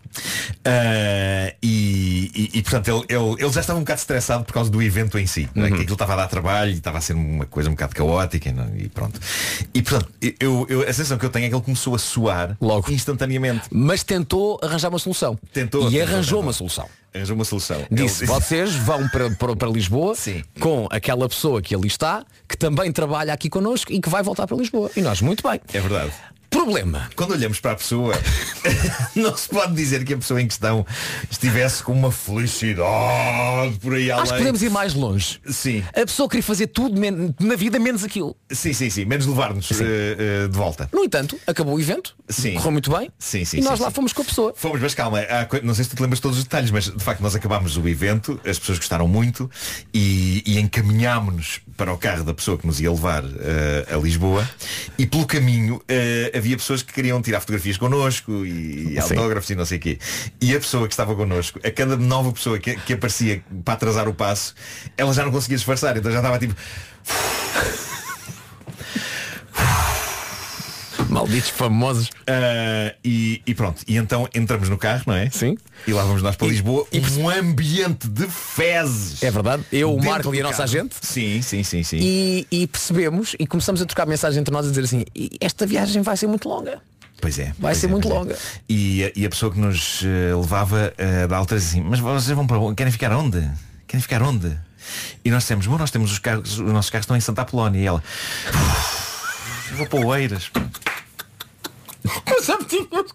[0.64, 4.70] Ah, e, e- e, portanto ele, ele, ele já estava um bocado estressado por causa
[4.70, 5.48] do evento em si.
[5.54, 5.68] não é?
[5.68, 5.76] Uhum.
[5.76, 8.52] Que aquilo estava a dar trabalho e estava a ser uma coisa um bocado caótica
[8.52, 8.64] não?
[8.64, 8.70] é?
[8.78, 9.20] e pronto.
[9.74, 10.10] E portanto,
[10.40, 12.90] eu, eu- a sensação que eu tenho é que ele começou a suar Logo.
[12.92, 13.62] instantaneamente.
[13.70, 15.38] Mas tentou arranjar uma solução.
[15.52, 16.42] Tentou, e tentou, arranjou tentou.
[16.42, 16.88] uma solução.
[17.18, 17.84] Arranjou uma solução.
[17.90, 20.14] Disse, Ele- vocês vão para, para, para Lisboa
[20.60, 24.46] com aquela pessoa que ali está, que também trabalha aqui connosco e que vai voltar
[24.46, 24.90] para Lisboa.
[24.96, 25.60] E nós, muito bem.
[25.72, 26.12] É verdade.
[26.50, 27.10] Problema.
[27.14, 28.14] Quando olhamos para a pessoa,
[29.14, 30.84] não se pode dizer que a pessoa em questão
[31.30, 34.22] estivesse com uma felicidade por aí além.
[34.22, 35.40] Acho que podemos ir mais longe.
[35.46, 35.82] Sim.
[35.90, 36.98] A pessoa queria fazer tudo
[37.40, 38.36] na vida menos aquilo.
[38.50, 39.04] Sim, sim, sim.
[39.04, 39.74] Menos levar-nos eh,
[40.44, 40.88] eh, de volta.
[40.92, 42.54] No entanto, acabou o evento, Sim.
[42.54, 43.94] correu muito bem Sim, sim, e nós sim, lá sim.
[43.94, 44.54] fomos com a pessoa.
[44.56, 47.02] Fomos, mas calma, coi- não sei se tu te lembras todos os detalhes, mas de
[47.04, 49.50] facto nós acabámos o evento, as pessoas gostaram muito
[49.92, 54.48] e, e encaminhámos-nos para o carro da pessoa que nos ia levar eh, a Lisboa
[54.98, 55.80] e pelo caminho
[56.38, 59.98] havia pessoas que queriam tirar fotografias connosco e, e autógrafos e não sei o quê.
[60.40, 64.08] E a pessoa que estava connosco, a cada nova pessoa que, que aparecia para atrasar
[64.08, 64.54] o passo,
[64.96, 66.54] ela já não conseguia disfarçar, então já estava tipo.
[71.08, 72.10] Malditos famosos.
[72.26, 75.30] Ah, e, e pronto, e então entramos no carro, não é?
[75.30, 75.56] Sim.
[75.86, 76.86] E lá vamos nós para Lisboa,
[77.18, 79.22] um ambiente de fezes.
[79.22, 79.62] É verdade.
[79.72, 80.94] Eu, o Marco e a nossa agente.
[81.00, 81.98] Sim, sim, sim, sim.
[82.00, 85.66] E, e percebemos e começamos a trocar mensagem entre nós a dizer assim, "E esta
[85.66, 86.80] viagem vai ser muito longa.
[87.20, 87.46] Pois é.
[87.46, 88.12] Vai pois ser é, muito é.
[88.14, 88.36] longa.
[88.68, 92.36] E, a- e a pessoa que nos eh, levava eh, da altura assim, mas vocês
[92.36, 92.76] vão para onde?
[92.76, 93.40] Querem ficar onde?
[93.88, 94.56] Querem ficar onde?
[95.24, 97.80] E nós dissemos, bom, nós temos os carros, os nossos carros estão em Santa Apolónia.
[97.80, 98.02] E ela,
[98.48, 100.50] "Uf, vou para Oeiras.
[102.42, 103.12] Já me tínhamos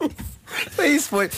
[0.00, 0.37] É
[0.86, 1.30] isso foi.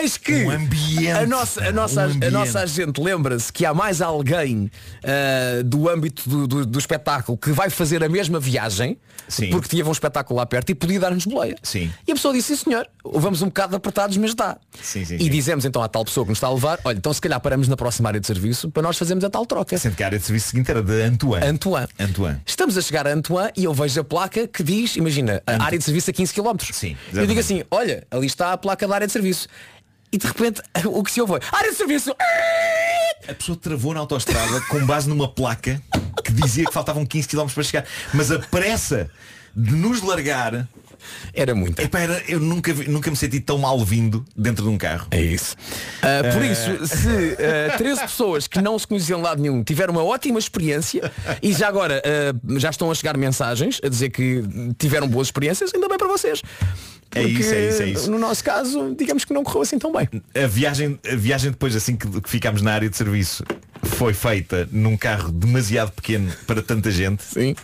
[0.00, 3.72] Eis que Um ambiente, a nossa, a nossa, um a nossa agente lembra-se que há
[3.74, 4.70] mais alguém
[5.04, 8.98] ah, do âmbito do, do- do espetáculo que vai fazer a mesma viagem
[9.28, 9.50] Sim.
[9.50, 11.56] porque tinha um espetáculo lá perto e podia dar-nos boleia.
[11.62, 11.92] Sim.
[12.06, 14.56] E a pessoa disse, sim senhor, vamos um bocado apertados, mas dá.
[14.80, 17.12] Sim, sim, e dizemos então à tal pessoa que nos está a levar, olha, então
[17.12, 19.76] se calhar paramos na próxima área de serviço para nós fazermos a tal troca.
[19.76, 21.44] Sendo que a área de serviço seguinte era de Antoine.
[21.46, 21.88] Antoine.
[21.98, 22.40] Antoine.
[22.46, 25.78] Estamos a chegar a Antoine e eu vejo a placa que diz, imagina, a área
[25.78, 26.56] de serviço a 15 km.
[26.72, 27.38] Sim, Eu digo exatamente.
[27.40, 29.48] assim, olha, ali está a placa da área de serviço.
[30.12, 32.14] E de repente o que se ouve foi, área de serviço!
[33.28, 35.80] A pessoa travou na autoestrada com base numa placa
[36.24, 37.84] que dizia que faltavam 15 km para chegar.
[38.14, 39.10] Mas a pressa
[39.54, 40.66] de nos largar
[41.34, 41.80] Era muito.
[41.80, 45.06] Epá, era- eu nunca, vi- nunca me senti tão mal vindo dentro de um carro.
[45.10, 45.54] É isso.
[46.02, 46.46] Ah, por Eh.
[46.52, 47.36] isso, se
[47.72, 51.10] ah, 13 pessoas que não se conheciam de lado nenhum tiveram uma ótima experiência
[51.42, 54.42] e já agora ah, já estão a chegar mensagens a dizer que
[54.78, 56.42] tiveram boas experiências, ainda bem para vocês.
[57.14, 58.10] É isso, Porque, é isso, é isso.
[58.10, 60.08] No nosso caso, digamos que não correu assim tão bem.
[60.34, 63.44] A viagem, a viagem depois, assim que, que ficámos na área de serviço,
[63.82, 67.22] foi feita num carro demasiado pequeno para tanta gente.
[67.22, 67.54] Sim.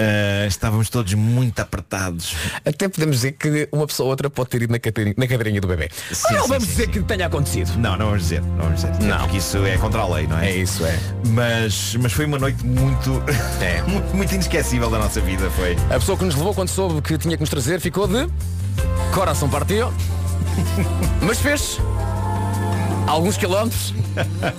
[0.00, 2.34] Ah, estávamos todos muito apertados.
[2.64, 5.60] Até podemos dizer que uma pessoa ou outra pode ter ido na cadeirinha, na cadeirinha
[5.60, 5.90] do bebê.
[6.12, 6.90] Sim, não sim, vamos sim, dizer sim.
[6.92, 7.76] que tenha acontecido.
[7.78, 9.02] Não, não vamos dizer, não vamos dizer.
[9.02, 9.18] Não.
[9.18, 10.50] Porque isso é contra a lei, não é?
[10.50, 10.98] É isso, é.
[11.28, 13.22] Mas, mas foi uma noite muito,
[13.60, 13.82] É.
[13.90, 15.76] muito, muito inesquecível da nossa vida, foi.
[15.90, 18.28] A pessoa que nos levou quando soube que tinha que nos trazer ficou de
[19.12, 19.92] coração partido.
[21.22, 21.78] Mas fez.
[23.08, 23.94] Alguns quilómetros,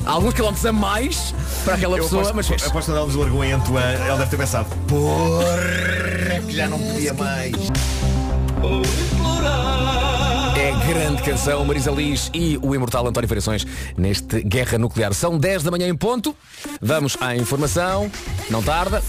[0.06, 2.64] alguns quilómetros a mais para aquela Eu pessoa, aposto, mas fez.
[2.66, 6.80] aposto quando ela nos largou em Antoine, ela deve ter pensado, porra, que já não
[6.80, 7.54] podia mais.
[10.58, 13.66] É grande canção, Marisa Liz e o imortal António Variações
[13.96, 15.14] neste Guerra Nuclear.
[15.14, 16.36] São 10 da manhã em ponto.
[16.82, 18.12] Vamos à informação.
[18.50, 19.02] Não tarda.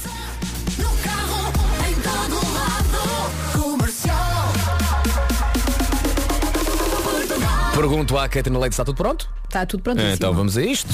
[7.81, 9.27] Pergunto à Catarina Leite, está tudo pronto?
[9.45, 10.03] Está tudo pronto.
[10.03, 10.93] Então vamos a isto.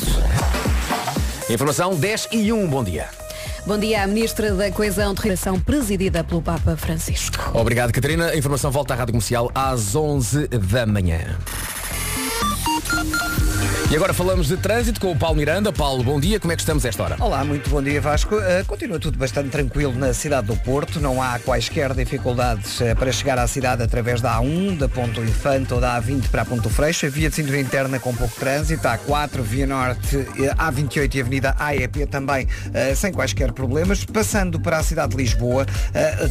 [1.51, 3.09] Informação 10 e 1, bom dia.
[3.67, 7.51] Bom dia à Ministra da Coesão de Relação, presidida pelo Papa Francisco.
[7.55, 8.29] Obrigado, Catarina.
[8.29, 11.37] A informação volta à Rádio Comercial às 11 da manhã.
[13.89, 15.73] E agora falamos de trânsito com o Paulo Miranda.
[15.73, 16.41] Paulo, bom dia.
[16.41, 17.17] Como é que estamos a esta hora?
[17.21, 18.35] Olá, muito bom dia Vasco.
[18.35, 20.99] Uh, continua tudo bastante tranquilo na cidade do Porto.
[20.99, 25.73] Não há quaisquer dificuldades uh, para chegar à cidade através da A1, da Ponto Infante
[25.73, 27.07] ou da A20 para a Ponto Freixo.
[27.07, 28.83] A via de cintura interna com pouco trânsito.
[28.83, 34.05] A4, Via Norte, eh, A28 e Avenida AEP também uh, sem quaisquer problemas.
[34.05, 35.65] Passando para a cidade de Lisboa,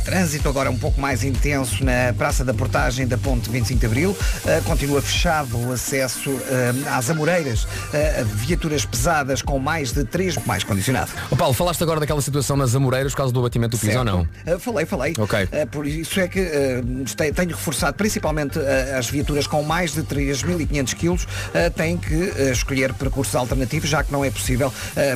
[0.03, 4.17] trânsito agora um pouco mais intenso na Praça da Portagem da Ponte 25 de Abril.
[4.65, 6.31] Continua fechado o acesso
[6.91, 7.44] às Amoreiras.
[7.53, 11.11] Uh, viaturas pesadas com mais de 3 mais condicionado.
[11.29, 14.03] Ô Paulo, falaste agora daquela situação nas Amoreiras por causa do abatimento do piso ou
[14.03, 14.21] não?
[14.47, 15.13] Uh, falei, falei.
[15.17, 15.43] Ok.
[15.43, 16.41] Uh, por isso é que
[17.15, 18.59] te- tenho reforçado principalmente
[18.97, 21.27] as viaturas com mais de 3.500 quilos
[21.75, 22.15] têm que
[22.51, 24.71] escolher percursos alternativos, já que não é possível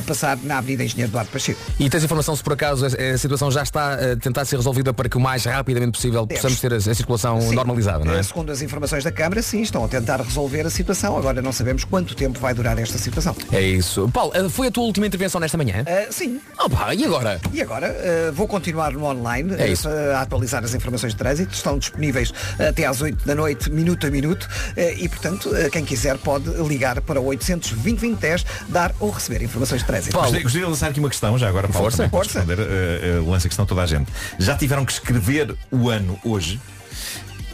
[0.06, 1.60] passar na Avenida Engenheiro Duarte Pacheco.
[1.78, 5.08] E tens informação se por acaso a, situação já está a tentar ser resolvida para
[5.08, 7.54] que o mais rapidamente possível possamos ter a, circulação Sim.
[7.54, 8.22] normalizada, não é?
[8.22, 11.16] Segundo as informações da Câmara, sim, estão a tentar resolver a situação.
[11.16, 13.34] Agora não sabemos quanto tempo vai durar esta situação.
[13.50, 14.06] É isso.
[14.12, 15.82] Paulo, eh, foi a tua última intervenção nesta manhã?
[15.82, 16.38] Uh, sim.
[16.58, 17.40] Opa, e agora?
[17.52, 17.88] E agora
[18.28, 19.88] uh, vou continuar no online É isso.
[19.88, 21.54] uh, a atualizar as informações de trânsito.
[21.54, 24.44] Estão disponíveis até às 8 da noite, minuto a minuto.
[24.44, 29.42] uh, e, portanto, uh, quem quiser pode ligar para o 800 2010 dar ou receber
[29.42, 30.14] informações de trânsito.
[30.16, 32.08] Gostaria, gostaria de lançar aqui uma questão, já agora, Paulo, Força.
[32.10, 32.40] Força.
[32.40, 34.12] responder, uh, uh, lança a questão toda a gente.
[34.38, 36.60] Já tiveram que escrever o ano hoje?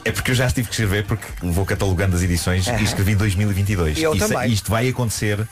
[0.07, 3.99] É porque eu já tive que escrever porque vou catalogando as edições e escrevi 2022.
[3.99, 4.53] Eu Isso- também.
[4.53, 5.45] Isto vai acontecer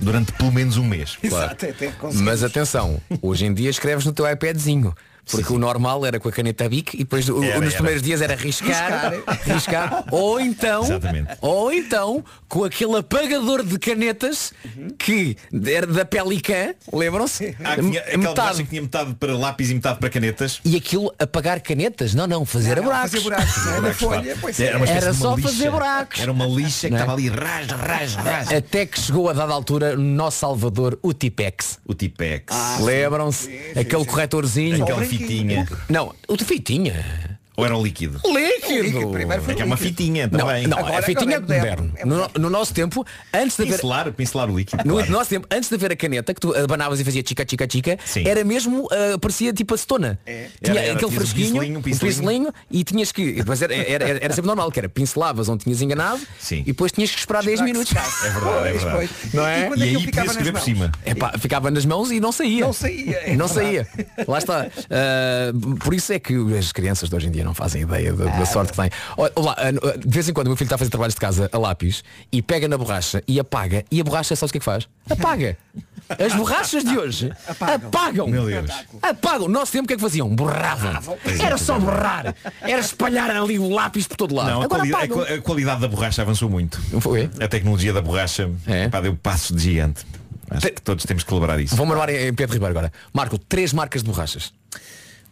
[0.00, 1.18] durante pelo menos um mês.
[1.22, 2.20] Exato, até conseguimos.
[2.22, 4.94] Mas atenção, hoje em dia escreves no teu iPadzinho.
[5.30, 7.74] Porque o normal era com a caneta Bic e depois o- Era, nos era.
[7.76, 9.12] primeiros dias era riscar,
[9.44, 11.28] riscar, ou então, Exatamente.
[11.40, 14.52] ou então com aquele apagador de canetas
[14.98, 15.36] que
[15.66, 17.52] era da Pelican, lembram-se?
[17.54, 20.60] Que tinha, aquela borracha que tinha metade para lápis e metade para canetas.
[20.64, 22.14] E aquilo apagar canetas?
[22.14, 23.10] Não, não, fazer Não, buracos.
[23.10, 23.66] fazer buracos?
[23.66, 24.62] Na Buracos, folha, é.
[24.66, 25.48] Era, Era só lixa.
[25.48, 26.20] fazer buracos.
[26.20, 26.98] Era uma lixa que é?
[26.98, 28.52] estava ali ras, ras, ras.
[28.52, 31.78] Até que chegou a dada altura no nosso Salvador o Tipex.
[31.86, 32.46] O Tipex.
[32.80, 33.48] Lembram-se?
[33.76, 34.82] Aquele corretorzinho.
[34.82, 35.66] Aquela fitinha.
[35.88, 37.37] Não, o de fitinha.
[37.58, 38.20] Ou era um líquido?
[38.24, 39.18] Líquido!
[39.50, 40.66] É que é uma fitinha Não, também.
[40.68, 41.92] não a fitinha é moderno.
[42.04, 43.04] No, no nosso tempo,
[43.34, 43.72] antes de haver.
[43.74, 44.84] Pincelar, pincelar o líquido.
[44.86, 45.10] No claro.
[45.10, 47.98] nosso tempo, antes de haver a caneta, que tu abanavas e fazia chica, chica, chica,
[48.04, 48.28] Sim.
[48.28, 50.20] era mesmo, ah, parecia tipo acetona.
[50.24, 52.16] Tinha Era, era, aquele um fresquinho, pincelinho, pincelinho.
[52.16, 53.32] pincelinho, e tinhas que.
[53.32, 56.60] Depois era, era, era- era sempre normal, que era pincelavas onde tinhas enganado Sim.
[56.60, 57.92] e depois tinhas que esperar 10 minutos.
[57.92, 59.10] É verdade, é verdade.
[59.34, 59.58] Não é?
[59.58, 60.92] E E é que aí podia escrever por cima.
[61.04, 62.64] Epá, ficava nas mãos e não saía.
[62.64, 63.66] Não saía, é não verdade.
[63.66, 63.88] saía.
[64.28, 64.66] Lá está.
[64.88, 65.52] Ah,
[65.84, 68.46] por isso é que as crianças de hoje em dia não fazem ideia da, da
[68.46, 68.90] sorte que têm.
[69.34, 71.48] Olá, ah, de vez em quando o meu filho está a fazer trabalhos de casa
[71.52, 73.84] a lápis e pega na borracha e apaga.
[73.90, 74.88] E a borracha, sabes o que é que faz?
[75.08, 75.56] Apaga.
[76.08, 78.26] As borrachas de hoje apagam.
[78.28, 78.70] Meu Deus.
[79.02, 79.46] Apagam.
[79.46, 80.26] Nosso tempo o que é que faziam?
[80.34, 81.18] Borravam.
[81.38, 82.34] Era só borrar.
[82.62, 84.48] Era espalhar ali o lápis por todo lado.
[84.50, 86.80] Não, a, Agora quali- a a qualidade da borracha avançou muito.
[87.00, 87.28] Foi?
[87.40, 88.88] A tecnologia da borracha É?
[88.88, 90.06] pá, deu passo de gigante.
[90.50, 91.76] Acho que todos temos que celebrar isso.
[91.76, 92.90] Vou marcar em Pedro Ribeiro agora.
[93.12, 94.50] Marco, três marcas de borrachas.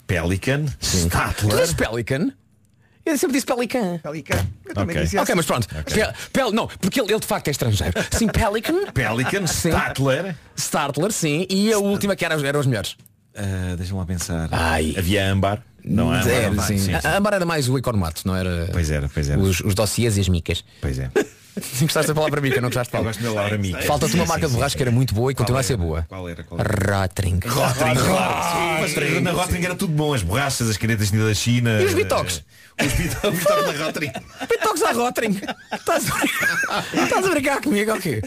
[0.06, 1.56] Pelican, Tu Statler.
[1.60, 2.32] dizes Pelican?
[3.04, 3.98] Eu sempre disse Pelican.
[3.98, 4.46] Pelican.
[4.64, 5.02] Eu também Ok.
[5.04, 5.34] disse Ok, assim.
[5.36, 5.68] mas pronto.
[5.68, 7.94] Pe- Pel- não, porque ele, ele de facto é estrangeiro.
[8.10, 8.86] Sim, Pelican.
[8.92, 9.68] Pelican, Sim.
[9.68, 10.34] Statler.
[10.56, 11.46] Startler, sim.
[11.48, 12.96] E a última que era, eram os melhores.
[13.36, 14.48] Ah, Deixa-me lá pensar.
[14.50, 14.94] Ai.
[14.98, 15.62] Havia âmbar.
[15.84, 16.66] Não, âmbar Era, não vai.
[16.66, 16.78] sim.
[16.78, 17.06] Sim, sim.
[17.06, 18.68] A Ambar era mais o economato, não era?
[18.72, 19.40] Pois era, pois era.
[19.40, 20.64] Os, os dossiês e as micas.
[20.80, 21.08] Pois é.
[21.80, 23.12] Gostaste da palavra mica, não gostaste de Eu falar?
[23.14, 23.82] gosto da Laura Mica.
[23.82, 25.76] Falta-te uma Sim, marca sim, de borracha que era muito boa e continua a ser
[25.78, 26.04] boa.
[26.08, 26.44] Qual era?
[26.44, 26.98] Qual era?
[27.00, 27.40] Rotring.
[27.46, 30.12] Rotring, na Rotring era tudo bom.
[30.12, 31.80] As borrachas, as canetas da China.
[31.80, 32.44] E os bitoques?
[32.76, 34.12] eh, Os bitoques bitoques da Rotring.
[34.48, 35.40] Pitoques à Rotring.
[35.72, 38.22] Estás a, estás a brincar comigo, ok?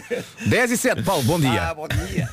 [0.46, 1.68] 10 e 7, Paulo, bom dia.
[1.68, 2.28] Ah, bom dia.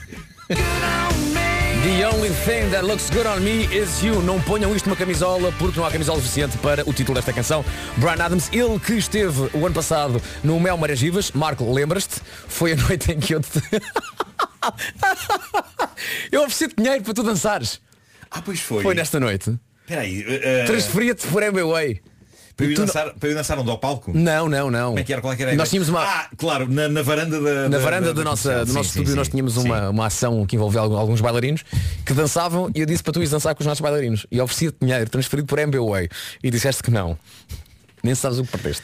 [1.87, 4.21] The only thing that looks good on me is you.
[4.21, 7.63] Não ponham isto numa camisola porque não há camisola suficiente para o título desta canção.
[7.95, 12.19] Brian Adams, ele que esteve o ano passado no Mel Maragivas, Marco, lembras-te?
[12.49, 13.61] Foi a noite em que eu te...
[16.29, 17.79] eu ofereci dinheiro para tu dançares.
[18.29, 18.83] Ah, pois foi.
[18.83, 19.57] Foi nesta noite.
[19.83, 20.25] Espera aí.
[20.27, 22.01] eh, eh, Transferia-te por MBWay.
[22.57, 24.11] Para eu, ir tu não- dançar, para eu dançar onde ao palco?
[24.15, 24.87] Não, não, não.
[24.87, 25.21] Como é que era?
[25.21, 25.55] Qual é que era?
[25.55, 27.53] Nós tínhamos uma- Ah, claro, na, na varanda da.
[27.69, 29.15] Na da- varanda da- da nossa, do Sim, nosso sim, estúdio sim.
[29.17, 31.63] nós tínhamos uma, uma ação que envolvia alguns bailarinos
[32.03, 34.25] que dançavam e eu disse para tu ires dançar com os nossos bailarinos.
[34.31, 36.09] E oferecia-te dinheiro transferido por MBWay.
[36.43, 37.15] E disseste que não.
[38.03, 38.83] Nem sabes o que perdeste.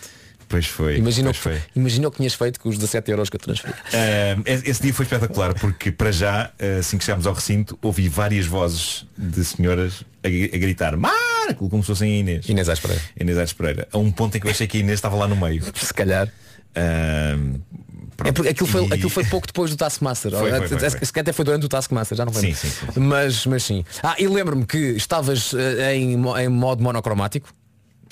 [0.54, 0.98] Pois foi.
[0.98, 1.70] Imagina, o pois que, foi.
[1.76, 3.74] imagina o que tinhas feito com os 17 euros que eu transferi.
[3.92, 8.08] Ah, esse dia foi espetacular porque para já, ah, assim que chegámos ao recinto, ouvi
[8.08, 12.48] várias vozes de senhoras a, a gritar Marco, como se fossem Inês.
[12.48, 13.02] Inês Aires Pereira.
[13.20, 13.88] Inês Aires Pereira.
[13.92, 15.64] A um ponto em que eu achei que a Inês estava lá no meio.
[15.76, 16.32] Se calhar.
[16.76, 17.36] Ah,
[18.26, 20.32] É porque aquilo foi, E- aquilo foi pouco depois do Taskmaster.
[20.34, 21.06] Foi, foi, foi, foi.
[21.06, 22.44] Se até foi durante o Taskmaster, já não foi.
[22.44, 23.84] Sim, sim, sim, Mas, mas sim.
[24.04, 25.52] Ah, e lembro-me que estavas
[25.92, 27.50] em, em modo monocromático.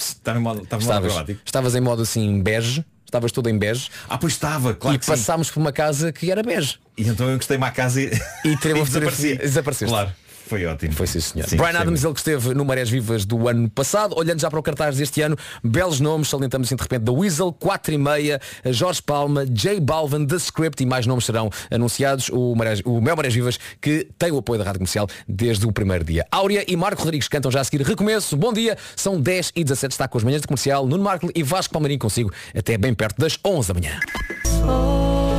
[0.10, 1.42] Estava em modo, estava modo Estavas, acrobático.
[1.46, 2.86] estavas em modo assim bege.
[3.06, 3.90] Estavas todo em bege.
[4.08, 5.12] Ah, pois estava, claro E que sim.
[5.12, 6.80] passámos por uma casa que era bege.
[6.98, 8.06] E então eu gostei-me à casa e,
[8.46, 9.36] E e desapareci.
[9.38, 9.92] Desapareceste.
[9.94, 10.12] Claro,
[10.52, 10.92] foi ótimo.
[10.92, 11.48] Foi sim, senhor.
[11.48, 14.60] Sim, Brian Adams, ele que esteve no Marés Vivas do ano passado, olhando já para
[14.60, 18.42] o cartaz deste ano, belos nomes, salientamos assim de repente da Weasel, 4 e meia,
[18.66, 22.28] Jorge Palma, J Balvin, The Script e mais nomes serão anunciados.
[22.34, 25.72] O, Marés, o Mel Marés Vivas, que tem o apoio da Rádio Comercial desde o
[25.72, 26.26] primeiro dia.
[26.30, 28.36] Áurea e Marco Rodrigues cantam já a seguir Recomeço.
[28.36, 31.44] Bom dia, são 10 e 17, está com as manhãs de comercial, Nuno Marco e
[31.44, 35.31] Vasco Palmeirinho consigo até bem perto das 11 da manhã.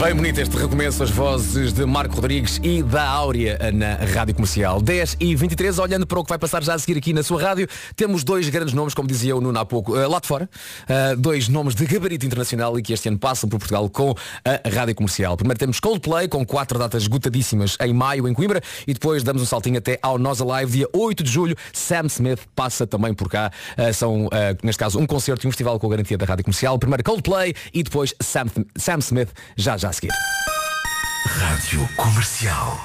[0.00, 4.80] Bem bonito este recomeço, as vozes de Marco Rodrigues e da Áurea na Rádio Comercial.
[4.80, 7.42] 10 e 23, olhando para o que vai passar já a seguir aqui na sua
[7.42, 10.48] rádio, temos dois grandes nomes, como dizia o Nuno há pouco, eh, lá de fora.
[10.88, 14.70] Eh, dois nomes de gabarito internacional e que este ano passam por Portugal com a
[14.70, 15.36] Rádio Comercial.
[15.36, 19.46] Primeiro temos Coldplay, com quatro datas esgotadíssimas em maio em Coimbra e depois damos um
[19.46, 21.54] saltinho até ao Nós Alive, dia 8 de julho.
[21.74, 23.52] Sam Smith passa também por cá.
[23.76, 24.30] Eh, são,
[24.62, 26.78] neste caso, um concerto e um festival com a garantia da Rádio Comercial.
[26.78, 28.46] Primeiro Coldplay e depois Sam,
[28.78, 29.28] Sam Smith,
[29.58, 30.12] já já a seguir.
[31.26, 32.80] Rádio Comercial.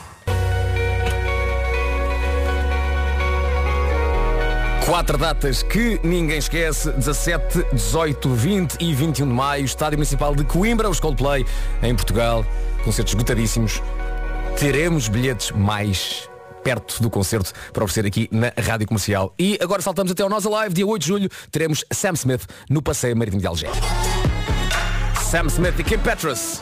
[4.85, 10.43] Quatro datas que ninguém esquece, 17, 18, 20 e 21 de maio, Estádio Municipal de
[10.43, 11.43] Coimbra, os Coldplay
[11.81, 12.45] em Portugal,
[12.83, 13.81] concertos esgotadíssimos.
[14.59, 16.29] Teremos bilhetes mais
[16.63, 19.33] perto do concerto para oferecer aqui na Rádio Comercial.
[19.39, 22.81] E agora saltamos até ao Nós Alive, dia 8 de julho, teremos Sam Smith no
[22.81, 23.75] Passeio Marítimo de Algés.
[25.31, 26.61] Sam Smith e Kim Petras.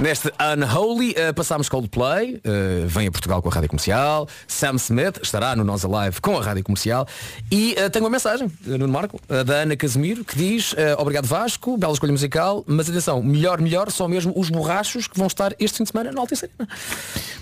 [0.00, 5.18] Neste Unholy, uh, passámos Coldplay, uh, vem a Portugal com a Rádio Comercial, Sam Smith
[5.22, 7.06] estará no Nós Alive com a Rádio Comercial
[7.50, 10.76] e uh, tenho uma mensagem, uh, no Marco, uh, da Ana Casimiro, que diz, uh,
[10.98, 15.26] obrigado Vasco, bela escolha musical, mas atenção, melhor, melhor, são mesmo os borrachos que vão
[15.26, 16.70] estar este fim de semana no Altice Arena.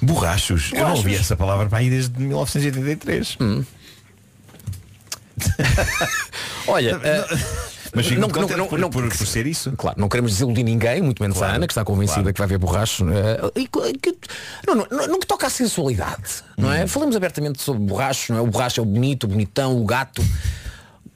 [0.01, 0.71] Borrachos.
[0.73, 1.05] Eu não Borrachos.
[1.05, 3.37] ouvi essa palavra para aí desde 1983.
[3.41, 3.65] Hum.
[6.69, 7.01] Olha,
[7.95, 9.73] Mas não- não- não- por, não- por- por ser isso.
[9.77, 12.35] Claro, não queremos desiludir ninguém, muito menos a Ana, que está convencida claro.
[12.35, 13.05] que vai haver borracho.
[13.11, 14.17] eh, e que-
[14.67, 16.73] não, não, não, que toca à sensualidade, não Hum.
[16.73, 16.87] é?
[16.87, 18.43] Falamos abertamente sobre borracho, não é?
[18.43, 20.23] O borracho é o bonito, o bonitão, o gato.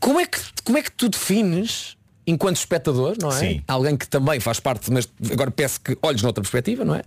[0.01, 1.97] Como é que, como é que tu defines,
[2.27, 3.35] enquanto espectador, não é?
[3.39, 3.63] Sim.
[3.67, 7.03] Alguém que também faz parte, mas agora peço que olhes noutra perspectiva, não é?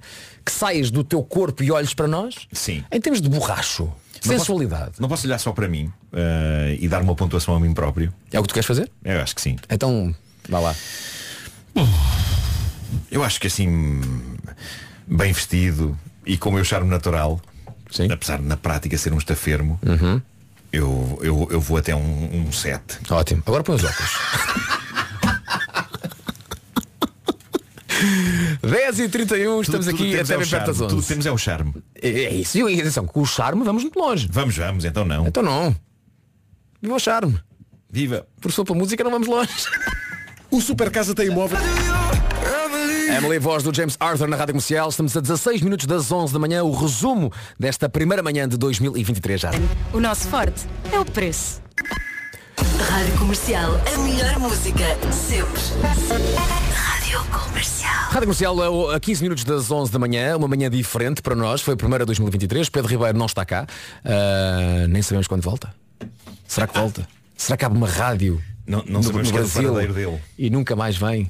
[0.45, 2.35] Que saias do teu corpo e olhes para nós.
[2.51, 2.83] Sim.
[2.91, 3.89] Em termos de borracho,
[4.25, 4.85] Não sensualidade.
[4.91, 8.13] Posso, não posso olhar só para mim eh, e dar uma pontuação a mim próprio.
[8.31, 8.91] É o que tu queres fazer?
[9.03, 9.57] Eu acho que sim.
[9.69, 10.13] Então,
[10.49, 10.75] vá lá.
[13.09, 14.01] Eu acho que assim,
[15.07, 17.41] bem vestido e com o meu charme natural,
[18.11, 20.21] apesar de na prática ser um estafermo, Uhum.
[20.71, 22.99] eu, eu, eu vou até um, um 7.
[23.09, 23.43] Ótimo.
[23.45, 24.11] Agora põe os óculos.
[28.61, 30.83] 10 e 31 estamos Tudo- tudo aqui até é bem perto das charme.
[30.83, 30.87] 11.
[30.95, 31.73] Tudo temos é o charme.
[32.01, 32.57] É, é isso.
[32.69, 34.27] E atenção, com o charme vamos muito longe.
[34.31, 35.27] Vamos, vamos, então não.
[35.27, 35.75] Então não.
[36.81, 37.39] Viva o charme.
[37.89, 38.25] Viva.
[38.39, 39.51] Por sua música não vamos longe.
[40.49, 41.57] O Super Casa tem imóvel.
[43.17, 44.89] Emily, voz do James Arthur na Rádio Comercial.
[44.89, 46.63] Estamos a 16 minutos das 11 da manhã.
[46.63, 49.51] O resumo desta primeira manhã de 2023 já.
[49.93, 51.61] O nosso forte é o preço.
[52.89, 55.61] Rádio Comercial, a melhor música, sempre.
[57.11, 57.93] Rádio Comercial.
[58.05, 61.73] Rádio Comercial a 15 minutos das 11 da manhã, uma manhã diferente para nós, foi
[61.73, 63.67] a primeira de 2023, Pedro Ribeiro não está cá,
[64.05, 65.73] Ah, nem sabemos quando volta.
[66.47, 67.05] Será que volta?
[67.35, 70.21] Será que abre uma rádio Não- não no, sabemos no que é Brasil dele.
[70.37, 71.29] e nunca mais vem?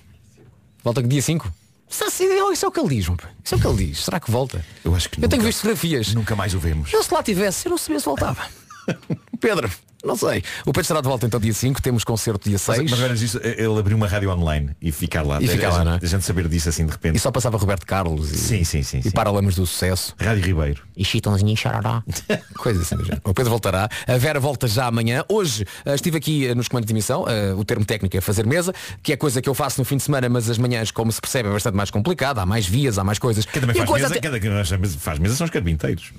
[0.83, 1.51] Volta que dia 5?
[1.89, 3.17] Isso, é- isso é o que ele diz, João.
[3.43, 4.03] isso é o que ele diz.
[4.03, 4.63] Será que volta?
[4.85, 6.13] Eu acho que Eu tenho nunca- visto fotografias.
[6.13, 6.93] Nunca mais o vemos.
[6.93, 8.43] Eu se lá tivesse, eu não sabia se voltava.
[9.41, 9.69] Pedro,
[10.03, 10.43] não sei.
[10.61, 12.91] O Pedro estará de volta então dia 5, temos concerto dia Mas, 6.
[12.91, 15.41] mas olha isso, ele abriu uma rádio online e ficar lá.
[15.41, 15.99] E ficar a, lá, gente- não é?
[16.01, 17.15] a gente saber disso assim de repente.
[17.15, 18.99] E só passava Roberto Carlos e, Sim, sim, sim.
[18.99, 19.11] e sim.
[19.11, 20.13] Paralamas do Sucesso.
[20.19, 20.81] Rádio Ribeiro.
[20.95, 22.03] E Chitãozinho e Xarará.
[22.57, 23.21] Coisa assim do género.
[23.25, 23.89] O Pedro voltará.
[24.07, 25.23] A Vera volta já amanhã.
[25.29, 27.25] Hoje eh, estive aqui eh, nos comandos de emissão.
[27.27, 29.97] eh, o termo técnico é fazer mesa, que é coisa que eu faço no fim
[29.97, 32.39] de semana, mas as manhãs, como se percebe, é bastante mais complicado.
[32.39, 33.45] Há mais vias, há mais coisas.
[33.45, 36.11] Quem também faz coisa mesa, até- faz mesa são os carpinteiros.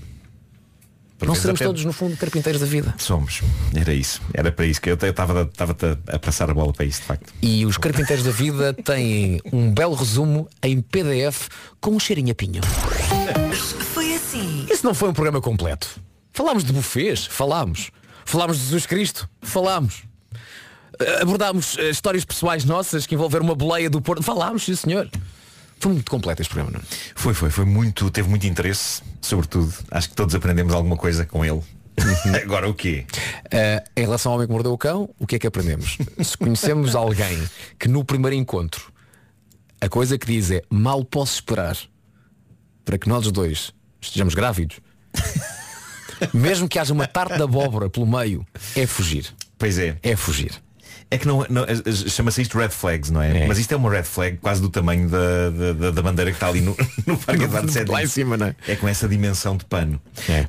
[1.23, 2.93] Por Não seremos até- todos, no fundo, carpinteiros da vida.
[2.99, 3.43] Somos.
[3.73, 4.21] Era isso.
[4.35, 5.49] Era para isso que eu estava
[6.09, 7.33] a passar a bola para isso, de facto.
[7.41, 11.47] E os carpinteiros da vida têm um belo resumo em PDF
[11.81, 12.61] com um cheirinho a pinho.
[13.95, 14.67] Foi assim.
[14.69, 15.89] Isso não foi um programa completo.
[16.33, 17.93] Falámos de bufês, falámos.
[18.25, 20.03] Falámos de Jesus Cristo, falámos.
[20.99, 24.25] Eh, Abordámos eh, histórias pessoais nossas que envolveram uma boleia do Porto.
[24.25, 25.09] Falámos, sim senhor.
[25.83, 26.83] Foi muito completo este programa, não é?
[27.17, 29.75] Foi, foi, foi muito, teve muito interesse, sobretudo.
[29.91, 31.61] Acho que todos aprendemos alguma coisa com ele.
[32.45, 33.05] Agora o quê?
[33.51, 35.99] Eh, em relação ao homem que mordeu o cão, o que é que aprendemos?
[36.23, 37.37] Se conhecemos alguém
[37.81, 38.93] que no primeiro encontro
[39.81, 41.77] a coisa que diz é mal posso esperar
[42.85, 44.79] para que nós dois estejamos grávidos,
[46.33, 48.47] mesmo que haja uma tarte de abóbora pelo meio,
[48.77, 49.35] é fugir.
[49.59, 49.99] Pois é.
[50.01, 50.53] É fugir.
[51.15, 53.47] É que não, não- eh, chama-se isto red flags, não é?
[53.47, 56.49] Mas isto é uma red flag quase do tamanho da, da- da- bandeira que está
[56.49, 56.75] ali no,
[57.07, 57.85] no Parque Eduardo VII.
[57.85, 58.57] Lá em cima, não é?
[58.67, 60.01] É com essa dimensão de pano.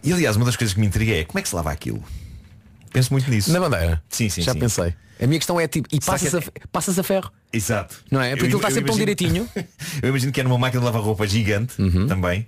[0.02, 2.02] E aliás, uma das coisas que me intriga é como é que se lava aquilo?
[2.94, 3.52] Penso muito nisso.
[3.52, 4.02] Na bandeira?
[4.10, 4.60] Sim, sim, Já sim.
[4.60, 4.94] pensei.
[5.22, 7.32] A minha questão é tipo, e Será que passas, é- a, passas a ferro?
[7.52, 7.96] Exato.
[8.10, 8.30] Não é?
[8.32, 9.50] Porque Eu- aquilo está sempre tão direitinho.
[10.02, 12.08] Eu imagino que é numa máquina de lavar roupa gigante Uhum.
[12.08, 12.48] também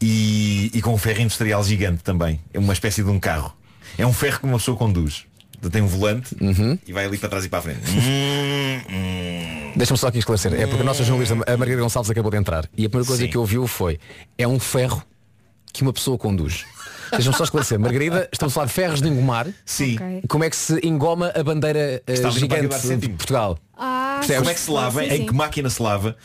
[0.00, 2.40] e, e com um ferro industrial gigante também.
[2.52, 3.54] É uma espécie de um carro.
[3.98, 5.24] É um ferro que uma pessoa conduz.
[5.70, 6.78] Tem um volante Uhum.
[6.86, 7.80] e vai ali para trás e para a frente.
[9.76, 10.52] Deixa-me só aqui esclarecer.
[10.54, 12.68] É porque a nossa jornalista, a Margarida Gonçalves, acabou de entrar.
[12.76, 13.28] E a primeira coisa Sim.
[13.30, 13.98] que ouviu foi
[14.36, 15.02] é um ferro
[15.72, 16.64] que uma pessoa conduz.
[17.10, 17.78] Deixa-me só esclarecer.
[17.78, 19.46] Margarida, estamos a falar de ferros de engomar.
[19.64, 19.96] Sim.
[19.96, 20.22] Ok.
[20.28, 23.08] Como é que se engoma a bandeira Parque gigante de.
[23.10, 23.58] Portugal?
[23.76, 24.38] Ah, Percebes?
[24.38, 25.00] Como é que se lava?
[25.02, 25.26] sim, em sim.
[25.26, 26.16] que máquina se lava?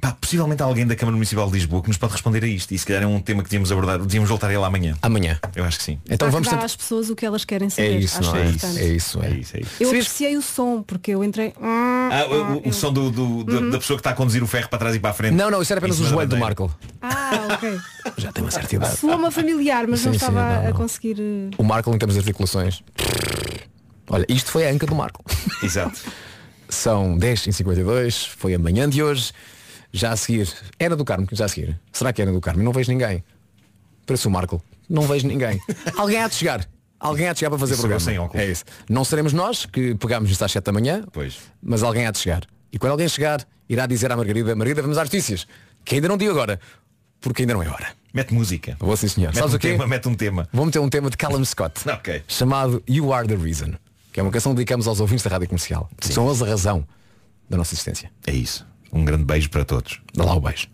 [0.00, 2.72] Pá, possivelmente há alguém da Câmara Municipal de Lisboa que nos pode responder a isto.
[2.74, 3.98] E se calhar é um tema que devíamos abordar.
[4.00, 4.96] Devíamos voltar a ele amanhã.
[5.00, 5.38] Amanhã.
[5.54, 6.00] Eu acho que sim.
[6.10, 6.66] Então vamos dar tentar.
[6.66, 7.98] às pessoas o que elas querem É saber.
[8.00, 8.46] isso, Acho não é?
[8.46, 8.78] importante.
[8.80, 9.30] É isso, é.
[9.30, 9.70] isso, é isso.
[9.80, 11.54] Eu Sabias- apreciei o som, porque eu entrei.
[11.62, 12.26] Ah,
[12.64, 14.78] o, o som do, do- da- da pessoa que está a conduzir o ferro para
[14.80, 15.34] trás e para a frente.
[15.34, 16.36] Não, não, isso era apenas Em o joelho do.
[16.38, 16.74] Marco.
[17.00, 17.78] Ah, ok.
[18.18, 18.96] Já tem uma certa idade.
[18.98, 20.72] Soa-me familiar, mas não Sim, sim, estava não, a não.
[20.72, 21.16] conseguir.
[21.20, 22.82] eh, O Marco em termos de articulações.
[24.08, 25.24] Olha, isto foi a anca do Marco.
[25.62, 25.98] Exato.
[26.68, 29.32] São 10 e 52 foi amanhã de hoje.
[29.96, 30.52] Já a seguir.
[30.78, 31.78] Era do Carmo, já a seguir.
[31.92, 32.62] Será que era do Carmo?
[32.64, 33.22] Não vejo ninguém.
[34.04, 34.60] Parece o Marco.
[34.90, 35.60] Não vejo ninguém.
[35.96, 36.68] Alguém há de chegar.
[36.98, 38.00] Alguém há de chegar para fazer Isso programa.
[38.02, 38.44] eu sem óculos.
[38.44, 38.64] É isso.
[38.88, 41.38] Não seremos nós que pegámos isto às 7 da manhã, Pois.
[41.62, 42.42] mas alguém há de chegar.
[42.72, 45.46] E quando alguém chegar, irá dizer à Margarida, Margarida, vamos às notícias.
[45.84, 46.58] Que ainda não digo agora,
[47.20, 47.88] porque ainda não é hora.
[48.12, 48.76] Mete música.
[48.80, 49.28] Vou sim senhor.
[49.28, 49.68] Mete Sabes um o quê?
[49.72, 50.48] tema, mete um tema.
[50.52, 51.80] Vou meter um tema de Callum Scott.
[51.88, 52.22] Ok.
[52.26, 53.74] Chamado You Are the Reason.
[54.12, 55.88] Que é uma canção que dedicamos aos ouvintes da rádio comercial.
[56.00, 56.86] São eles a razão
[57.48, 58.10] da nossa existência.
[58.26, 58.66] É isso.
[58.94, 60.00] Um grande beijo para todos.
[60.14, 60.68] Dá lá o beijo.